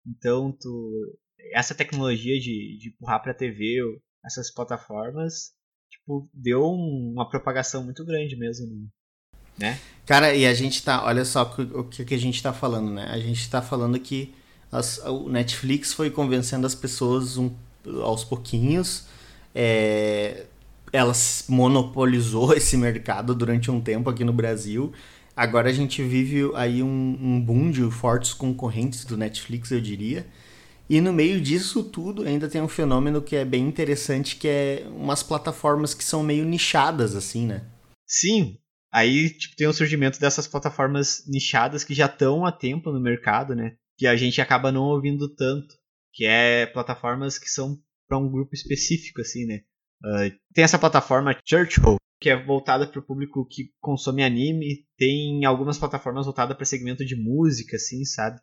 Então, 0.07 0.51
tu, 0.51 1.19
essa 1.53 1.75
tecnologia 1.75 2.39
de, 2.39 2.77
de 2.79 2.89
empurrar 2.89 3.21
pra 3.21 3.33
TV 3.33 3.79
essas 4.25 4.51
plataformas, 4.51 5.53
tipo, 6.05 6.29
deu 6.33 6.63
uma 6.63 7.27
propagação 7.27 7.83
muito 7.83 8.05
grande 8.05 8.35
mesmo, 8.35 8.87
né? 9.57 9.79
Cara, 10.05 10.33
e 10.35 10.45
a 10.45 10.53
gente 10.53 10.83
tá, 10.83 11.03
olha 11.03 11.25
só 11.25 11.43
o 11.73 11.83
que, 11.83 12.05
que 12.05 12.13
a 12.13 12.19
gente 12.19 12.41
tá 12.41 12.53
falando, 12.53 12.91
né? 12.91 13.07
A 13.09 13.17
gente 13.17 13.49
tá 13.49 13.61
falando 13.61 13.99
que 13.99 14.33
as, 14.71 14.99
o 14.99 15.27
Netflix 15.29 15.93
foi 15.93 16.11
convencendo 16.11 16.67
as 16.67 16.75
pessoas 16.75 17.37
um, 17.37 17.51
aos 18.03 18.23
pouquinhos, 18.23 19.07
é, 19.53 20.45
ela 20.93 21.13
monopolizou 21.49 22.53
esse 22.57 22.77
mercado 22.77 23.33
durante 23.33 23.71
um 23.71 23.81
tempo 23.81 24.09
aqui 24.09 24.23
no 24.23 24.33
Brasil, 24.33 24.93
Agora 25.35 25.69
a 25.69 25.73
gente 25.73 26.01
vive 26.01 26.49
aí 26.55 26.81
um, 26.81 27.17
um 27.21 27.41
boom 27.41 27.69
de 27.69 27.83
fortes 27.91 28.33
concorrentes 28.33 29.03
do 29.03 29.17
Netflix, 29.17 29.69
eu 29.69 29.81
diria. 29.81 30.25
E 30.89 31.01
no 31.01 31.11
meio 31.11 31.41
disso 31.41 31.83
tudo 31.83 32.23
ainda 32.23 32.47
tem 32.47 32.61
um 32.61 32.67
fenômeno 32.67 33.21
que 33.21 33.35
é 33.35 33.43
bem 33.43 33.67
interessante, 33.67 34.35
que 34.35 34.47
é 34.47 34.87
umas 34.87 35.23
plataformas 35.23 35.93
que 35.93 36.03
são 36.03 36.21
meio 36.21 36.45
nichadas, 36.45 37.15
assim, 37.15 37.47
né? 37.47 37.65
Sim. 38.07 38.57
Aí 38.93 39.29
tipo, 39.29 39.55
tem 39.55 39.67
o 39.67 39.73
surgimento 39.73 40.19
dessas 40.19 40.47
plataformas 40.47 41.23
nichadas 41.27 41.83
que 41.83 41.93
já 41.93 42.05
estão 42.05 42.45
há 42.45 42.51
tempo 42.51 42.91
no 42.91 43.01
mercado, 43.01 43.55
né? 43.55 43.75
Que 43.97 44.07
a 44.07 44.15
gente 44.15 44.39
acaba 44.39 44.71
não 44.71 44.83
ouvindo 44.83 45.27
tanto. 45.33 45.75
Que 46.13 46.25
é 46.25 46.65
plataformas 46.67 47.37
que 47.37 47.49
são 47.49 47.77
para 48.07 48.17
um 48.17 48.31
grupo 48.31 48.53
específico, 48.53 49.21
assim, 49.21 49.45
né? 49.45 49.61
Uh, 50.03 50.31
tem 50.53 50.63
essa 50.63 50.79
plataforma 50.79 51.35
Churchill, 51.43 51.97
que 52.21 52.29
é 52.29 52.41
voltada 52.41 52.87
para 52.87 52.99
o 52.99 53.05
público 53.05 53.45
que 53.49 53.71
consome 53.81 54.23
anime. 54.23 54.85
Tem 54.97 55.43
algumas 55.45 55.77
plataformas 55.77 56.25
voltadas 56.25 56.55
para 56.55 56.65
segmento 56.65 57.03
de 57.03 57.15
música, 57.15 57.75
assim, 57.75 58.05
sabe? 58.05 58.39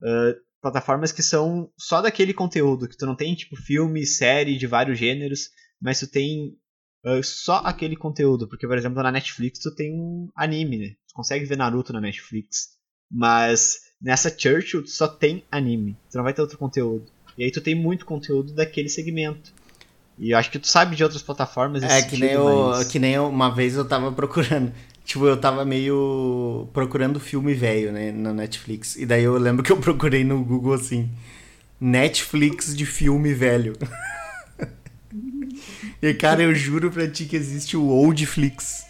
Uh, 0.00 0.36
plataformas 0.66 1.12
que 1.12 1.22
são 1.22 1.70
só 1.78 2.02
daquele 2.02 2.34
conteúdo, 2.34 2.88
que 2.88 2.96
tu 2.96 3.06
não 3.06 3.14
tem, 3.14 3.34
tipo, 3.34 3.54
filme, 3.56 4.04
série 4.04 4.58
de 4.58 4.66
vários 4.66 4.98
gêneros, 4.98 5.50
mas 5.80 6.00
tu 6.00 6.08
tem 6.08 6.56
uh, 7.04 7.22
só 7.22 7.58
aquele 7.58 7.96
conteúdo. 7.96 8.48
Porque, 8.48 8.66
por 8.66 8.76
exemplo, 8.76 9.02
na 9.02 9.12
Netflix 9.12 9.60
tu 9.60 9.72
tem 9.74 9.92
um 9.92 10.28
anime, 10.34 10.78
né? 10.78 10.88
Tu 11.08 11.14
consegue 11.14 11.44
ver 11.44 11.56
Naruto 11.56 11.92
na 11.92 12.00
Netflix. 12.00 12.70
Mas 13.10 13.76
nessa 14.02 14.28
Churchill 14.28 14.82
tu 14.82 14.90
só 14.90 15.06
tem 15.06 15.44
anime. 15.50 15.96
Tu 16.10 16.16
não 16.16 16.24
vai 16.24 16.34
ter 16.34 16.42
outro 16.42 16.58
conteúdo. 16.58 17.06
E 17.38 17.44
aí 17.44 17.52
tu 17.52 17.60
tem 17.60 17.74
muito 17.74 18.04
conteúdo 18.04 18.52
daquele 18.52 18.88
segmento. 18.88 19.52
E 20.18 20.30
eu 20.30 20.38
acho 20.38 20.50
que 20.50 20.58
tu 20.58 20.66
sabe 20.66 20.96
de 20.96 21.04
outras 21.04 21.22
plataformas. 21.22 21.82
É, 21.82 22.02
que, 22.02 22.16
nem 22.16 22.32
eu, 22.32 22.70
mas... 22.70 22.88
que 22.88 22.98
nem 22.98 23.18
uma 23.18 23.54
vez 23.54 23.76
eu 23.76 23.86
tava 23.86 24.10
procurando. 24.10 24.72
Tipo, 25.06 25.24
eu 25.28 25.36
tava 25.40 25.64
meio 25.64 26.68
procurando 26.72 27.20
filme 27.20 27.54
velho, 27.54 27.92
né, 27.92 28.10
na 28.10 28.32
Netflix. 28.32 28.96
E 28.96 29.06
daí 29.06 29.22
eu 29.22 29.38
lembro 29.38 29.62
que 29.62 29.70
eu 29.70 29.76
procurei 29.78 30.24
no 30.24 30.44
Google 30.44 30.74
assim: 30.74 31.08
Netflix 31.80 32.76
de 32.76 32.84
filme 32.84 33.32
velho. 33.32 33.74
e 36.02 36.12
cara, 36.12 36.42
eu 36.42 36.52
juro 36.52 36.90
pra 36.90 37.08
ti 37.08 37.24
que 37.24 37.36
existe 37.36 37.76
o 37.76 37.86
Oldflix. 37.86 38.86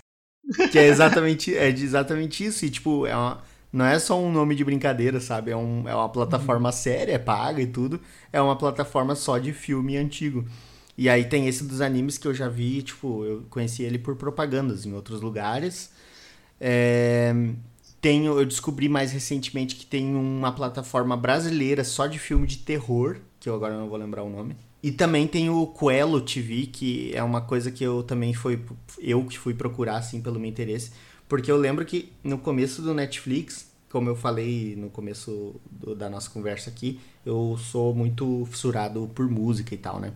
Que 0.73 0.79
é 0.79 0.87
exatamente, 0.87 1.55
é 1.55 1.69
exatamente 1.69 2.47
isso. 2.47 2.65
E 2.65 2.71
tipo, 2.71 3.07
é 3.07 3.15
uma, 3.15 3.43
não 3.71 3.85
é 3.85 3.99
só 3.99 4.19
um 4.19 4.33
nome 4.33 4.55
de 4.55 4.65
brincadeira, 4.65 5.21
sabe? 5.21 5.51
É, 5.51 5.57
um, 5.57 5.87
é 5.87 5.95
uma 5.95 6.09
plataforma 6.09 6.73
séria, 6.73 7.13
é 7.13 7.19
paga 7.19 7.61
e 7.61 7.67
tudo. 7.67 8.01
É 8.33 8.41
uma 8.41 8.57
plataforma 8.57 9.15
só 9.15 9.37
de 9.37 9.53
filme 9.53 9.99
antigo. 9.99 10.47
E 10.97 11.11
aí 11.11 11.27
tem 11.27 11.47
esse 11.47 11.63
dos 11.63 11.83
animes 11.83 12.17
que 12.17 12.27
eu 12.27 12.33
já 12.33 12.49
vi, 12.49 12.83
tipo, 12.83 13.23
eu 13.23 13.45
conheci 13.51 13.83
ele 13.83 13.99
por 13.99 14.17
propagandas 14.17 14.87
em 14.87 14.95
outros 14.95 15.21
lugares. 15.21 15.95
É, 16.61 17.35
tenho, 18.01 18.39
eu 18.39 18.45
descobri 18.45 18.89
mais 18.89 19.13
recentemente 19.13 19.75
que 19.75 19.85
tem 19.85 20.15
uma 20.15 20.53
plataforma 20.53 21.17
brasileira 21.17 21.83
só 21.85 22.07
de 22.07 22.19
filme 22.19 22.47
de 22.47 22.59
terror, 22.59 23.19
que 23.41 23.49
eu 23.49 23.55
agora 23.55 23.77
não 23.77 23.89
vou 23.89 23.99
lembrar 23.99 24.23
o 24.23 24.31
nome. 24.31 24.57
E 24.83 24.93
também 24.93 25.27
tem 25.27 25.51
o 25.51 25.67
Coelho 25.67 26.21
TV, 26.21 26.67
que 26.67 27.11
é 27.13 27.23
uma 27.23 27.41
coisa 27.41 27.71
que 27.71 27.83
eu 27.83 28.03
também 28.03 28.33
fui 28.33 28.61
eu 29.01 29.25
que 29.25 29.39
fui 29.39 29.55
procurar 29.55 29.97
assim 29.97 30.21
pelo 30.21 30.39
meu 30.39 30.49
interesse, 30.49 30.93
porque 31.29 31.51
eu 31.51 31.57
lembro 31.57 31.85
que 31.85 32.13
no 32.23 32.39
começo 32.39 32.81
do 32.83 32.95
Netflix, 32.95 33.69
como 33.91 34.09
eu 34.09 34.15
falei 34.15 34.77
no 34.77 34.89
começo 34.89 35.61
do, 35.71 35.95
da 35.95 36.09
nossa 36.09 36.31
conversa 36.31 36.71
aqui, 36.71 37.01
eu 37.25 37.59
sou 37.59 37.95
muito 37.95 38.47
fissurado 38.47 39.11
por 39.15 39.29
música 39.29 39.75
e 39.75 39.79
tal, 39.79 39.99
né? 39.99 40.13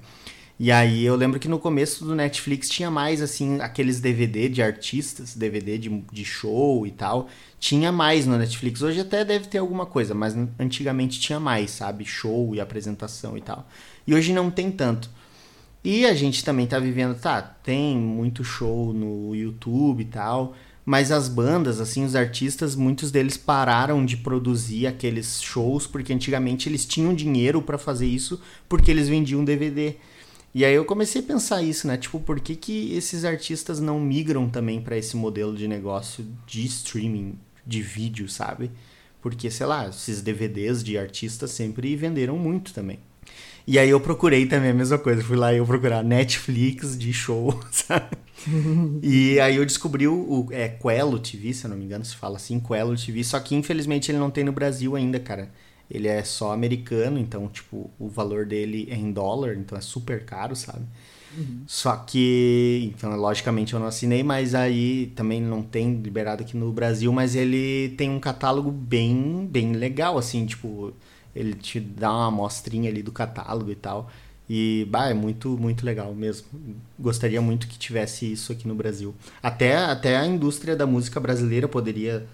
E 0.63 0.71
aí 0.71 1.07
eu 1.07 1.17
lembro 1.17 1.41
que 1.41 1.49
no 1.49 1.59
começo 1.59 2.05
do 2.05 2.15
Netflix 2.15 2.69
tinha 2.69 2.91
mais, 2.91 3.23
assim, 3.23 3.63
aqueles 3.63 3.99
DVD 3.99 4.47
de 4.47 4.61
artistas, 4.63 5.35
DVD 5.35 5.79
de, 5.79 5.89
de 6.13 6.23
show 6.23 6.87
e 6.87 6.91
tal. 6.91 7.31
Tinha 7.59 7.91
mais 7.91 8.27
no 8.27 8.37
Netflix. 8.37 8.83
Hoje 8.83 9.01
até 9.01 9.25
deve 9.25 9.47
ter 9.47 9.57
alguma 9.57 9.87
coisa, 9.87 10.15
mas 10.15 10.37
antigamente 10.59 11.19
tinha 11.19 11.41
mais, 11.41 11.71
sabe? 11.71 12.05
Show 12.05 12.55
e 12.55 12.61
apresentação 12.61 13.39
e 13.39 13.41
tal. 13.41 13.67
E 14.07 14.15
hoje 14.15 14.35
não 14.35 14.51
tem 14.51 14.71
tanto. 14.71 15.09
E 15.83 16.05
a 16.05 16.13
gente 16.13 16.45
também 16.45 16.67
tá 16.67 16.79
vivendo, 16.79 17.19
tá, 17.19 17.41
tem 17.41 17.97
muito 17.97 18.45
show 18.45 18.93
no 18.93 19.35
YouTube 19.35 20.03
e 20.03 20.05
tal, 20.05 20.55
mas 20.85 21.11
as 21.11 21.27
bandas, 21.27 21.81
assim, 21.81 22.05
os 22.05 22.15
artistas, 22.15 22.75
muitos 22.75 23.11
deles 23.11 23.39
pararam 23.39 24.05
de 24.05 24.19
produzir 24.19 24.87
aqueles 24.87 25.41
shows 25.41 25.87
porque 25.87 26.13
antigamente 26.13 26.69
eles 26.69 26.85
tinham 26.85 27.15
dinheiro 27.15 27.63
para 27.63 27.79
fazer 27.79 28.07
isso 28.07 28.39
porque 28.69 28.91
eles 28.91 29.09
vendiam 29.09 29.43
DVD. 29.43 29.97
E 30.53 30.65
aí 30.65 30.75
eu 30.75 30.85
comecei 30.85 31.21
a 31.21 31.25
pensar 31.25 31.63
isso, 31.63 31.87
né? 31.87 31.97
Tipo, 31.97 32.19
por 32.19 32.41
que, 32.41 32.57
que 32.57 32.95
esses 32.95 33.25
artistas 33.25 33.79
não 33.79 34.01
migram 34.01 34.49
também 34.49 34.81
para 34.81 34.97
esse 34.97 35.17
modelo 35.17 35.57
de 35.57 35.69
negócio 35.69 36.27
de 36.47 36.65
streaming 36.67 37.39
de 37.65 37.81
vídeo, 37.81 38.29
sabe? 38.29 38.71
Porque, 39.23 39.51
sei 39.51 39.67
lá, 39.67 39.89
esses 39.89 40.23
DVDs 40.23 40.83
de 40.83 40.99
artistas 40.99 41.53
sempre 41.53 41.95
venderam 41.95 42.37
muito 42.37 42.73
também. 42.73 42.99
E 43.67 43.79
aí 43.79 43.91
eu 43.91 44.01
procurei 44.01 44.47
também 44.47 44.71
a 44.71 44.75
mesma 44.75 44.99
coisa. 44.99 45.23
Fui 45.23 45.37
lá 45.37 45.53
e 45.53 45.59
eu 45.59 45.67
procurar 45.67 46.03
Netflix 46.03 46.99
de 46.99 47.13
show, 47.13 47.61
sabe? 47.71 48.17
e 49.03 49.39
aí 49.39 49.57
eu 49.57 49.65
descobri 49.65 50.09
o, 50.09 50.49
é, 50.51 50.69
Quello 50.69 51.19
TV, 51.19 51.53
se 51.53 51.67
eu 51.67 51.71
não 51.71 51.77
me 51.77 51.85
engano 51.85 52.05
se 52.05 52.17
fala 52.17 52.37
assim, 52.37 52.59
Quello 52.59 52.97
TV. 52.97 53.23
Só 53.23 53.39
que 53.39 53.55
infelizmente 53.55 54.11
ele 54.11 54.19
não 54.19 54.31
tem 54.31 54.43
no 54.43 54.51
Brasil 54.51 54.97
ainda, 54.97 55.21
cara. 55.21 55.51
Ele 55.91 56.07
é 56.07 56.23
só 56.23 56.53
americano, 56.53 57.19
então, 57.19 57.49
tipo, 57.49 57.91
o 57.99 58.09
valor 58.09 58.47
dele 58.47 58.87
é 58.91 58.95
em 58.95 59.11
dólar, 59.11 59.55
então 59.57 59.77
é 59.77 59.81
super 59.81 60.25
caro, 60.25 60.55
sabe? 60.55 60.85
Uhum. 61.37 61.63
Só 61.67 61.97
que, 61.97 62.93
então, 62.95 63.15
logicamente 63.17 63.75
eu 63.75 63.81
não 63.81 63.87
assinei, 63.87 64.23
mas 64.23 64.55
aí 64.55 65.13
também 65.17 65.41
não 65.41 65.63
tem 65.63 65.95
liberado 65.95 66.43
aqui 66.43 66.57
no 66.57 66.73
Brasil, 66.73 67.13
mas 67.13 67.35
ele 67.35 67.95
tem 67.97 68.11
um 68.11 68.21
catálogo 68.21 68.71
bem, 68.71 69.49
bem 69.51 69.73
legal, 69.73 70.17
assim, 70.19 70.47
tipo, 70.47 70.93
ele 71.35 71.55
te 71.55 71.81
dá 71.81 72.11
uma 72.11 72.27
amostrinha 72.27 72.91
ali 72.91 73.03
do 73.03 73.13
catálogo 73.13 73.71
e 73.71 73.77
tal. 73.77 74.11
E, 74.49 74.85
bah, 74.91 75.09
é 75.09 75.15
muito, 75.15 75.51
muito 75.57 75.87
legal 75.87 76.13
mesmo. 76.13 76.49
Gostaria 76.99 77.41
muito 77.41 77.69
que 77.69 77.79
tivesse 77.79 78.33
isso 78.33 78.51
aqui 78.51 78.67
no 78.67 78.75
Brasil. 78.75 79.15
Até, 79.41 79.77
até 79.77 80.17
a 80.17 80.27
indústria 80.27 80.75
da 80.75 80.87
música 80.87 81.21
brasileira 81.21 81.69
poderia 81.69 82.27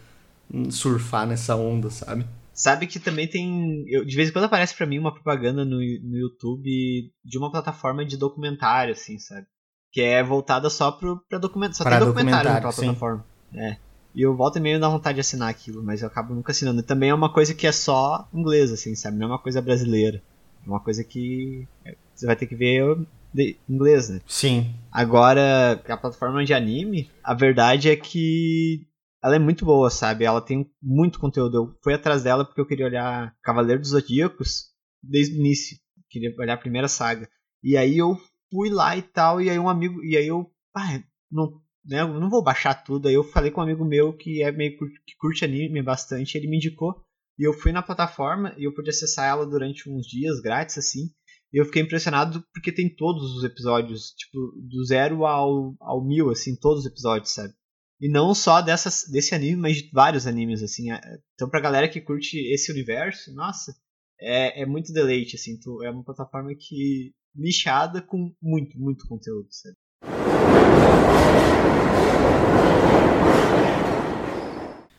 surfar 0.70 1.26
nessa 1.26 1.54
onda, 1.57 1.90
sabe? 1.90 2.24
Sabe 2.57 2.86
que 2.86 2.98
também 2.98 3.28
tem. 3.28 3.84
Eu, 3.86 4.02
de 4.02 4.16
vez 4.16 4.30
em 4.30 4.32
quando 4.32 4.46
aparece 4.46 4.74
para 4.74 4.86
mim 4.86 4.98
uma 4.98 5.12
propaganda 5.12 5.62
no, 5.62 5.76
no 5.76 6.16
YouTube 6.16 7.12
de 7.22 7.38
uma 7.38 7.50
plataforma 7.50 8.02
de 8.02 8.16
documentário, 8.16 8.94
assim, 8.94 9.18
sabe? 9.18 9.46
Que 9.92 10.00
é 10.00 10.22
voltada 10.22 10.70
só 10.70 10.90
pro, 10.90 11.22
pra 11.28 11.38
documentário. 11.38 11.76
Só 11.76 11.84
pra 11.84 11.98
tem 11.98 12.07
documentário, 12.07 12.50
naquela 12.50 12.72
plataforma. 12.72 13.26
É. 13.54 13.76
E 14.14 14.22
eu 14.22 14.34
volto 14.34 14.57
e 14.57 14.61
meio 14.61 14.80
dá 14.80 14.88
vontade 14.88 15.16
de 15.16 15.20
assinar 15.20 15.50
aquilo, 15.50 15.84
mas 15.84 16.00
eu 16.00 16.09
acabo 16.09 16.34
nunca 16.34 16.50
assinando. 16.50 16.80
E 16.80 16.82
também 16.82 17.11
é 17.11 17.14
uma 17.14 17.30
coisa 17.30 17.52
que 17.52 17.66
é 17.66 17.72
só 17.72 18.26
inglês, 18.32 18.72
assim, 18.72 18.94
sabe? 18.94 19.18
Não 19.18 19.26
é 19.26 19.30
uma 19.32 19.38
coisa 19.38 19.61
brasileira. 19.61 20.22
É 20.64 20.68
uma 20.68 20.80
coisa 20.80 21.04
que 21.04 21.68
é, 21.84 21.94
você 22.14 22.24
vai 22.24 22.36
ter 22.36 22.46
que 22.46 22.57
ver 22.57 22.96
de 23.34 23.54
inglês, 23.68 24.09
né? 24.09 24.22
Sim. 24.26 24.74
Agora, 24.90 25.72
a 25.72 25.96
plataforma 25.98 26.42
de 26.42 26.54
anime, 26.54 27.11
a 27.22 27.34
verdade 27.34 27.90
é 27.90 27.96
que 27.96 28.86
ela 29.27 29.35
é 29.35 29.41
muito 29.41 29.64
boa, 29.64 29.91
sabe? 29.91 30.24
Ela 30.24 30.41
tem 30.41 30.70
muito 30.81 31.18
conteúdo. 31.18 31.57
Eu 31.57 31.79
fui 31.83 31.93
atrás 31.93 32.22
dela 32.22 32.45
porque 32.45 32.61
eu 32.61 32.66
queria 32.66 32.87
olhar 32.87 33.35
Cavaleiro 33.43 33.81
dos 33.81 33.91
Zodíacos 33.91 34.66
desde 35.03 35.35
o 35.35 35.41
início. 35.41 35.77
Queria 36.09 36.33
olhar 36.39 36.55
a 36.55 36.59
primeira 36.59 36.87
saga. 36.87 37.29
E 37.61 37.77
aí 37.77 37.99
eu 37.99 38.16
fui 38.49 38.70
lá 38.70 38.97
e 38.97 39.03
tal, 39.03 39.43
e 39.43 39.51
aí 39.51 39.59
um 39.59 39.68
amigo. 39.68 40.01
E 40.05 40.16
aí 40.16 40.29
eu. 40.29 40.49
Ah, 40.77 41.03
não, 41.29 41.61
né, 41.85 42.03
eu 42.03 42.20
não 42.20 42.31
vou 42.31 42.41
baixar 42.41 42.72
tudo. 42.85 43.09
Aí 43.09 43.14
eu 43.14 43.24
falei 43.24 43.51
com 43.51 43.61
um 43.61 43.64
amigo 43.64 43.85
meu 43.85 44.16
que 44.16 44.45
é 44.45 44.53
meio 44.53 44.79
que 44.79 45.16
curte 45.18 45.45
anime 45.45 45.83
bastante, 45.83 46.39
ele 46.39 46.47
me 46.47 46.59
indicou. 46.59 46.95
E 47.37 47.49
eu 47.49 47.53
fui 47.53 47.72
na 47.72 47.83
plataforma 47.83 48.55
e 48.57 48.62
eu 48.62 48.72
pude 48.72 48.91
acessar 48.91 49.29
ela 49.29 49.45
durante 49.45 49.91
uns 49.91 50.07
dias 50.07 50.41
grátis, 50.41 50.79
assim. 50.79 51.11
E 51.53 51.61
eu 51.61 51.64
fiquei 51.64 51.83
impressionado 51.83 52.45
porque 52.55 52.70
tem 52.70 52.95
todos 52.95 53.35
os 53.35 53.43
episódios, 53.43 54.11
tipo, 54.16 54.39
do 54.70 54.85
zero 54.85 55.27
ao, 55.27 55.74
ao 55.81 56.07
mil, 56.07 56.31
assim, 56.31 56.55
todos 56.55 56.85
os 56.85 56.87
episódios, 56.87 57.35
sabe? 57.35 57.53
E 58.01 58.11
não 58.11 58.34
só 58.34 58.61
dessas, 58.61 59.05
desse 59.11 59.34
anime, 59.34 59.57
mas 59.57 59.76
de 59.76 59.90
vários 59.90 60.26
animes, 60.26 60.62
assim. 60.62 60.92
É, 60.92 61.01
então 61.34 61.49
pra 61.49 61.61
galera 61.61 61.88
que 61.88 62.01
curte 62.01 62.38
esse 62.53 62.70
universo, 62.70 63.34
nossa, 63.34 63.74
é, 64.20 64.62
é 64.62 64.66
muito 64.66 64.92
deleite, 64.92 65.36
assim. 65.36 65.59
Tu, 65.59 65.82
é 65.82 65.90
uma 65.90 66.05
plataforma 66.05 66.51
que 66.59 67.14
nichada 67.34 68.03
com 68.03 68.32
muito, 68.40 68.78
muito 68.78 69.07
conteúdo? 69.09 69.49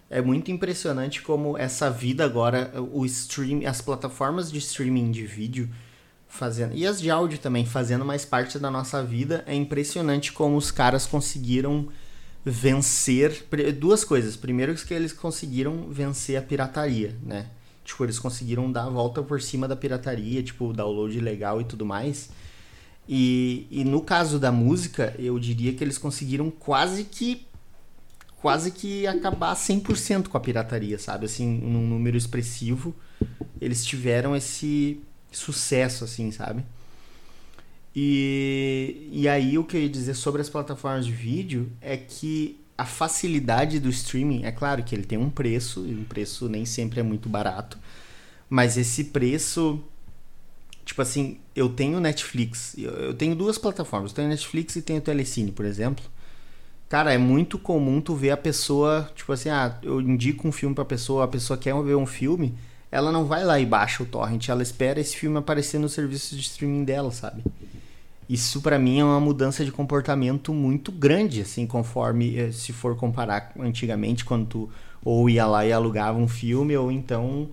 É 0.09 0.21
muito 0.21 0.49
impressionante 0.49 1.21
como 1.21 1.55
essa 1.57 1.91
vida 1.91 2.25
agora, 2.25 2.71
o 2.81 3.05
stream, 3.05 3.67
as 3.67 3.81
plataformas 3.81 4.51
de 4.51 4.57
streaming 4.57 5.11
de 5.11 5.25
vídeo 5.27 5.69
fazendo 6.27 6.75
e 6.75 6.85
as 6.85 6.99
de 6.99 7.09
áudio 7.09 7.37
também 7.39 7.65
fazendo 7.65 8.03
mais 8.03 8.25
parte 8.25 8.57
da 8.57 8.71
nossa 8.71 9.03
vida. 9.03 9.43
É 9.45 9.53
impressionante 9.53 10.33
como 10.33 10.57
os 10.57 10.71
caras 10.71 11.05
conseguiram 11.05 11.89
vencer 12.49 13.45
duas 13.77 14.03
coisas. 14.03 14.35
Primeiro 14.35 14.73
que 14.75 14.93
eles 14.93 15.11
conseguiram 15.11 15.89
vencer 15.89 16.37
a 16.37 16.41
pirataria, 16.41 17.15
né? 17.21 17.47
Tipo, 17.83 18.05
eles 18.05 18.19
conseguiram 18.19 18.71
dar 18.71 18.85
a 18.85 18.89
volta 18.89 19.21
por 19.21 19.41
cima 19.41 19.67
da 19.67 19.75
pirataria, 19.75 20.41
tipo, 20.43 20.73
download 20.73 21.19
legal 21.19 21.61
e 21.61 21.63
tudo 21.63 21.85
mais. 21.85 22.29
E, 23.07 23.67
e 23.71 23.83
no 23.83 24.01
caso 24.01 24.39
da 24.39 24.51
música, 24.51 25.13
eu 25.17 25.39
diria 25.39 25.73
que 25.73 25.83
eles 25.83 25.97
conseguiram 25.97 26.49
quase 26.49 27.03
que 27.05 27.45
quase 28.41 28.71
que 28.71 29.07
acabar 29.07 29.55
100% 29.55 30.27
com 30.27 30.37
a 30.37 30.39
pirataria, 30.39 30.99
sabe? 30.99 31.25
Assim, 31.25 31.59
num 31.59 31.85
número 31.87 32.15
expressivo, 32.15 32.95
eles 33.59 33.83
tiveram 33.83 34.35
esse 34.35 35.01
sucesso, 35.31 36.03
assim, 36.03 36.31
sabe? 36.31 36.63
E, 37.95 39.09
e 39.11 39.27
aí 39.27 39.57
o 39.57 39.63
que 39.63 39.75
eu 39.75 39.81
ia 39.81 39.89
dizer 39.89 40.13
sobre 40.13 40.41
as 40.41 40.49
plataformas 40.49 41.05
de 41.05 41.11
vídeo 41.11 41.71
é 41.81 41.97
que 41.97 42.59
a 42.77 42.85
facilidade 42.85 43.79
do 43.79 43.89
streaming, 43.89 44.43
é 44.43 44.51
claro 44.51 44.83
que 44.83 44.93
ele 44.93 45.03
tem 45.03 45.17
um 45.17 45.29
preço, 45.29 45.85
e 45.87 45.95
um 45.95 46.03
preço 46.03 46.47
nem 46.47 46.63
sempre 46.63 46.99
é 46.99 47.03
muito 47.03 47.27
barato, 47.27 47.77
mas 48.47 48.77
esse 48.77 49.05
preço, 49.05 49.83
tipo 50.85 51.01
assim, 51.01 51.39
eu 51.55 51.69
tenho 51.69 51.99
Netflix, 51.99 52.75
eu 52.77 53.15
tenho 53.15 53.35
duas 53.35 53.57
plataformas, 53.57 54.11
eu 54.11 54.15
tenho 54.15 54.29
Netflix 54.29 54.75
e 54.75 54.81
tenho 54.81 55.01
Telecine, 55.01 55.51
por 55.51 55.65
exemplo, 55.65 56.03
Cara, 56.89 57.13
é 57.13 57.17
muito 57.17 57.59
comum 57.59 57.99
tu 57.99 58.15
ver 58.15 58.31
a 58.31 58.37
pessoa, 58.37 59.09
tipo 59.13 59.33
assim, 59.33 59.49
ah, 59.49 59.77
eu 59.83 59.99
indico 59.99 60.47
um 60.47 60.53
filme 60.53 60.73
pra 60.73 60.85
pessoa, 60.85 61.25
a 61.25 61.27
pessoa 61.27 61.57
quer 61.57 61.73
ver 61.83 61.95
um 61.95 62.05
filme, 62.05 62.57
ela 62.91 63.11
não 63.11 63.25
vai 63.25 63.43
lá 63.43 63.59
e 63.59 63.65
baixa 63.65 64.03
o 64.03 64.05
torrent, 64.05 64.49
ela 64.49 64.63
espera 64.63 64.99
esse 64.99 65.15
filme 65.15 65.37
aparecer 65.37 65.79
no 65.79 65.89
serviço 65.89 66.35
de 66.35 66.41
streaming 66.41 66.83
dela, 66.83 67.11
sabe? 67.11 67.43
Isso 68.29 68.61
para 68.61 68.77
mim 68.77 68.99
é 68.99 69.03
uma 69.03 69.19
mudança 69.19 69.63
de 69.63 69.71
comportamento 69.71 70.53
muito 70.53 70.91
grande, 70.91 71.41
assim, 71.41 71.65
conforme 71.65 72.37
eh, 72.37 72.51
se 72.51 72.73
for 72.73 72.95
comparar 72.95 73.53
antigamente 73.59 74.25
quando 74.25 74.45
tu 74.45 74.69
ou 75.03 75.29
ia 75.29 75.45
lá 75.45 75.65
e 75.65 75.71
alugava 75.71 76.17
um 76.17 76.27
filme 76.27 76.75
ou 76.75 76.91
então 76.91 77.49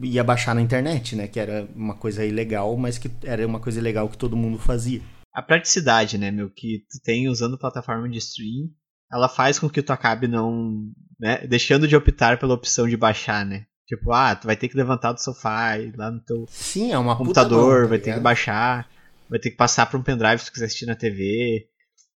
ia 0.00 0.24
baixar 0.24 0.54
na 0.54 0.62
internet, 0.62 1.14
né, 1.16 1.26
que 1.26 1.38
era 1.38 1.68
uma 1.74 1.94
coisa 1.94 2.24
ilegal, 2.24 2.76
mas 2.76 2.96
que 2.96 3.10
era 3.24 3.46
uma 3.46 3.60
coisa 3.60 3.80
legal 3.80 4.08
que 4.08 4.16
todo 4.16 4.36
mundo 4.36 4.58
fazia 4.58 5.02
a 5.38 5.42
praticidade, 5.42 6.18
né, 6.18 6.32
meu, 6.32 6.50
que 6.50 6.84
tu 6.90 7.00
tem 7.00 7.28
usando 7.28 7.56
plataforma 7.56 8.08
de 8.08 8.18
stream, 8.18 8.68
ela 9.08 9.28
faz 9.28 9.56
com 9.56 9.70
que 9.70 9.80
tu 9.80 9.92
acabe 9.92 10.26
não, 10.26 10.90
né, 11.16 11.46
deixando 11.46 11.86
de 11.86 11.94
optar 11.94 12.40
pela 12.40 12.54
opção 12.54 12.88
de 12.88 12.96
baixar, 12.96 13.46
né? 13.46 13.64
Tipo, 13.88 14.12
ah, 14.12 14.36
tu 14.36 14.46
vai 14.46 14.54
ter 14.54 14.68
que 14.68 14.76
levantar 14.76 15.12
do 15.12 15.20
sofá 15.20 15.78
e 15.78 15.90
lá 15.92 16.10
no 16.10 16.20
teu 16.20 16.44
Sim, 16.46 16.92
é 16.92 16.98
uma 16.98 17.16
computador, 17.16 17.84
tá 17.84 17.88
vai 17.88 17.98
ter 17.98 18.12
que 18.12 18.20
baixar, 18.20 18.86
vai 19.30 19.38
ter 19.38 19.50
que 19.50 19.56
passar 19.56 19.86
para 19.86 19.98
um 19.98 20.02
pendrive 20.02 20.40
se 20.40 20.44
tu 20.44 20.52
quiser 20.52 20.66
assistir 20.66 20.84
na 20.84 20.94
TV, 20.94 21.66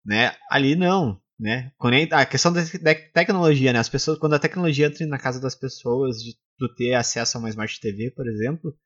né? 0.04 0.34
Ali 0.50 0.76
não, 0.76 1.18
né? 1.40 1.72
A 2.10 2.26
questão 2.26 2.52
da 2.52 2.62
tecnologia, 3.14 3.72
né? 3.72 3.78
As 3.78 3.88
pessoas, 3.88 4.18
quando 4.18 4.34
a 4.34 4.38
tecnologia 4.38 4.86
entra 4.86 5.06
na 5.06 5.18
casa 5.18 5.40
das 5.40 5.54
pessoas, 5.54 6.18
de 6.18 6.36
tu 6.58 6.68
ter 6.74 6.92
acesso 6.92 7.38
a 7.38 7.40
uma 7.40 7.48
Smart 7.48 7.80
TV, 7.80 8.10
por 8.10 8.28
exemplo, 8.28 8.76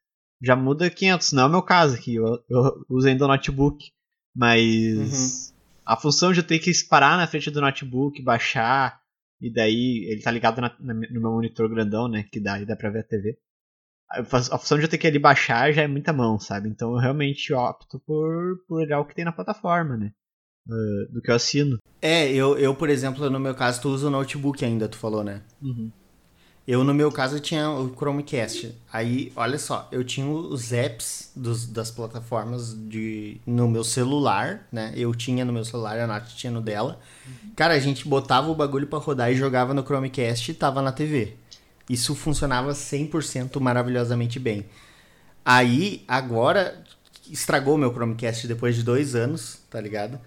já 0.40 0.54
muda 0.54 0.88
500. 0.88 1.32
Não 1.32 1.42
é 1.42 1.46
o 1.46 1.50
meu 1.50 1.62
caso 1.62 1.96
aqui, 1.96 2.14
eu, 2.14 2.38
eu 2.48 2.84
uso 2.88 3.08
ainda 3.08 3.24
o 3.24 3.28
notebook. 3.28 3.84
Mas 4.32 5.50
uhum. 5.50 5.56
a 5.84 5.96
função 5.96 6.32
de 6.32 6.38
eu 6.38 6.46
ter 6.46 6.60
que 6.60 6.70
parar 6.88 7.16
na 7.16 7.26
frente 7.26 7.50
do 7.50 7.60
notebook, 7.60 8.22
baixar, 8.22 9.00
e 9.40 9.52
daí 9.52 10.06
ele 10.10 10.22
tá 10.22 10.30
ligado 10.30 10.60
na, 10.60 10.74
na, 10.80 10.94
no 10.94 11.20
meu 11.20 11.32
monitor 11.32 11.68
grandão, 11.68 12.08
né? 12.08 12.24
Que 12.30 12.40
dá, 12.40 12.58
dá 12.64 12.76
pra 12.76 12.90
ver 12.90 13.00
a 13.00 13.04
TV. 13.04 13.38
A, 14.10 14.20
a 14.20 14.58
função 14.58 14.78
de 14.78 14.84
eu 14.84 14.88
ter 14.88 14.98
que 14.98 15.06
ali 15.06 15.18
baixar 15.18 15.72
já 15.72 15.82
é 15.82 15.86
muita 15.86 16.12
mão, 16.12 16.38
sabe? 16.38 16.68
Então 16.68 16.92
eu 16.92 16.98
realmente 16.98 17.52
opto 17.52 18.00
por, 18.00 18.58
por 18.66 18.80
olhar 18.80 19.00
o 19.00 19.04
que 19.04 19.14
tem 19.14 19.24
na 19.24 19.32
plataforma, 19.32 19.96
né? 19.96 20.12
Uh, 20.66 21.12
do 21.12 21.22
que 21.22 21.30
eu 21.30 21.34
assino. 21.34 21.78
É, 22.02 22.32
eu, 22.32 22.58
eu, 22.58 22.74
por 22.74 22.88
exemplo, 22.88 23.28
no 23.30 23.38
meu 23.38 23.54
caso, 23.54 23.82
tu 23.82 23.88
usa 23.88 24.08
o 24.08 24.10
notebook 24.10 24.64
ainda, 24.64 24.88
tu 24.88 24.96
falou, 24.96 25.22
né? 25.22 25.42
Uhum. 25.62 25.92
Eu, 26.66 26.82
no 26.82 26.92
meu 26.92 27.12
caso, 27.12 27.38
tinha 27.38 27.70
o 27.70 27.94
Chromecast. 27.94 28.74
Aí, 28.92 29.32
olha 29.36 29.56
só, 29.56 29.88
eu 29.92 30.02
tinha 30.02 30.26
os 30.26 30.72
apps 30.72 31.30
dos, 31.36 31.64
das 31.64 31.92
plataformas 31.92 32.74
de, 32.74 33.40
no 33.46 33.68
meu 33.68 33.84
celular, 33.84 34.66
né? 34.72 34.92
Eu 34.96 35.14
tinha 35.14 35.44
no 35.44 35.52
meu 35.52 35.64
celular, 35.64 35.96
a 36.00 36.08
Nath 36.08 36.30
tinha 36.30 36.50
no 36.50 36.60
dela. 36.60 36.98
Cara, 37.54 37.74
a 37.74 37.78
gente 37.78 38.08
botava 38.08 38.50
o 38.50 38.54
bagulho 38.54 38.88
para 38.88 38.98
rodar 38.98 39.30
e 39.30 39.36
jogava 39.36 39.72
no 39.72 39.84
Chromecast 39.84 40.50
e 40.50 40.54
tava 40.54 40.82
na 40.82 40.90
TV. 40.90 41.34
Isso 41.88 42.16
funcionava 42.16 42.72
100% 42.72 43.60
maravilhosamente 43.60 44.40
bem. 44.40 44.66
Aí, 45.44 46.02
agora, 46.08 46.82
estragou 47.30 47.78
meu 47.78 47.92
Chromecast 47.92 48.48
depois 48.48 48.74
de 48.74 48.82
dois 48.82 49.14
anos, 49.14 49.60
tá 49.70 49.80
ligado? 49.80 50.18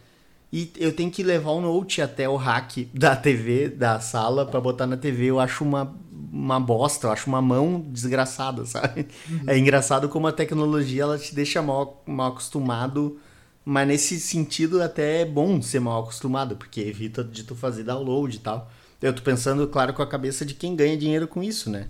E 0.51 0.71
eu 0.77 0.93
tenho 0.93 1.11
que 1.11 1.21
levar 1.21 1.51
o 1.51 1.61
Note 1.61 2.01
até 2.01 2.27
o 2.27 2.35
rack 2.35 2.89
da 2.93 3.15
TV, 3.15 3.69
da 3.69 3.99
sala, 3.99 4.45
para 4.45 4.59
botar 4.59 4.87
na 4.87 4.97
TV. 4.97 5.25
Eu 5.25 5.39
acho 5.39 5.63
uma 5.63 5.93
uma 6.31 6.59
bosta, 6.59 7.07
eu 7.07 7.11
acho 7.11 7.27
uma 7.27 7.41
mão 7.41 7.81
desgraçada, 7.81 8.65
sabe? 8.65 9.07
Uhum. 9.29 9.43
É 9.47 9.57
engraçado 9.57 10.07
como 10.09 10.27
a 10.27 10.31
tecnologia 10.31 11.03
ela 11.03 11.17
te 11.17 11.33
deixa 11.33 11.61
mal, 11.61 12.03
mal 12.05 12.31
acostumado, 12.31 13.19
mas 13.65 13.87
nesse 13.87 14.19
sentido 14.19 14.81
até 14.81 15.21
é 15.21 15.25
bom 15.25 15.61
ser 15.61 15.79
mal 15.79 16.03
acostumado, 16.03 16.55
porque 16.55 16.81
evita 16.81 17.23
de 17.23 17.43
tu 17.43 17.55
fazer 17.55 17.83
download 17.83 18.35
e 18.35 18.39
tal. 18.39 18.71
Eu 19.01 19.13
tô 19.13 19.21
pensando, 19.21 19.67
claro, 19.67 19.93
com 19.93 20.01
a 20.01 20.07
cabeça 20.07 20.45
de 20.45 20.53
quem 20.53 20.75
ganha 20.75 20.97
dinheiro 20.97 21.27
com 21.27 21.41
isso, 21.41 21.69
né? 21.69 21.87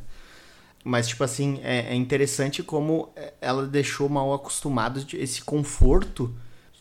Mas, 0.83 1.07
tipo 1.07 1.23
assim, 1.23 1.59
é, 1.63 1.91
é 1.91 1.95
interessante 1.95 2.63
como 2.63 3.09
ela 3.41 3.65
deixou 3.67 4.07
mal 4.07 4.33
acostumado 4.33 5.05
esse 5.13 5.41
conforto 5.41 6.33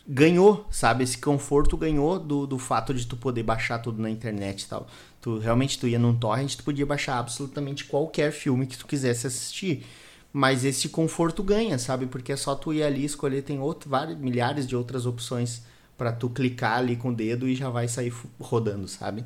ganhou, 0.09 0.66
sabe? 0.70 1.04
Esse 1.04 1.18
conforto 1.18 1.76
ganhou 1.76 2.18
do, 2.18 2.46
do 2.46 2.59
fato 2.59 2.94
de 2.94 3.06
tu 3.06 3.16
poder 3.16 3.42
baixar 3.42 3.78
tudo 3.78 4.00
na 4.00 4.09
internet 4.09 4.62
e 4.62 4.68
tal. 4.68 4.86
Tu 5.29 5.37
realmente 5.37 5.79
tu 5.79 5.87
ia 5.87 5.99
num 5.99 6.16
torrent, 6.16 6.55
tu 6.57 6.64
podia 6.64 6.87
baixar 6.87 7.18
absolutamente 7.18 7.85
qualquer 7.85 8.33
filme 8.33 8.66
que 8.66 8.79
tu 8.79 8.87
quisesse 8.87 9.26
assistir. 9.26 9.85
Mas 10.33 10.64
esse 10.64 10.89
conforto 10.89 11.43
ganha, 11.43 11.79
sabe? 11.79 12.07
Porque 12.07 12.33
é 12.33 12.37
só 12.37 12.55
tu 12.55 12.72
ir 12.72 12.83
ali 12.83 13.05
escolher, 13.05 13.43
tem 13.43 13.59
outro, 13.61 13.91
vários, 13.91 14.16
milhares 14.16 14.66
de 14.66 14.74
outras 14.74 15.05
opções 15.05 15.61
para 15.99 16.12
tu 16.12 16.31
clicar 16.31 16.79
ali 16.79 16.97
com 16.97 17.11
o 17.11 17.14
dedo 17.14 17.47
e 17.47 17.55
já 17.55 17.68
vai 17.68 17.87
sair 17.89 18.11
rodando, 18.41 18.89
sabe? 18.89 19.22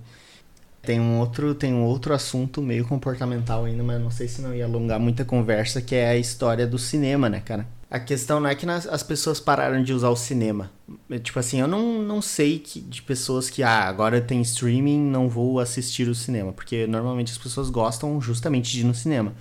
Tem 0.82 0.98
um 0.98 1.20
outro, 1.20 1.54
tem 1.54 1.72
um 1.72 1.84
outro 1.84 2.12
assunto 2.12 2.60
meio 2.60 2.84
comportamental 2.84 3.64
ainda, 3.64 3.84
mas 3.84 4.02
não 4.02 4.10
sei 4.10 4.26
se 4.26 4.42
não 4.42 4.52
ia 4.52 4.64
alongar 4.64 4.98
muita 4.98 5.24
conversa, 5.24 5.80
que 5.80 5.94
é 5.94 6.08
a 6.08 6.16
história 6.16 6.66
do 6.66 6.80
cinema, 6.80 7.28
né, 7.28 7.38
cara? 7.38 7.64
A 7.92 8.00
questão 8.00 8.40
não 8.40 8.48
é 8.48 8.54
que 8.54 8.64
as 8.66 9.02
pessoas 9.02 9.38
pararam 9.38 9.82
de 9.82 9.92
usar 9.92 10.08
o 10.08 10.16
cinema. 10.16 10.70
É, 11.10 11.18
tipo 11.18 11.38
assim, 11.38 11.60
eu 11.60 11.68
não, 11.68 12.00
não 12.00 12.22
sei 12.22 12.58
que, 12.58 12.80
de 12.80 13.02
pessoas 13.02 13.50
que, 13.50 13.62
ah, 13.62 13.86
agora 13.86 14.18
tem 14.18 14.40
streaming, 14.40 14.98
não 14.98 15.28
vou 15.28 15.60
assistir 15.60 16.08
o 16.08 16.14
cinema. 16.14 16.54
Porque 16.54 16.86
normalmente 16.86 17.32
as 17.32 17.36
pessoas 17.36 17.68
gostam 17.68 18.18
justamente 18.18 18.72
de 18.72 18.80
ir 18.80 18.84
no 18.84 18.94
cinema. 18.94 19.34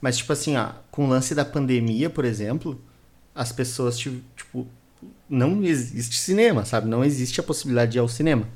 Mas, 0.00 0.16
tipo 0.16 0.32
assim, 0.32 0.56
ó, 0.56 0.70
com 0.90 1.06
o 1.06 1.08
lance 1.08 1.32
da 1.32 1.44
pandemia, 1.44 2.10
por 2.10 2.24
exemplo, 2.24 2.76
as 3.32 3.52
pessoas, 3.52 3.96
tipo, 3.96 4.66
não 5.30 5.62
existe 5.62 6.18
cinema, 6.18 6.64
sabe? 6.64 6.88
Não 6.88 7.04
existe 7.04 7.38
a 7.38 7.44
possibilidade 7.44 7.92
de 7.92 7.98
ir 7.98 8.00
ao 8.00 8.08
cinema. 8.08 8.48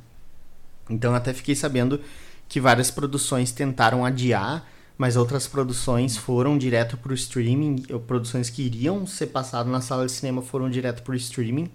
Então, 0.91 1.15
até 1.15 1.33
fiquei 1.33 1.55
sabendo 1.55 2.01
que 2.49 2.61
várias 2.61 2.91
produções 2.91 3.53
tentaram 3.53 4.05
adiar 4.05 4.67
mas 4.99 5.17
outras 5.17 5.47
produções 5.47 6.17
foram 6.17 6.57
direto 6.57 6.97
para 6.97 7.13
o 7.13 7.15
streaming, 7.15 7.83
produções 8.07 8.49
que 8.49 8.63
iriam 8.63 9.07
ser 9.07 9.27
passadas 9.27 9.71
na 9.71 9.81
sala 9.81 10.07
de 10.07 10.13
cinema 10.13 10.43
foram 10.43 10.71
direto 10.71 11.03
para 11.03 11.13
o 11.13 11.17
streaming. 11.17 11.71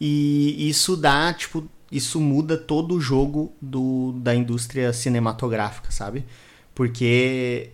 E 0.00 0.68
isso 0.68 0.96
dá, 0.96 1.32
tipo, 1.32 1.68
isso 1.92 2.20
muda 2.20 2.56
todo 2.56 2.94
o 2.94 3.00
jogo 3.00 3.52
do, 3.60 4.12
da 4.18 4.34
indústria 4.34 4.92
cinematográfica, 4.92 5.90
sabe? 5.90 6.24
Porque 6.74 7.70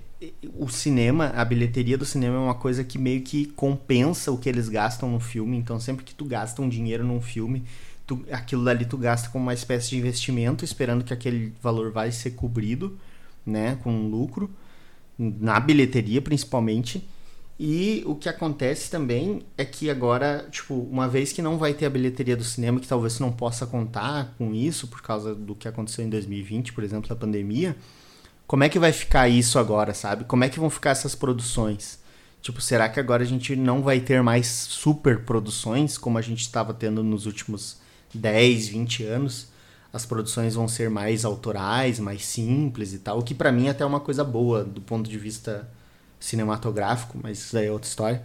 o 0.59 0.69
cinema, 0.69 1.33
a 1.35 1.45
bilheteria 1.45 1.97
do 1.97 2.05
cinema 2.05 2.37
é 2.37 2.39
uma 2.39 2.55
coisa 2.55 2.85
que 2.85 2.99
meio 2.99 3.23
que 3.23 3.47
compensa 3.47 4.31
o 4.31 4.37
que 4.37 4.49
eles 4.49 4.69
gastam 4.69 5.11
no 5.11 5.21
filme. 5.21 5.57
Então, 5.57 5.81
sempre 5.81 6.05
que 6.05 6.15
tu 6.15 6.25
gasta 6.25 6.61
um 6.61 6.69
dinheiro 6.69 7.05
num 7.05 7.21
filme, 7.21 7.65
tu, 8.07 8.23
aquilo 8.31 8.65
dali 8.65 8.85
tu 8.85 8.99
gasta 8.99 9.31
como 9.31 9.45
uma 9.45 9.55
espécie 9.55 9.91
de 9.91 9.97
investimento, 9.97 10.65
esperando 10.65 11.05
que 11.05 11.15
aquele 11.15 11.55
valor 11.63 11.91
vai 11.91 12.13
ser 12.13 12.33
cobrido, 12.33 12.99
né, 13.45 13.79
com 13.83 14.09
lucro, 14.09 14.51
na 15.19 15.59
bilheteria 15.61 16.23
principalmente. 16.23 17.07
E 17.63 18.03
o 18.07 18.15
que 18.15 18.27
acontece 18.27 18.91
também 18.91 19.43
é 19.59 19.67
que 19.67 19.91
agora, 19.91 20.49
tipo, 20.51 20.75
uma 20.75 21.07
vez 21.07 21.31
que 21.31 21.43
não 21.43 21.59
vai 21.59 21.75
ter 21.75 21.85
a 21.85 21.91
bilheteria 21.91 22.35
do 22.35 22.43
cinema, 22.43 22.81
que 22.81 22.89
talvez 22.89 23.21
não 23.21 23.31
possa 23.31 23.67
contar 23.67 24.35
com 24.39 24.55
isso 24.55 24.89
por 24.89 25.03
causa 25.03 25.35
do 25.35 25.55
que 25.55 25.69
aconteceu 25.69 26.03
em 26.03 26.09
2020, 26.09 26.73
por 26.73 26.83
exemplo, 26.83 27.07
da 27.07 27.15
pandemia, 27.15 27.77
como 28.47 28.65
é 28.65 28.69
que 28.71 28.79
vai 28.79 28.93
ficar 28.93 29.29
isso 29.29 29.59
agora, 29.59 29.93
sabe? 29.93 30.25
Como 30.25 30.43
é 30.43 30.49
que 30.49 30.59
vão 30.59 30.71
ficar 30.71 30.91
essas 30.91 31.15
produções? 31.15 32.01
Tipo, 32.41 32.63
será 32.63 32.89
que 32.89 32.99
agora 32.99 33.23
a 33.23 33.27
gente 33.27 33.55
não 33.55 33.83
vai 33.83 34.01
ter 34.01 34.23
mais 34.23 34.47
super 34.47 35.21
produções 35.25 35.99
como 35.99 36.17
a 36.17 36.23
gente 36.23 36.41
estava 36.41 36.73
tendo 36.73 37.05
nos 37.05 37.27
últimos 37.27 37.77
10, 38.15 38.69
20 38.69 39.05
anos? 39.05 39.49
As 39.93 40.07
produções 40.07 40.55
vão 40.55 40.69
ser 40.69 40.89
mais 40.89 41.25
autorais, 41.25 41.99
mais 41.99 42.25
simples 42.25 42.93
e 42.93 42.99
tal, 42.99 43.19
o 43.19 43.23
que 43.23 43.35
para 43.35 43.51
mim 43.51 43.67
é 43.67 43.71
até 43.71 43.83
é 43.83 43.87
uma 43.87 44.01
coisa 44.01 44.23
boa 44.23 44.65
do 44.65 44.81
ponto 44.81 45.09
de 45.09 45.19
vista 45.19 45.69
cinematográfico, 46.19 47.19
mas 47.23 47.39
isso 47.39 47.57
aí 47.57 47.67
é 47.67 47.73
outra 47.73 47.89
história. 47.89 48.23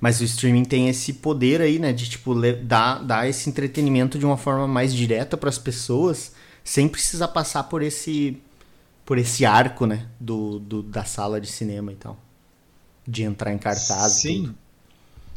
Mas 0.00 0.20
o 0.20 0.24
streaming 0.24 0.64
tem 0.64 0.88
esse 0.88 1.14
poder 1.14 1.60
aí, 1.60 1.78
né, 1.78 1.92
de 1.92 2.08
tipo 2.08 2.34
dar, 2.62 3.02
dar 3.02 3.28
esse 3.28 3.48
entretenimento 3.48 4.18
de 4.18 4.24
uma 4.24 4.36
forma 4.36 4.68
mais 4.68 4.94
direta 4.94 5.36
para 5.36 5.48
as 5.48 5.58
pessoas, 5.58 6.32
sem 6.62 6.88
precisar 6.88 7.28
passar 7.28 7.64
por 7.64 7.82
esse 7.82 8.40
por 9.04 9.18
esse 9.18 9.44
arco, 9.44 9.84
né, 9.86 10.06
do, 10.18 10.58
do 10.58 10.82
da 10.82 11.04
sala 11.04 11.40
de 11.40 11.48
cinema 11.48 11.92
e 11.92 11.96
tal 11.96 12.16
de 13.06 13.22
entrar 13.22 13.52
em 13.52 13.58
cartaz 13.58 14.12
Sim. 14.14 14.28
e 14.28 14.40
tudo. 14.40 14.54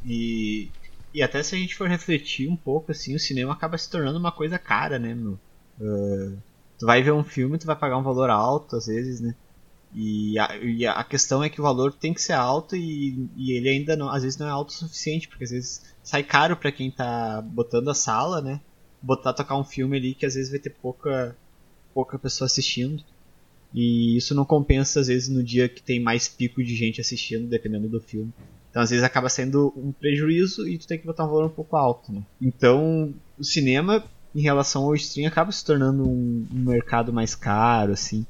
E, 0.06 0.70
e 1.18 1.24
até 1.24 1.42
se 1.42 1.56
a 1.56 1.58
gente 1.58 1.76
for 1.76 1.90
refletir 1.90 2.48
um 2.48 2.56
pouco, 2.56 2.92
assim, 2.92 3.16
o 3.16 3.20
cinema 3.20 3.52
acaba 3.52 3.76
se 3.76 3.90
tornando 3.90 4.20
uma 4.20 4.32
coisa 4.32 4.60
cara, 4.60 5.00
né, 5.00 5.16
meu? 5.16 5.40
Uh, 5.82 6.38
tu 6.78 6.86
vai 6.86 7.02
ver 7.02 7.12
um 7.12 7.24
filme, 7.24 7.58
tu 7.58 7.66
vai 7.66 7.76
pagar 7.76 7.98
um 7.98 8.04
valor 8.04 8.30
alto, 8.30 8.76
às 8.76 8.86
vezes, 8.86 9.20
né? 9.20 9.34
E 9.96 10.38
a, 10.38 10.58
e 10.58 10.86
a 10.86 11.04
questão 11.04 11.44
é 11.44 11.50
que 11.50 11.60
o 11.60 11.64
valor 11.64 11.92
tem 11.92 12.14
que 12.14 12.22
ser 12.22 12.34
alto 12.34 12.76
e, 12.76 13.28
e 13.36 13.52
ele 13.54 13.68
ainda 13.68 13.96
não, 13.96 14.10
às 14.12 14.22
vezes 14.22 14.38
não 14.38 14.46
é 14.46 14.52
alto 14.52 14.70
o 14.70 14.74
suficiente, 14.74 15.28
porque 15.28 15.46
às 15.46 15.50
vezes 15.50 15.82
sai 16.04 16.22
caro 16.22 16.56
para 16.56 16.72
quem 16.72 16.92
tá 16.92 17.42
botando 17.42 17.90
a 17.90 17.96
sala, 17.96 18.40
né? 18.40 18.62
Botar 19.02 19.34
tocar 19.34 19.58
um 19.58 19.64
filme 19.64 19.98
ali 19.98 20.14
que 20.14 20.26
às 20.26 20.36
vezes 20.36 20.52
vai 20.52 20.60
ter 20.60 20.70
pouca 20.70 21.36
pouca 21.96 22.20
pessoa 22.20 22.46
assistindo. 22.46 23.04
E 23.74 24.16
isso 24.16 24.36
não 24.36 24.46
compensa, 24.46 25.00
às 25.00 25.08
vezes, 25.08 25.30
no 25.30 25.44
dia 25.44 25.68
que 25.68 25.82
tem 25.82 26.00
mais 26.00 26.28
pico 26.28 26.64
de 26.64 26.76
gente 26.76 27.02
assistindo, 27.02 27.48
dependendo 27.48 27.90
do 27.90 28.00
filme. 28.00 28.32
Então, 28.78 28.84
às 28.84 28.92
vezes, 28.92 29.04
acaba 29.04 29.28
sendo 29.28 29.74
um 29.76 29.92
prejuízo 29.92 30.68
e 30.68 30.78
tu 30.78 30.86
tem 30.86 31.00
que 31.00 31.06
botar 31.08 31.26
um 31.26 31.30
valor 31.30 31.46
um 31.46 31.50
pouco 31.50 31.76
alto. 31.76 32.12
Né? 32.12 32.22
Então, 32.40 33.12
o 33.36 33.44
cinema, 33.44 34.04
em 34.36 34.42
relação 34.42 34.84
ao 34.84 34.94
stream, 34.94 35.28
acaba 35.28 35.52
se 35.52 35.66
tornando 35.66 36.08
um, 36.08 36.46
um 36.54 36.60
mercado 36.60 37.12
mais 37.12 37.34
caro, 37.34 37.94
assim. 37.94 38.24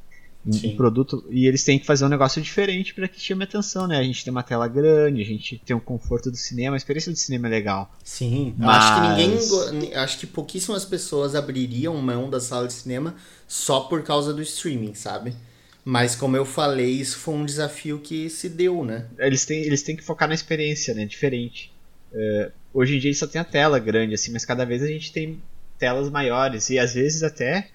Um, 0.46 0.78
produto. 0.78 1.26
E 1.30 1.46
eles 1.46 1.66
têm 1.66 1.78
que 1.78 1.86
fazer 1.86 2.06
um 2.06 2.08
negócio 2.08 2.42
diferente 2.42 2.94
para 2.94 3.10
que 3.10 3.20
chame 3.20 3.44
atenção, 3.44 3.86
né? 3.86 3.98
A 3.98 4.04
gente 4.04 4.24
tem 4.24 4.32
uma 4.32 4.42
tela 4.42 4.66
grande, 4.70 5.22
a 5.22 5.26
gente 5.26 5.62
tem 5.66 5.76
o 5.76 5.80
um 5.80 5.82
conforto 5.82 6.32
do 6.32 6.38
cinema, 6.38 6.74
a 6.74 6.78
experiência 6.78 7.12
do 7.12 7.18
cinema 7.18 7.48
é 7.48 7.50
legal. 7.50 7.92
Sim, 8.02 8.56
Mas... 8.58 8.78
acho 8.78 8.96
que 8.96 9.72
ninguém. 9.74 9.96
Acho 9.96 10.18
que 10.18 10.26
pouquíssimas 10.26 10.86
pessoas 10.86 11.36
abririam 11.36 11.98
mão 11.98 12.30
da 12.30 12.40
sala 12.40 12.68
de 12.68 12.72
cinema 12.72 13.16
só 13.46 13.82
por 13.82 14.02
causa 14.04 14.34
do 14.34 14.42
streaming, 14.42 14.94
sabe? 14.94 15.36
Mas 15.90 16.18
como 16.18 16.36
eu 16.36 16.44
falei, 16.44 16.92
isso 16.92 17.18
foi 17.18 17.34
um 17.34 17.46
desafio 17.46 17.98
que 17.98 18.30
se 18.30 18.50
deu, 18.50 18.84
né? 18.84 19.06
Eles 19.18 19.46
têm, 19.46 19.62
eles 19.62 19.82
têm 19.82 19.96
que 19.96 20.04
focar 20.04 20.28
na 20.28 20.36
experiência, 20.36 20.94
né? 20.94 21.06
Diferente. 21.06 21.74
Uh, 22.12 22.52
hoje 22.74 22.98
em 22.98 23.00
dia 23.00 23.14
só 23.14 23.26
tem 23.26 23.40
a 23.40 23.46
tela 23.46 23.80
grande, 23.80 24.14
assim, 24.14 24.34
mas 24.34 24.44
cada 24.44 24.66
vez 24.66 24.84
a 24.84 24.88
gente 24.88 25.14
tem 25.14 25.42
telas 25.80 26.10
maiores 26.10 26.70
e 26.70 26.78
às 26.78 26.94
vezes 26.94 27.24
até 27.24 27.70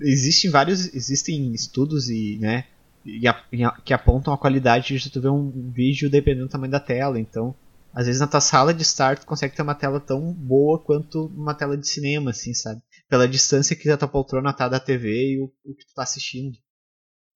existem 0.00 0.48
vários 0.48 0.94
existem 0.94 1.52
estudos 1.52 2.08
e 2.08 2.38
né 2.40 2.66
e 3.04 3.26
a, 3.26 3.34
que 3.84 3.92
apontam 3.92 4.32
a 4.32 4.38
qualidade 4.38 4.96
de 4.96 5.10
tu 5.10 5.20
ver 5.20 5.30
um 5.30 5.72
vídeo 5.72 6.08
dependendo 6.08 6.46
do 6.46 6.50
tamanho 6.50 6.70
da 6.70 6.78
tela 6.78 7.18
então 7.18 7.54
às 7.94 8.06
vezes 8.06 8.20
na 8.20 8.26
tua 8.26 8.42
sala 8.42 8.74
de 8.74 8.82
estar 8.82 9.18
tu 9.18 9.26
consegue 9.26 9.56
ter 9.56 9.62
uma 9.62 9.74
tela 9.74 9.98
tão 9.98 10.32
boa 10.34 10.78
quanto 10.78 11.26
uma 11.34 11.54
tela 11.54 11.76
de 11.76 11.88
cinema 11.88 12.30
assim 12.30 12.52
sabe 12.52 12.80
pela 13.08 13.26
distância 13.26 13.74
que 13.74 13.90
a 13.90 13.96
tua 13.96 14.06
poltrona 14.06 14.52
tá 14.52 14.68
da 14.68 14.78
TV 14.78 15.32
e 15.32 15.40
o, 15.40 15.50
o 15.64 15.74
que 15.74 15.84
tu 15.86 15.94
tá 15.94 16.04
assistindo. 16.04 16.56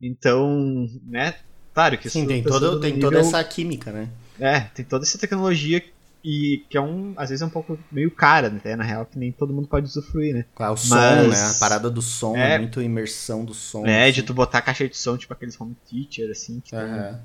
Então, 0.06 0.88
né? 1.06 1.34
Claro 1.72 1.98
que 1.98 2.10
Sim, 2.10 2.26
tem, 2.26 2.42
todo, 2.42 2.78
tem 2.78 2.92
nível... 2.94 3.10
toda 3.10 3.20
essa 3.20 3.42
química, 3.42 3.90
né? 3.90 4.08
É, 4.38 4.60
tem 4.60 4.84
toda 4.84 5.04
essa 5.04 5.18
tecnologia 5.18 5.82
e 6.22 6.64
que 6.70 6.76
é 6.76 6.80
um, 6.80 7.12
às 7.16 7.28
vezes 7.28 7.42
é 7.42 7.46
um 7.46 7.50
pouco 7.50 7.78
meio 7.90 8.10
cara, 8.10 8.48
né? 8.48 8.76
Na 8.76 8.84
real, 8.84 9.04
que 9.04 9.18
nem 9.18 9.32
todo 9.32 9.52
mundo 9.52 9.68
pode 9.68 9.86
usufruir, 9.86 10.34
né? 10.34 10.44
É 10.58 10.70
o 10.70 10.76
som, 10.76 10.94
Mas... 10.94 11.28
né? 11.28 11.50
A 11.50 11.54
parada 11.60 11.90
do 11.90 12.00
som, 12.00 12.36
é, 12.36 12.58
muito 12.58 12.80
imersão 12.80 13.44
do 13.44 13.52
som. 13.52 13.86
É, 13.86 14.04
assim. 14.04 14.12
de 14.12 14.22
tu 14.22 14.32
botar 14.32 14.62
caixa 14.62 14.88
de 14.88 14.96
som, 14.96 15.16
tipo 15.16 15.32
aqueles 15.32 15.60
home 15.60 15.76
theater, 15.88 16.30
assim. 16.30 16.60
Que 16.60 16.74
uhum. 16.76 17.20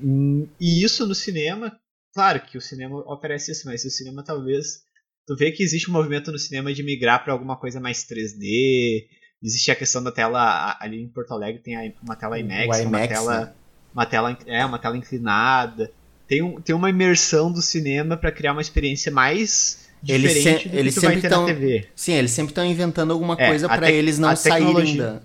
tem... 0.00 0.50
E 0.60 0.82
isso 0.84 1.06
no 1.06 1.14
cinema, 1.14 1.78
claro 2.14 2.40
que 2.40 2.56
o 2.56 2.60
cinema 2.60 3.02
oferece 3.10 3.52
isso, 3.52 3.66
mas 3.66 3.84
o 3.84 3.90
cinema 3.90 4.22
talvez 4.22 4.86
tu 5.26 5.36
vê 5.36 5.50
que 5.50 5.62
existe 5.62 5.90
um 5.90 5.92
movimento 5.92 6.30
no 6.30 6.38
cinema 6.38 6.72
de 6.72 6.82
migrar 6.82 7.22
para 7.22 7.32
alguma 7.32 7.56
coisa 7.56 7.80
mais 7.80 8.04
3D. 8.04 9.06
Existe 9.46 9.70
a 9.70 9.76
questão 9.76 10.02
da 10.02 10.10
tela 10.10 10.76
ali 10.80 11.00
em 11.00 11.06
Porto 11.06 11.32
Alegre 11.32 11.60
tem 11.62 11.94
uma 12.02 12.16
tela 12.16 12.36
IMAX, 12.36 12.80
IMAX 12.80 12.84
uma 12.84 13.06
tela, 13.06 13.40
né? 13.40 13.52
uma 13.94 14.06
tela 14.06 14.38
é 14.44 14.66
uma 14.66 14.76
tela 14.76 14.96
inclinada. 14.96 15.92
Tem, 16.26 16.42
um, 16.42 16.60
tem 16.60 16.74
uma 16.74 16.90
imersão 16.90 17.52
do 17.52 17.62
cinema 17.62 18.16
para 18.16 18.32
criar 18.32 18.50
uma 18.50 18.60
experiência 18.60 19.12
mais 19.12 19.86
diferente 20.02 20.66
eles 20.68 20.72
do 20.72 20.76
eles 20.76 20.94
que 20.94 21.00
tu 21.00 21.00
sempre 21.00 21.20
vai 21.20 21.22
ter 21.22 21.28
tão, 21.28 21.42
na 21.42 21.46
TV. 21.46 21.86
Sim, 21.94 22.14
eles 22.14 22.32
sempre 22.32 22.50
estão 22.50 22.64
inventando 22.64 23.12
alguma 23.12 23.36
é, 23.38 23.46
coisa 23.46 23.68
para 23.68 23.88
eles 23.88 24.18
não 24.18 24.34
saírem 24.34 24.96
da 24.96 25.22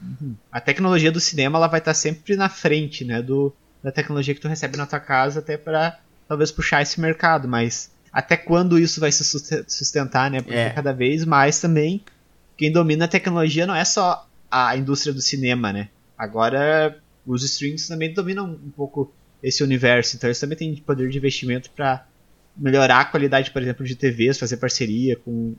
uhum. 0.00 0.34
A 0.50 0.58
tecnologia 0.58 1.12
do 1.12 1.20
cinema 1.20 1.58
ela 1.58 1.66
vai 1.66 1.80
estar 1.80 1.90
tá 1.90 1.94
sempre 1.94 2.36
na 2.36 2.48
frente, 2.48 3.04
né, 3.04 3.20
do 3.20 3.54
da 3.82 3.92
tecnologia 3.92 4.34
que 4.34 4.40
tu 4.40 4.48
recebe 4.48 4.78
na 4.78 4.86
tua 4.86 5.00
casa 5.00 5.40
até 5.40 5.58
para 5.58 6.00
talvez 6.26 6.50
puxar 6.50 6.80
esse 6.80 6.98
mercado, 6.98 7.46
mas 7.46 7.90
até 8.10 8.38
quando 8.38 8.78
isso 8.78 9.00
vai 9.00 9.12
se 9.12 9.22
sustentar, 9.22 10.30
né? 10.30 10.40
Porque 10.40 10.56
é. 10.56 10.70
cada 10.70 10.92
vez 10.94 11.26
mais 11.26 11.60
também 11.60 12.02
quem 12.60 12.70
domina 12.70 13.06
a 13.06 13.08
tecnologia 13.08 13.66
não 13.66 13.74
é 13.74 13.86
só 13.86 14.28
a 14.50 14.76
indústria 14.76 15.14
do 15.14 15.22
cinema, 15.22 15.72
né? 15.72 15.88
Agora 16.16 17.00
os 17.24 17.42
streams 17.42 17.88
também 17.88 18.12
dominam 18.12 18.44
um 18.44 18.70
pouco 18.70 19.10
esse 19.42 19.64
universo, 19.64 20.14
então 20.14 20.28
eles 20.28 20.38
também 20.38 20.58
têm 20.58 20.76
poder 20.76 21.08
de 21.08 21.16
investimento 21.16 21.70
para 21.70 22.06
melhorar 22.54 23.00
a 23.00 23.04
qualidade, 23.06 23.50
por 23.50 23.62
exemplo, 23.62 23.86
de 23.86 23.96
TVs, 23.96 24.38
fazer 24.38 24.58
parceria 24.58 25.16
com 25.16 25.56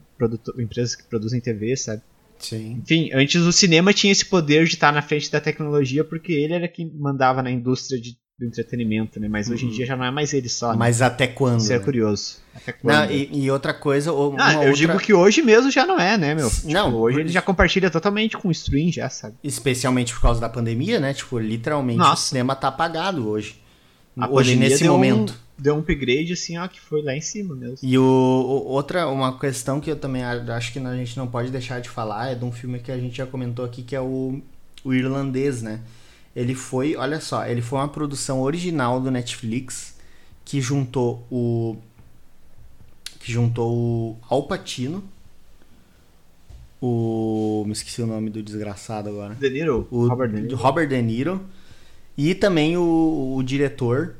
empresas 0.56 0.94
que 0.94 1.02
produzem 1.02 1.40
TV, 1.40 1.76
sabe? 1.76 2.02
Sim. 2.38 2.80
Enfim, 2.80 3.10
antes 3.12 3.42
o 3.42 3.52
cinema 3.52 3.92
tinha 3.92 4.12
esse 4.12 4.24
poder 4.24 4.64
de 4.66 4.74
estar 4.74 4.92
na 4.92 5.02
frente 5.02 5.28
da 5.28 5.40
tecnologia 5.40 6.04
porque 6.04 6.32
ele 6.32 6.54
era 6.54 6.68
quem 6.68 6.88
mandava 6.94 7.42
na 7.42 7.50
indústria 7.50 8.00
de 8.00 8.16
do 8.42 8.46
entretenimento, 8.46 9.20
né? 9.20 9.28
Mas 9.28 9.48
hoje 9.48 9.64
em 9.64 9.68
uhum. 9.68 9.74
dia 9.74 9.86
já 9.86 9.96
não 9.96 10.04
é 10.04 10.10
mais 10.10 10.32
ele 10.34 10.48
só. 10.48 10.72
Né? 10.72 10.76
Mas 10.78 11.00
até 11.00 11.26
quando? 11.26 11.60
Isso 11.60 11.72
é 11.72 11.78
né? 11.78 11.84
curioso. 11.84 12.38
Até 12.54 12.72
quando? 12.72 12.94
Não, 12.94 13.10
e, 13.10 13.44
e, 13.44 13.50
outra 13.50 13.72
coisa. 13.72 14.10
eu 14.10 14.16
outra... 14.16 14.72
digo 14.72 14.98
que 14.98 15.14
hoje 15.14 15.42
mesmo 15.42 15.70
já 15.70 15.86
não 15.86 15.98
é, 15.98 16.18
né, 16.18 16.34
meu? 16.34 16.50
Tipo, 16.50 16.70
não. 16.70 16.94
Hoje 16.94 17.20
ele 17.20 17.28
já 17.28 17.40
compartilha 17.40 17.90
totalmente 17.90 18.36
com 18.36 18.48
o 18.48 18.50
stream, 18.50 18.90
já, 18.90 19.08
sabe? 19.08 19.36
Especialmente 19.42 20.12
por 20.12 20.20
causa 20.20 20.40
da 20.40 20.48
pandemia, 20.48 20.98
né? 20.98 21.14
Tipo, 21.14 21.38
literalmente 21.38 21.98
Nossa. 21.98 22.24
o 22.24 22.26
cinema 22.26 22.56
tá 22.56 22.68
apagado 22.68 23.28
hoje. 23.28 23.60
A 24.18 24.28
hoje, 24.28 24.56
nesse 24.56 24.84
momento. 24.84 25.32
Um, 25.32 25.62
deu 25.62 25.74
um 25.76 25.78
upgrade, 25.78 26.32
assim, 26.32 26.58
ó, 26.58 26.66
que 26.66 26.80
foi 26.80 27.00
lá 27.02 27.14
em 27.14 27.20
cima 27.20 27.54
mesmo. 27.54 27.78
E 27.82 27.96
o, 27.96 28.02
o, 28.02 28.68
outra, 28.72 29.06
uma 29.08 29.38
questão 29.38 29.80
que 29.80 29.90
eu 29.90 29.96
também 29.96 30.24
acho 30.24 30.72
que 30.72 30.78
a 30.80 30.96
gente 30.96 31.16
não 31.16 31.28
pode 31.28 31.50
deixar 31.50 31.80
de 31.80 31.88
falar 31.88 32.32
é 32.32 32.34
de 32.34 32.44
um 32.44 32.50
filme 32.50 32.80
que 32.80 32.90
a 32.90 32.98
gente 32.98 33.16
já 33.16 33.26
comentou 33.26 33.64
aqui, 33.64 33.82
que 33.82 33.94
é 33.94 34.00
o, 34.00 34.42
o 34.84 34.92
irlandês, 34.92 35.62
né? 35.62 35.80
Ele 36.34 36.54
foi, 36.54 36.96
olha 36.96 37.20
só, 37.20 37.46
ele 37.46 37.60
foi 37.60 37.78
uma 37.78 37.88
produção 37.88 38.40
original 38.40 39.00
do 39.00 39.10
Netflix 39.10 39.96
que 40.44 40.60
juntou 40.60 41.26
o 41.30 41.76
que 43.20 43.30
juntou 43.30 43.72
o 43.72 44.18
Al 44.28 44.44
Pacino, 44.44 45.04
o 46.80 47.62
me 47.66 47.72
esqueci 47.72 48.02
o 48.02 48.06
nome 48.06 48.30
do 48.30 48.42
desgraçado 48.42 49.08
agora. 49.08 49.34
De 49.34 49.48
Niro, 49.48 49.86
o 49.90 50.08
Robert 50.08 50.30
De 50.30 50.40
Niro, 50.40 50.56
Robert 50.56 50.88
De 50.88 51.00
Niro 51.00 51.40
e 52.16 52.34
também 52.34 52.76
o, 52.76 53.34
o 53.36 53.42
diretor 53.42 54.16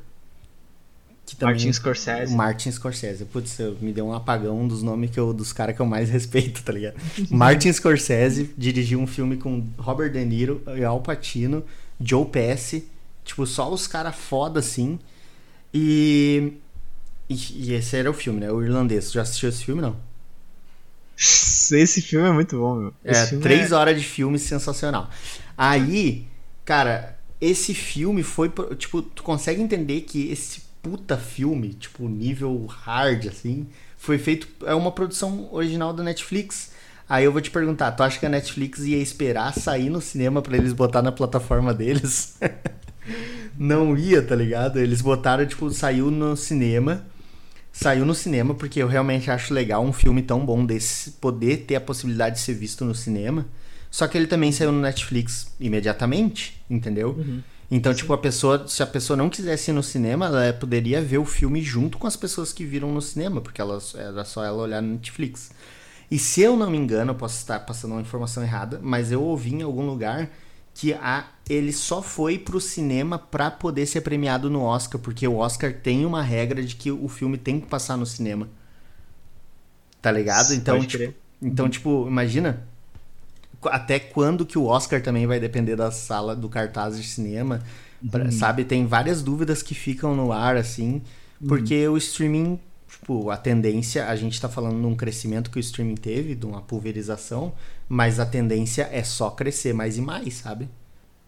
também, 1.35 1.55
Martin 1.55 1.73
Scorsese. 1.73 2.35
Martin 2.35 2.71
Scorsese. 2.71 3.25
Putz, 3.25 3.57
me 3.81 3.91
deu 3.91 4.05
um 4.05 4.13
apagão 4.13 4.67
dos 4.67 4.83
nomes 4.83 5.09
que 5.09 5.19
eu, 5.19 5.33
dos 5.33 5.51
caras 5.51 5.75
que 5.75 5.81
eu 5.81 5.85
mais 5.85 6.09
respeito, 6.11 6.63
tá 6.63 6.71
ligado? 6.71 6.95
Martin 7.29 7.71
Scorsese 7.71 8.53
dirigiu 8.57 8.99
um 8.99 9.07
filme 9.07 9.37
com 9.37 9.65
Robert 9.77 10.11
De 10.11 10.23
Niro 10.23 10.61
e 10.77 10.83
Al 10.83 11.01
Pacino 11.01 11.63
Joe 11.99 12.25
Pesci, 12.25 12.87
tipo, 13.23 13.45
só 13.45 13.71
os 13.71 13.87
caras 13.87 14.15
foda 14.15 14.59
assim. 14.59 14.99
E, 15.73 16.53
e, 17.29 17.35
e. 17.69 17.73
esse 17.73 17.95
era 17.95 18.09
o 18.09 18.13
filme, 18.13 18.39
né? 18.39 18.51
O 18.51 18.61
irlandês. 18.61 19.11
Já 19.11 19.21
assistiu 19.21 19.49
esse 19.49 19.63
filme, 19.65 19.81
não? 19.81 19.95
Esse 21.15 22.01
filme 22.01 22.27
é 22.27 22.31
muito 22.31 22.57
bom, 22.57 22.75
meu. 22.75 22.93
Esse 23.03 23.35
é, 23.35 23.39
três 23.39 23.71
é... 23.71 23.75
horas 23.75 23.99
de 23.99 24.05
filme 24.05 24.37
sensacional. 24.37 25.09
Aí, 25.57 26.27
cara, 26.65 27.17
esse 27.39 27.73
filme 27.73 28.23
foi. 28.23 28.51
Tipo, 28.77 29.01
tu 29.01 29.23
consegue 29.23 29.61
entender 29.61 30.01
que 30.01 30.31
esse 30.31 30.61
puta 30.81 31.17
filme, 31.17 31.73
tipo, 31.73 32.07
nível 32.09 32.65
hard, 32.65 33.27
assim, 33.27 33.67
foi 33.97 34.17
feito. 34.17 34.47
É 34.65 34.75
uma 34.75 34.91
produção 34.91 35.47
original 35.51 35.93
da 35.93 36.03
Netflix. 36.03 36.71
Aí 37.07 37.25
eu 37.25 37.31
vou 37.31 37.41
te 37.41 37.51
perguntar, 37.51 37.91
tu 37.91 38.03
acha 38.03 38.19
que 38.19 38.25
a 38.25 38.29
Netflix 38.29 38.79
ia 38.79 38.97
esperar 38.97 39.53
sair 39.53 39.89
no 39.89 40.01
cinema 40.01 40.41
para 40.41 40.57
eles 40.57 40.73
botar 40.73 41.01
na 41.01 41.11
plataforma 41.11 41.73
deles? 41.73 42.37
Não 43.57 43.97
ia, 43.97 44.21
tá 44.21 44.35
ligado? 44.35 44.79
Eles 44.79 45.01
botaram, 45.01 45.45
tipo, 45.45 45.69
saiu 45.69 46.09
no 46.09 46.35
cinema. 46.35 47.05
Saiu 47.71 48.05
no 48.05 48.15
cinema 48.15 48.53
porque 48.53 48.81
eu 48.81 48.87
realmente 48.87 49.29
acho 49.31 49.53
legal 49.53 49.83
um 49.83 49.91
filme 49.91 50.21
tão 50.21 50.45
bom 50.45 50.65
desse 50.65 51.11
poder 51.11 51.65
ter 51.65 51.75
a 51.75 51.81
possibilidade 51.81 52.35
de 52.35 52.41
ser 52.41 52.53
visto 52.53 52.85
no 52.85 52.95
cinema. 52.95 53.45
Só 53.91 54.07
que 54.07 54.17
ele 54.17 54.27
também 54.27 54.51
saiu 54.51 54.71
no 54.71 54.79
Netflix 54.79 55.47
imediatamente, 55.59 56.63
entendeu? 56.69 57.09
Uhum. 57.17 57.41
Então, 57.69 57.91
Sim. 57.91 57.99
tipo, 57.99 58.13
a 58.13 58.17
pessoa, 58.17 58.67
se 58.67 58.83
a 58.83 58.87
pessoa 58.87 59.17
não 59.17 59.29
quisesse 59.29 59.71
ir 59.71 59.73
no 59.73 59.83
cinema, 59.83 60.27
ela 60.27 60.53
poderia 60.53 61.01
ver 61.01 61.17
o 61.17 61.25
filme 61.25 61.61
junto 61.61 61.97
com 61.97 62.05
as 62.05 62.15
pessoas 62.15 62.53
que 62.53 62.63
viram 62.63 62.91
no 62.91 63.01
cinema, 63.01 63.41
porque 63.41 63.59
ela, 63.59 63.79
era 63.95 64.23
só 64.23 64.43
ela 64.43 64.61
olhar 64.61 64.81
no 64.81 64.93
Netflix. 64.93 65.51
E 66.13 66.19
se 66.19 66.41
eu 66.41 66.55
não 66.55 66.69
me 66.69 66.77
engano, 66.77 67.09
eu 67.09 67.15
posso 67.15 67.37
estar 67.37 67.59
passando 67.61 67.93
uma 67.93 68.01
informação 68.01 68.43
errada, 68.43 68.79
mas 68.83 69.11
eu 69.11 69.19
ouvi 69.19 69.55
em 69.55 69.63
algum 69.63 69.83
lugar 69.83 70.29
que 70.71 70.93
a, 70.93 71.25
ele 71.49 71.73
só 71.73 72.03
foi 72.03 72.37
pro 72.37 72.61
cinema 72.61 73.17
para 73.17 73.49
poder 73.49 73.87
ser 73.87 74.01
premiado 74.01 74.47
no 74.47 74.61
Oscar, 74.61 75.01
porque 75.01 75.27
o 75.27 75.37
Oscar 75.37 75.73
tem 75.73 76.05
uma 76.05 76.21
regra 76.21 76.61
de 76.61 76.75
que 76.75 76.91
o 76.91 77.07
filme 77.07 77.35
tem 77.35 77.59
que 77.59 77.65
passar 77.65 77.97
no 77.97 78.05
cinema. 78.05 78.47
Tá 80.03 80.11
ligado? 80.11 80.53
Então, 80.53 80.85
tipo, 80.85 81.15
então, 81.41 81.67
tipo, 81.67 82.05
imagina 82.07 82.61
até 83.63 83.97
quando 83.97 84.45
que 84.45 84.59
o 84.59 84.65
Oscar 84.65 85.01
também 85.01 85.25
vai 85.25 85.39
depender 85.39 85.75
da 85.75 85.89
sala 85.89 86.35
do 86.35 86.47
cartaz 86.47 86.95
de 86.95 87.07
cinema, 87.07 87.59
pra, 88.11 88.25
uhum. 88.25 88.31
sabe? 88.31 88.63
Tem 88.63 88.85
várias 88.85 89.23
dúvidas 89.23 89.63
que 89.63 89.73
ficam 89.73 90.15
no 90.15 90.31
ar 90.31 90.57
assim, 90.57 91.01
porque 91.47 91.87
uhum. 91.87 91.95
o 91.95 91.97
streaming 91.97 92.59
tipo, 93.03 93.29
a 93.29 93.37
tendência, 93.37 94.07
a 94.07 94.15
gente 94.15 94.33
está 94.33 94.47
falando 94.47 94.77
num 94.77 94.95
crescimento 94.95 95.51
que 95.51 95.57
o 95.57 95.59
streaming 95.59 95.95
teve, 95.95 96.33
de 96.33 96.45
uma 96.45 96.61
pulverização, 96.61 97.53
mas 97.89 98.19
a 98.19 98.25
tendência 98.25 98.87
é 98.91 99.03
só 99.03 99.29
crescer 99.29 99.73
mais 99.73 99.97
e 99.97 100.01
mais, 100.01 100.35
sabe? 100.35 100.69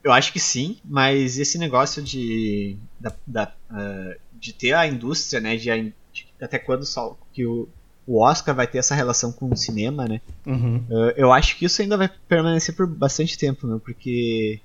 Eu 0.01 0.13
acho 0.13 0.31
que 0.31 0.39
sim, 0.39 0.77
mas 0.85 1.37
esse 1.37 1.57
negócio 1.57 2.01
de, 2.01 2.77
da, 2.99 3.13
da, 3.27 3.53
uh, 3.71 4.19
de 4.39 4.53
ter 4.53 4.73
a 4.73 4.87
indústria, 4.87 5.41
né, 5.41 5.57
de, 5.57 5.93
de 6.13 6.27
até 6.39 6.57
quando 6.57 6.85
só 6.85 7.17
que 7.33 7.45
o, 7.45 7.67
o 8.07 8.23
Oscar 8.23 8.55
vai 8.55 8.67
ter 8.67 8.77
essa 8.77 8.95
relação 8.95 9.31
com 9.31 9.51
o 9.51 9.57
cinema, 9.57 10.07
né? 10.07 10.21
Uhum. 10.45 10.77
Uh, 10.89 11.11
eu 11.17 11.33
acho 11.33 11.57
que 11.57 11.65
isso 11.65 11.81
ainda 11.81 11.97
vai 11.97 12.09
permanecer 12.29 12.75
por 12.75 12.87
bastante 12.87 13.37
tempo, 13.37 13.65
né? 13.65 13.81
Porque 13.83 14.61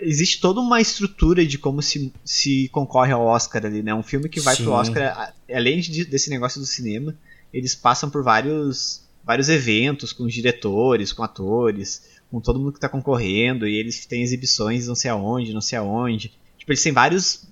existe 0.00 0.40
toda 0.40 0.60
uma 0.60 0.80
estrutura 0.80 1.44
de 1.44 1.58
como 1.58 1.82
se, 1.82 2.12
se 2.24 2.68
concorre 2.68 3.12
ao 3.12 3.24
Oscar 3.24 3.66
ali, 3.66 3.82
né? 3.82 3.94
Um 3.94 4.02
filme 4.02 4.28
que 4.28 4.40
vai 4.40 4.56
Sim. 4.56 4.64
pro 4.64 4.72
Oscar, 4.72 5.34
além 5.52 5.80
de, 5.80 6.04
desse 6.04 6.30
negócio 6.30 6.60
do 6.60 6.66
cinema, 6.66 7.14
eles 7.52 7.74
passam 7.74 8.10
por 8.10 8.22
vários, 8.22 9.02
vários 9.24 9.48
eventos 9.48 10.12
com 10.12 10.24
os 10.24 10.32
diretores, 10.32 11.12
com 11.12 11.22
atores, 11.22 12.02
com 12.30 12.40
todo 12.40 12.58
mundo 12.58 12.72
que 12.72 12.80
tá 12.80 12.88
concorrendo, 12.88 13.66
e 13.66 13.76
eles 13.76 14.06
têm 14.06 14.22
exibições 14.22 14.86
não 14.86 14.94
sei 14.94 15.10
aonde, 15.10 15.52
não 15.52 15.60
sei 15.60 15.78
aonde. 15.78 16.32
Tipo, 16.58 16.72
eles 16.72 16.82
têm 16.82 16.92
vários. 16.92 17.46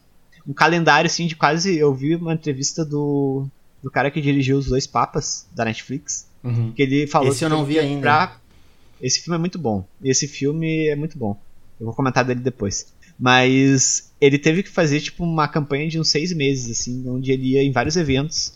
Um 0.46 0.52
calendário 0.52 1.08
assim 1.08 1.26
de 1.26 1.34
quase. 1.34 1.76
Eu 1.76 1.94
vi 1.94 2.14
uma 2.14 2.34
entrevista 2.34 2.84
do. 2.84 3.48
do 3.82 3.90
cara 3.90 4.10
que 4.10 4.20
dirigiu 4.20 4.58
Os 4.58 4.66
Dois 4.66 4.86
Papas, 4.86 5.46
da 5.52 5.64
Netflix. 5.64 6.28
Uhum. 6.44 6.72
Que 6.72 6.82
ele 6.82 7.06
falou 7.06 7.32
Esse 7.32 7.44
eu 7.44 7.48
não 7.48 7.64
vi 7.64 7.78
ainda. 7.78 8.00
Pra... 8.00 8.40
Esse 9.00 9.20
filme 9.20 9.36
é 9.36 9.40
muito 9.40 9.58
bom. 9.58 9.84
Esse 10.02 10.28
filme 10.28 10.88
é 10.88 10.94
muito 10.94 11.18
bom. 11.18 11.38
Eu 11.78 11.86
vou 11.86 11.94
comentar 11.94 12.24
dele 12.24 12.40
depois. 12.40 12.94
Mas 13.18 14.12
ele 14.20 14.38
teve 14.38 14.62
que 14.62 14.70
fazer, 14.70 15.00
tipo, 15.00 15.24
uma 15.24 15.48
campanha 15.48 15.88
de 15.88 15.98
uns 15.98 16.08
seis 16.08 16.32
meses, 16.32 16.78
assim, 16.78 17.08
onde 17.08 17.32
ele 17.32 17.52
ia 17.52 17.62
em 17.62 17.72
vários 17.72 17.96
eventos 17.96 18.52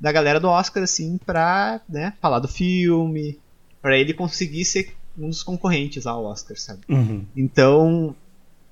da 0.00 0.10
galera 0.10 0.40
do 0.40 0.48
Oscar, 0.48 0.82
assim, 0.82 1.18
pra, 1.18 1.80
né, 1.88 2.14
falar 2.20 2.38
do 2.38 2.48
filme, 2.48 3.38
para 3.82 3.98
ele 3.98 4.14
conseguir 4.14 4.64
ser 4.64 4.94
um 5.18 5.28
dos 5.28 5.42
concorrentes 5.42 6.06
ao 6.06 6.24
Oscar, 6.24 6.56
sabe? 6.56 6.80
Uhum. 6.88 7.24
Então, 7.36 8.16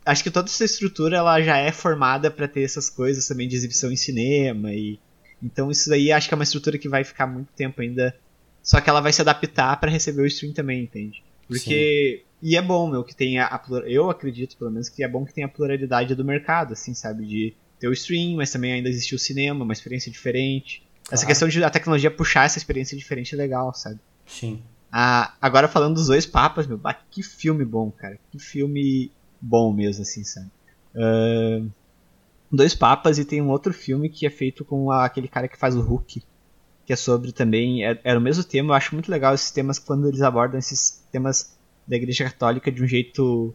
acho 0.05 0.23
que 0.23 0.31
toda 0.31 0.49
essa 0.49 0.65
estrutura, 0.65 1.19
ela 1.19 1.41
já 1.41 1.59
é 1.59 1.71
formada 1.71 2.31
para 2.31 2.49
ter 2.49 2.63
essas 2.63 2.89
coisas 2.89 3.27
também 3.29 3.47
de 3.47 3.57
exibição 3.57 3.93
em 3.93 3.97
cinema 3.97 4.73
e... 4.73 4.99
Então 5.41 5.71
isso 5.71 5.93
aí 5.93 6.11
acho 6.11 6.27
que 6.27 6.35
é 6.35 6.37
uma 6.37 6.43
estrutura 6.43 6.79
que 6.79 6.89
vai 6.89 7.05
ficar 7.05 7.25
muito 7.25 7.47
tempo 7.55 7.81
ainda, 7.81 8.13
só 8.61 8.81
que 8.81 8.91
ela 8.91 9.01
vai 9.01 9.13
se 9.13 9.21
adaptar 9.21 9.79
para 9.79 9.89
receber 9.89 10.23
o 10.23 10.27
stream 10.27 10.53
também, 10.53 10.83
entende? 10.83 11.23
Porque 11.47 12.23
Sim. 12.25 12.28
E 12.41 12.57
é 12.57 12.63
bom, 12.63 12.89
meu, 12.89 13.03
que 13.03 13.15
tenha 13.15 13.47
a 13.47 13.61
Eu 13.87 14.11
acredito, 14.11 14.57
pelo 14.57 14.71
menos, 14.71 14.89
que 14.89 15.03
é 15.03 15.09
bom 15.09 15.25
que 15.25 15.35
tenha 15.35 15.47
a 15.47 15.51
pluralidade 15.51 16.15
do 16.15 16.25
mercado, 16.25 16.73
assim, 16.73 16.95
sabe? 16.95 17.27
De 17.27 17.55
ter 17.79 17.89
o 17.89 17.93
stream, 17.93 18.37
mas 18.37 18.51
também 18.51 18.73
ainda 18.73 18.89
existe 18.89 19.15
o 19.15 19.19
cinema, 19.19 19.65
uma 19.65 19.73
experiência 19.73 20.11
diferente. 20.11 20.83
Claro. 21.03 21.15
Essa 21.15 21.27
questão 21.27 21.49
de 21.49 21.63
a 21.63 21.71
tecnologia 21.71 22.11
puxar 22.11 22.45
essa 22.45 22.59
experiência 22.59 22.97
diferente 22.97 23.35
é 23.35 23.39
legal, 23.39 23.75
sabe? 23.75 23.99
Sim. 24.27 24.63
Ah, 24.91 25.35
agora 25.41 25.69
falando 25.69 25.95
dos 25.95 26.07
dois 26.07 26.27
papas, 26.27 26.67
meu, 26.67 26.79
bah, 26.79 26.95
que 26.95 27.23
filme 27.23 27.65
bom, 27.65 27.91
cara. 27.91 28.19
Que 28.31 28.39
filme 28.39 29.11
bom 29.41 29.73
mesmo, 29.73 30.03
assim, 30.03 30.25
sabe? 30.25 30.51
Uh, 30.95 31.71
dois 32.51 32.75
papas 32.75 33.19
e 33.19 33.25
tem 33.25 33.43
um 33.43 33.51
outro 33.51 33.73
filme 33.73 34.09
que 34.09 34.27
é 34.27 34.31
feito 34.31 34.65
com 34.65 34.91
a, 34.91 35.05
aquele 35.05 35.29
cara 35.29 35.49
que 35.49 35.59
faz 35.59 35.77
o 35.77 35.81
Hulk. 35.81 36.23
Que 36.87 36.93
é 36.93 36.97
sobre 36.97 37.33
também. 37.33 37.85
É, 37.85 38.01
era 38.03 38.19
o 38.19 38.23
mesmo 38.23 38.45
tema, 38.45 38.71
eu 38.71 38.75
acho 38.75 38.95
muito 38.95 39.11
legal 39.11 39.35
esses 39.35 39.51
temas 39.51 39.79
quando 39.79 40.09
eles 40.09 40.23
abordam 40.23 40.59
esses 40.59 41.05
temas 41.13 41.58
da 41.89 41.97
Igreja 41.97 42.25
Católica 42.25 42.71
de 42.71 42.83
um 42.83 42.87
jeito. 42.87 43.55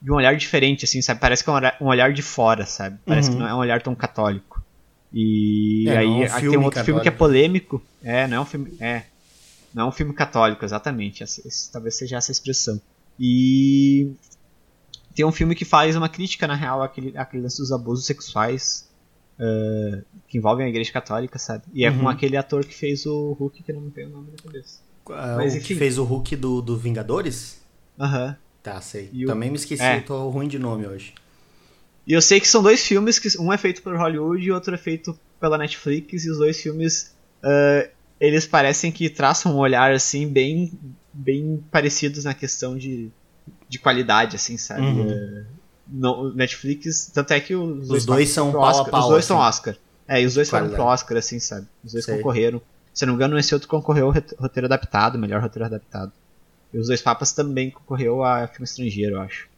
de 0.00 0.12
um 0.12 0.14
olhar 0.14 0.36
diferente, 0.36 0.84
assim, 0.84 1.00
sabe? 1.00 1.20
Parece 1.20 1.42
que 1.42 1.48
é 1.48 1.52
um 1.80 1.86
olhar, 1.86 2.10
um 2.10 2.12
de 2.12 2.22
fora, 2.22 2.66
sabe? 2.66 2.98
Parece 3.06 3.30
uhum. 3.30 3.36
que 3.36 3.40
não 3.42 3.48
é 3.48 3.54
um 3.54 3.58
olhar 3.58 3.82
tão 3.82 3.94
católico. 3.94 4.62
E 5.12 5.88
é, 5.88 5.98
aí 5.98 6.06
é 6.06 6.08
um 6.08 6.22
aqui 6.24 6.48
tem 6.48 6.58
um 6.58 6.64
outro 6.64 6.70
católico. 6.70 6.84
filme 6.84 7.00
que 7.00 7.08
é 7.08 7.10
polêmico. 7.10 7.82
É, 8.02 8.26
não 8.26 8.36
é 8.36 8.40
um 8.40 8.44
filme. 8.44 8.76
É. 8.78 9.04
Não 9.72 9.84
é 9.84 9.86
um 9.86 9.92
filme 9.92 10.12
católico, 10.12 10.64
exatamente. 10.64 11.24
Esse, 11.24 11.46
esse, 11.46 11.72
talvez 11.72 11.96
seja 11.96 12.16
essa 12.16 12.30
expressão. 12.30 12.80
E 13.18 14.12
tem 15.14 15.24
um 15.24 15.32
filme 15.32 15.54
que 15.54 15.64
faz 15.64 15.96
uma 15.96 16.08
crítica, 16.08 16.46
na 16.46 16.54
real, 16.54 16.82
àquele, 16.82 17.16
àquele 17.16 17.42
lance 17.42 17.58
dos 17.58 17.72
abusos 17.72 18.04
sexuais 18.04 18.88
uh, 19.38 20.04
que 20.28 20.38
envolvem 20.38 20.66
a 20.66 20.68
igreja 20.68 20.92
católica, 20.92 21.38
sabe? 21.38 21.64
E 21.72 21.84
é 21.84 21.90
uhum. 21.90 22.00
com 22.00 22.08
aquele 22.08 22.36
ator 22.36 22.64
que 22.64 22.74
fez 22.74 23.06
o 23.06 23.32
Hulk, 23.32 23.62
que 23.62 23.72
eu 23.72 23.80
não 23.80 23.90
tenho 23.90 24.08
o 24.08 24.12
nome 24.12 24.30
na 24.30 24.42
cabeça. 24.42 24.80
Uh, 25.06 25.36
Mas, 25.36 25.54
o 25.54 25.60
que 25.60 25.74
fez 25.74 25.98
o 25.98 26.04
Hulk 26.04 26.36
do, 26.36 26.62
do 26.62 26.76
Vingadores? 26.76 27.60
Aham. 27.98 28.28
Uhum. 28.28 28.34
Tá, 28.62 28.80
sei. 28.80 29.10
E 29.12 29.26
Também 29.26 29.50
o... 29.50 29.52
me 29.52 29.58
esqueci, 29.58 29.82
é. 29.82 29.98
eu 29.98 30.04
tô 30.04 30.30
ruim 30.30 30.48
de 30.48 30.58
nome 30.58 30.86
hoje. 30.86 31.12
E 32.06 32.12
eu 32.14 32.22
sei 32.22 32.40
que 32.40 32.48
são 32.48 32.62
dois 32.62 32.84
filmes, 32.84 33.18
que 33.18 33.28
um 33.38 33.52
é 33.52 33.58
feito 33.58 33.82
por 33.82 33.94
Hollywood 33.94 34.42
e 34.42 34.50
outro 34.50 34.74
é 34.74 34.78
feito 34.78 35.18
pela 35.38 35.58
Netflix, 35.58 36.24
e 36.24 36.30
os 36.30 36.38
dois 36.38 36.58
filmes, 36.58 37.14
uh, 37.42 37.88
eles 38.18 38.46
parecem 38.46 38.90
que 38.90 39.10
traçam 39.10 39.54
um 39.54 39.58
olhar, 39.58 39.92
assim, 39.92 40.26
bem, 40.26 40.72
bem 41.12 41.62
parecidos 41.70 42.24
na 42.24 42.32
questão 42.32 42.76
de, 42.76 43.10
de 43.68 43.78
qualidade, 43.78 44.36
assim, 44.36 44.56
sabe? 44.56 44.80
Uhum. 44.80 45.10
Uh, 45.10 45.44
no, 45.86 46.34
Netflix, 46.34 47.10
tanto 47.12 47.32
é 47.32 47.40
que 47.40 47.54
os, 47.54 47.82
os 47.82 47.88
dois, 47.88 48.06
dois 48.06 48.28
são 48.30 48.54
Oscar, 48.54 48.86
a 48.86 48.90
pau, 48.90 49.00
Os 49.00 49.08
dois 49.08 49.18
assim. 49.18 49.28
são 49.28 49.36
Oscar. 49.36 49.76
É, 50.08 50.22
e 50.22 50.26
os 50.26 50.34
dois 50.34 50.48
foram 50.48 50.70
pro 50.70 50.82
Oscar, 50.82 51.18
assim, 51.18 51.38
sabe? 51.38 51.66
Os 51.82 51.92
dois 51.92 52.04
sei. 52.04 52.16
concorreram. 52.16 52.60
Se 52.94 53.04
não 53.04 53.14
me 53.14 53.16
engano, 53.16 53.36
esse 53.36 53.52
outro 53.52 53.68
concorreu 53.68 54.06
ao 54.06 54.12
roteiro 54.12 54.66
adaptado, 54.66 55.18
melhor 55.18 55.42
roteiro 55.42 55.66
adaptado. 55.66 56.12
E 56.72 56.78
os 56.78 56.86
dois 56.86 57.02
papas 57.02 57.32
também 57.32 57.70
concorreu 57.70 58.24
a 58.24 58.46
filme 58.46 58.64
estrangeiro, 58.64 59.16
eu 59.16 59.20
acho. 59.20 59.48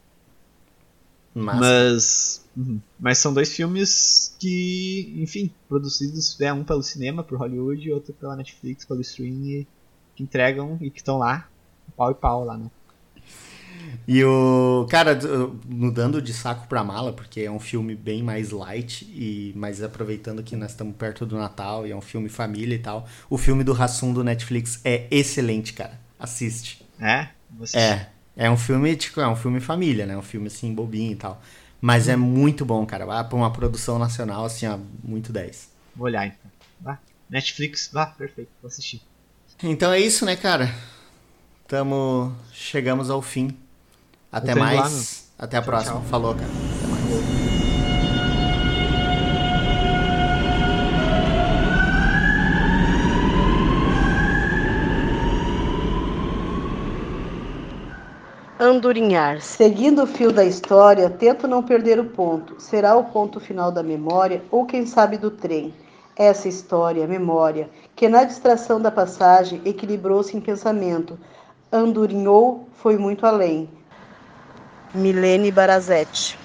Massa. 1.35 1.61
Mas. 1.61 2.47
Uhum. 2.57 2.81
Mas 2.99 3.19
são 3.19 3.35
dois 3.35 3.53
filmes 3.53 4.35
que, 4.41 5.15
enfim, 5.19 5.51
produzidos, 5.69 6.41
é 6.41 6.51
um 6.51 6.65
pelo 6.65 6.83
cinema, 6.83 7.23
por 7.23 7.39
Hollywood, 7.39 7.87
e 7.87 7.93
outro 7.93 8.15
pela 8.15 8.35
Netflix, 8.35 8.87
pelo 8.87 9.03
streaming, 9.03 9.67
que 10.15 10.23
entregam 10.23 10.79
e 10.81 10.91
que 10.91 10.99
estão 10.99 11.19
lá, 11.19 11.47
pau 11.95 12.11
e 12.11 12.15
pau 12.15 12.43
lá, 12.43 12.57
né? 12.57 12.71
E 14.07 14.25
o. 14.25 14.87
Cara, 14.91 15.19
mudando 15.67 16.21
de 16.21 16.33
saco 16.33 16.67
pra 16.67 16.83
mala, 16.83 17.13
porque 17.13 17.41
é 17.41 17.51
um 17.51 17.61
filme 17.61 17.95
bem 17.95 18.23
mais 18.23 18.51
light, 18.51 19.05
e 19.05 19.53
mas 19.57 19.83
aproveitando 19.83 20.43
que 20.43 20.57
nós 20.57 20.71
estamos 20.71 20.97
perto 20.97 21.25
do 21.27 21.37
Natal 21.37 21.87
e 21.87 21.93
é 21.93 21.97
um 21.97 22.01
filme 22.01 22.29
família 22.29 22.75
e 22.75 22.79
tal. 22.79 23.09
O 23.29 23.39
filme 23.39 23.63
do 23.63 23.73
Rassum 23.73 24.13
do 24.13 24.25
Netflix 24.25 24.81
é 24.85 25.07
excelente, 25.11 25.73
cara. 25.73 26.01
Assiste. 26.19 26.85
É? 27.01 27.29
Você... 27.59 27.79
É. 27.79 28.09
É 28.37 28.51
um 28.51 28.57
filme, 28.57 28.95
tipo, 28.97 29.19
é 29.19 29.27
um 29.27 29.37
filme 29.37 29.61
família, 29.61 30.05
né? 30.05 30.17
Um 30.17 30.23
filme 30.23 30.49
assim, 30.49 30.75
bobinho 30.75 31.13
e 31.13 31.17
tal. 31.17 31.41
Mas 31.81 32.07
é 32.07 32.17
muito 32.17 32.67
bom, 32.67 32.85
cara. 32.85 33.07
Vai 33.07 33.25
pra 33.25 33.37
uma 33.37 33.51
produção 33.51 33.99
nacional, 33.99 34.45
assim, 34.45 34.67
ó, 34.67 34.79
muito 35.03 35.33
10. 35.33 35.71
Vou 35.95 36.07
olhar 36.07 36.27
então. 36.27 36.51
Vá. 36.81 36.99
Netflix, 37.31 37.89
vá, 37.91 38.07
perfeito, 38.07 38.51
vou 38.61 38.69
assistir. 38.69 39.01
Então 39.63 39.91
é 39.91 39.99
isso, 39.99 40.27
né, 40.27 40.37
cara? 40.37 40.73
Tamo. 41.67 42.35
Chegamos 42.53 43.09
ao 43.09 43.23
fim 43.23 43.57
até 44.39 44.55
mais. 44.55 45.31
Lá, 45.39 45.45
Até 45.47 45.57
a 45.59 45.63
tchau, 45.63 45.71
próxima. 45.71 46.01
Tchau. 46.01 46.05
Falou, 46.05 46.35
cara. 46.35 46.53
Até 46.77 46.87
mais. 46.87 47.07
Andorinhar. 58.59 59.41
Seguindo 59.43 60.03
o 60.03 60.07
fio 60.07 60.33
da 60.33 60.45
história, 60.45 61.11
tento 61.11 61.47
não 61.47 61.63
perder 61.63 61.99
o 62.01 62.05
ponto. 62.07 62.61
Será 62.61 62.97
o 62.97 63.05
ponto 63.05 63.39
final 63.41 63.71
da 63.73 63.83
memória 63.83 64.43
ou 64.51 64.67
quem 64.67 64.87
sabe 64.87 65.19
do 65.19 65.31
trem. 65.31 65.75
essa 66.17 66.49
história, 66.49 67.07
memória, 67.07 67.71
que 67.95 68.09
na 68.09 68.25
distração 68.25 68.81
da 68.81 68.91
passagem 68.91 69.61
equilibrou-se 69.67 70.37
em 70.37 70.41
pensamento, 70.41 71.19
andurinhou, 71.73 72.69
foi 72.75 72.97
muito 72.99 73.27
além. 73.27 73.69
Milene 75.03 75.51
Barazete 75.53 76.35